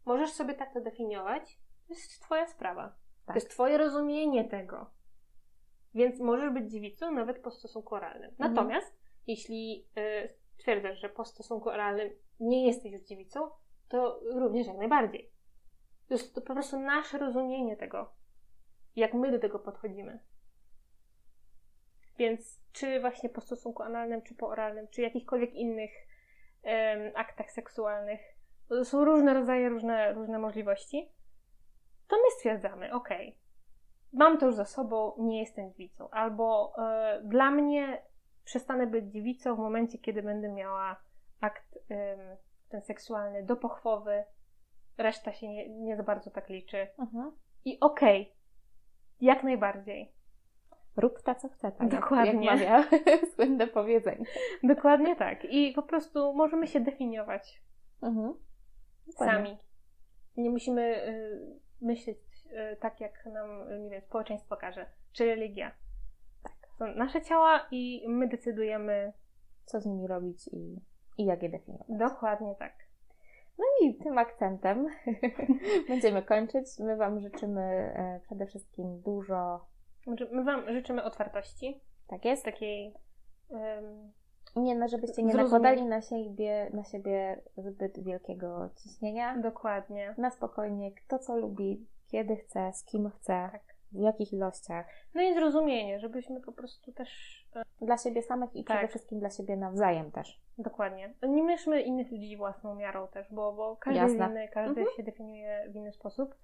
Możesz 0.04 0.32
sobie 0.32 0.54
tak 0.54 0.74
to 0.74 0.80
definiować. 0.80 1.60
To 1.88 1.94
jest 1.94 2.22
Twoja 2.22 2.46
sprawa. 2.46 2.82
Tak. 3.26 3.26
To 3.26 3.34
jest 3.34 3.50
Twoje 3.50 3.78
rozumienie 3.78 4.44
tego. 4.48 4.90
Więc 5.94 6.20
możesz 6.20 6.50
być 6.50 6.72
dziewicą 6.72 7.10
nawet 7.10 7.42
po 7.42 7.50
stosunku 7.50 7.94
oralnym. 7.94 8.30
Mhm. 8.30 8.54
Natomiast 8.54 8.99
jeśli 9.30 9.86
y, 9.98 10.28
stwierdzasz, 10.58 10.98
że 10.98 11.08
po 11.08 11.24
stosunku 11.24 11.68
oralnym 11.68 12.10
nie 12.40 12.66
jesteś 12.66 12.92
już 12.92 13.02
dziewicą, 13.02 13.50
to 13.88 14.20
również 14.34 14.66
jak 14.66 14.76
najbardziej. 14.76 15.30
To 16.08 16.14
jest 16.14 16.34
to 16.34 16.40
po 16.40 16.52
prostu 16.52 16.80
nasze 16.80 17.18
rozumienie 17.18 17.76
tego, 17.76 18.12
jak 18.96 19.14
my 19.14 19.30
do 19.30 19.38
tego 19.38 19.58
podchodzimy. 19.58 20.20
Więc 22.18 22.60
czy 22.72 23.00
właśnie 23.00 23.28
po 23.28 23.40
stosunku 23.40 23.82
analnym, 23.82 24.22
czy 24.22 24.34
po 24.34 24.48
oralnym, 24.48 24.88
czy 24.88 25.02
jakichkolwiek 25.02 25.54
innych 25.54 25.90
em, 26.62 27.12
aktach 27.14 27.50
seksualnych, 27.50 28.20
to 28.68 28.84
są 28.84 29.04
różne 29.04 29.34
rodzaje, 29.34 29.68
różne, 29.68 30.12
różne 30.12 30.38
możliwości, 30.38 31.12
to 32.08 32.16
my 32.16 32.30
stwierdzamy, 32.30 32.94
ok, 32.94 33.08
mam 34.12 34.38
to 34.38 34.46
już 34.46 34.54
za 34.54 34.64
sobą, 34.64 35.12
nie 35.18 35.40
jestem 35.40 35.70
dziewicą. 35.70 36.10
Albo 36.10 36.74
e, 36.78 37.20
dla 37.24 37.50
mnie 37.50 38.02
przestanę 38.50 38.86
być 38.86 39.12
dziewicą 39.12 39.56
w 39.56 39.58
momencie, 39.58 39.98
kiedy 39.98 40.22
będę 40.22 40.48
miała 40.48 40.96
akt 41.40 41.78
ten 42.68 42.82
seksualny 42.82 43.42
do 43.42 43.56
pochwowy, 43.56 44.24
reszta 44.98 45.32
się 45.32 45.48
nie, 45.48 45.68
nie 45.68 45.96
za 45.96 46.02
bardzo 46.02 46.30
tak 46.30 46.48
liczy. 46.48 46.88
Mhm. 46.98 47.32
I 47.64 47.80
okej, 47.80 48.34
jak 49.20 49.42
najbardziej. 49.42 50.12
Rób 50.96 51.22
ta, 51.22 51.34
co 51.34 51.48
chce. 51.48 51.72
Tak? 51.72 51.88
Dokładnie. 51.88 52.46
Jak 52.46 52.60
mawia 52.60 52.84
słynne 53.34 53.66
powiedzenie. 53.66 54.24
Dokładnie 54.62 55.16
tak. 55.16 55.44
I 55.44 55.72
po 55.72 55.82
prostu 55.82 56.34
możemy 56.34 56.66
się 56.66 56.80
definiować 56.80 57.62
Mhm. 58.02 58.34
Sami. 59.08 59.58
Nie 60.36 60.50
musimy 60.50 61.08
y, 61.08 61.60
myśleć 61.80 62.18
y, 62.46 62.76
tak, 62.76 63.00
jak 63.00 63.26
nam, 63.26 63.72
y, 63.72 63.80
nie 63.80 63.90
wiem, 63.90 64.00
społeczeństwo 64.00 64.56
każe, 64.56 64.86
czy 65.12 65.24
religia. 65.24 65.72
Nasze 66.86 67.22
ciała 67.22 67.66
i 67.70 68.04
my 68.08 68.28
decydujemy 68.28 69.12
Co 69.64 69.80
z 69.80 69.86
nimi 69.86 70.06
robić 70.06 70.48
i, 70.52 70.76
i 71.18 71.24
jak 71.24 71.42
je 71.42 71.48
definiować. 71.48 71.86
dokładnie 71.88 72.54
tak. 72.58 72.72
No 73.58 73.64
i 73.82 73.94
tym 73.94 74.18
akcentem 74.18 74.86
będziemy 75.88 76.22
kończyć. 76.22 76.66
My 76.78 76.96
Wam 76.96 77.20
życzymy 77.20 77.62
e, 77.94 78.20
przede 78.22 78.46
wszystkim 78.46 79.00
dużo. 79.00 79.60
Znaczy, 80.04 80.28
My 80.32 80.44
Wam 80.44 80.72
życzymy 80.72 81.02
otwartości, 81.04 81.80
Tak 82.06 82.24
jest. 82.24 82.44
takiej 82.44 82.94
em, 83.50 84.12
Nie, 84.56 84.74
no 84.74 84.88
żebyście 84.88 85.22
nie 85.22 85.32
Zrozumie- 85.32 85.42
nakładali 85.42 85.86
na 85.86 86.00
siebie, 86.02 86.70
na 86.74 86.84
siebie 86.84 87.42
zbyt 87.56 88.04
wielkiego 88.04 88.70
ciśnienia. 88.76 89.36
dokładnie. 89.38 90.14
Na 90.18 90.30
spokojnie, 90.30 90.92
kto 90.92 91.18
co 91.18 91.36
lubi, 91.36 91.86
kiedy 92.06 92.36
chce, 92.36 92.72
z 92.72 92.84
kim 92.84 93.10
chce, 93.10 93.48
Tak. 93.52 93.62
W 93.92 94.00
jakich 94.00 94.32
ilościach. 94.32 94.86
No 95.14 95.22
i 95.22 95.34
zrozumienie, 95.34 96.00
żebyśmy 96.00 96.40
po 96.40 96.52
prostu 96.52 96.92
też 96.92 97.08
e, 97.56 97.62
Dla 97.86 97.98
siebie 97.98 98.22
samych 98.22 98.56
i 98.56 98.64
Tak. 98.64 98.76
przede 98.76 98.88
wszystkim 98.88 99.20
dla 99.20 99.30
siebie 99.30 99.56
nawzajem 99.56 100.10
też. 100.12 100.40
dokładnie. 100.58 101.14
Nie 101.22 101.42
mierzmy 101.42 101.82
innych 101.82 102.10
ludzi 102.10 102.36
własną 102.36 102.74
miarą 102.74 103.08
też, 103.08 103.26
bo, 103.32 103.52
bo 103.52 103.76
każdy 103.76 104.00
Jasne. 104.00 104.16
jest 104.18 104.30
inny, 104.30 104.48
każdy 104.48 104.80
Mhm. 104.80 104.96
się 104.96 105.02
definiuje 105.02 105.66
w 105.72 105.76
inny 105.76 105.92
sposób. 105.92 106.34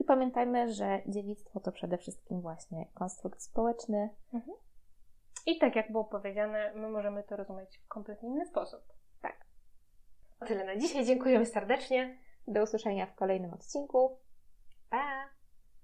I 0.00 0.04
pamiętajmy, 0.04 0.72
że 0.72 1.02
dziewictwo 1.06 1.60
to 1.60 1.72
przede 1.72 1.98
wszystkim 1.98 2.40
właśnie 2.40 2.86
konstrukt 2.94 3.42
społeczny. 3.42 4.08
I 5.46 5.58
tak 5.58 5.76
jak 5.76 5.92
było 5.92 6.04
powiedziane, 6.04 6.72
my 6.74 6.88
możemy 6.88 7.22
to 7.22 7.36
rozumieć 7.36 7.78
w 7.78 7.88
kompletnie 7.88 8.28
inny 8.28 8.46
sposób. 8.46 8.80
Tak. 9.22 9.36
Tyle 10.46 10.64
na 10.64 10.76
dzisiaj. 10.76 11.04
Dziękujemy 11.04 11.46
serdecznie. 11.46 12.18
Do 12.48 12.62
usłyszenia 12.62 13.06
w 13.06 13.14
kolejnym 13.14 13.54
odcinku. 13.54 14.18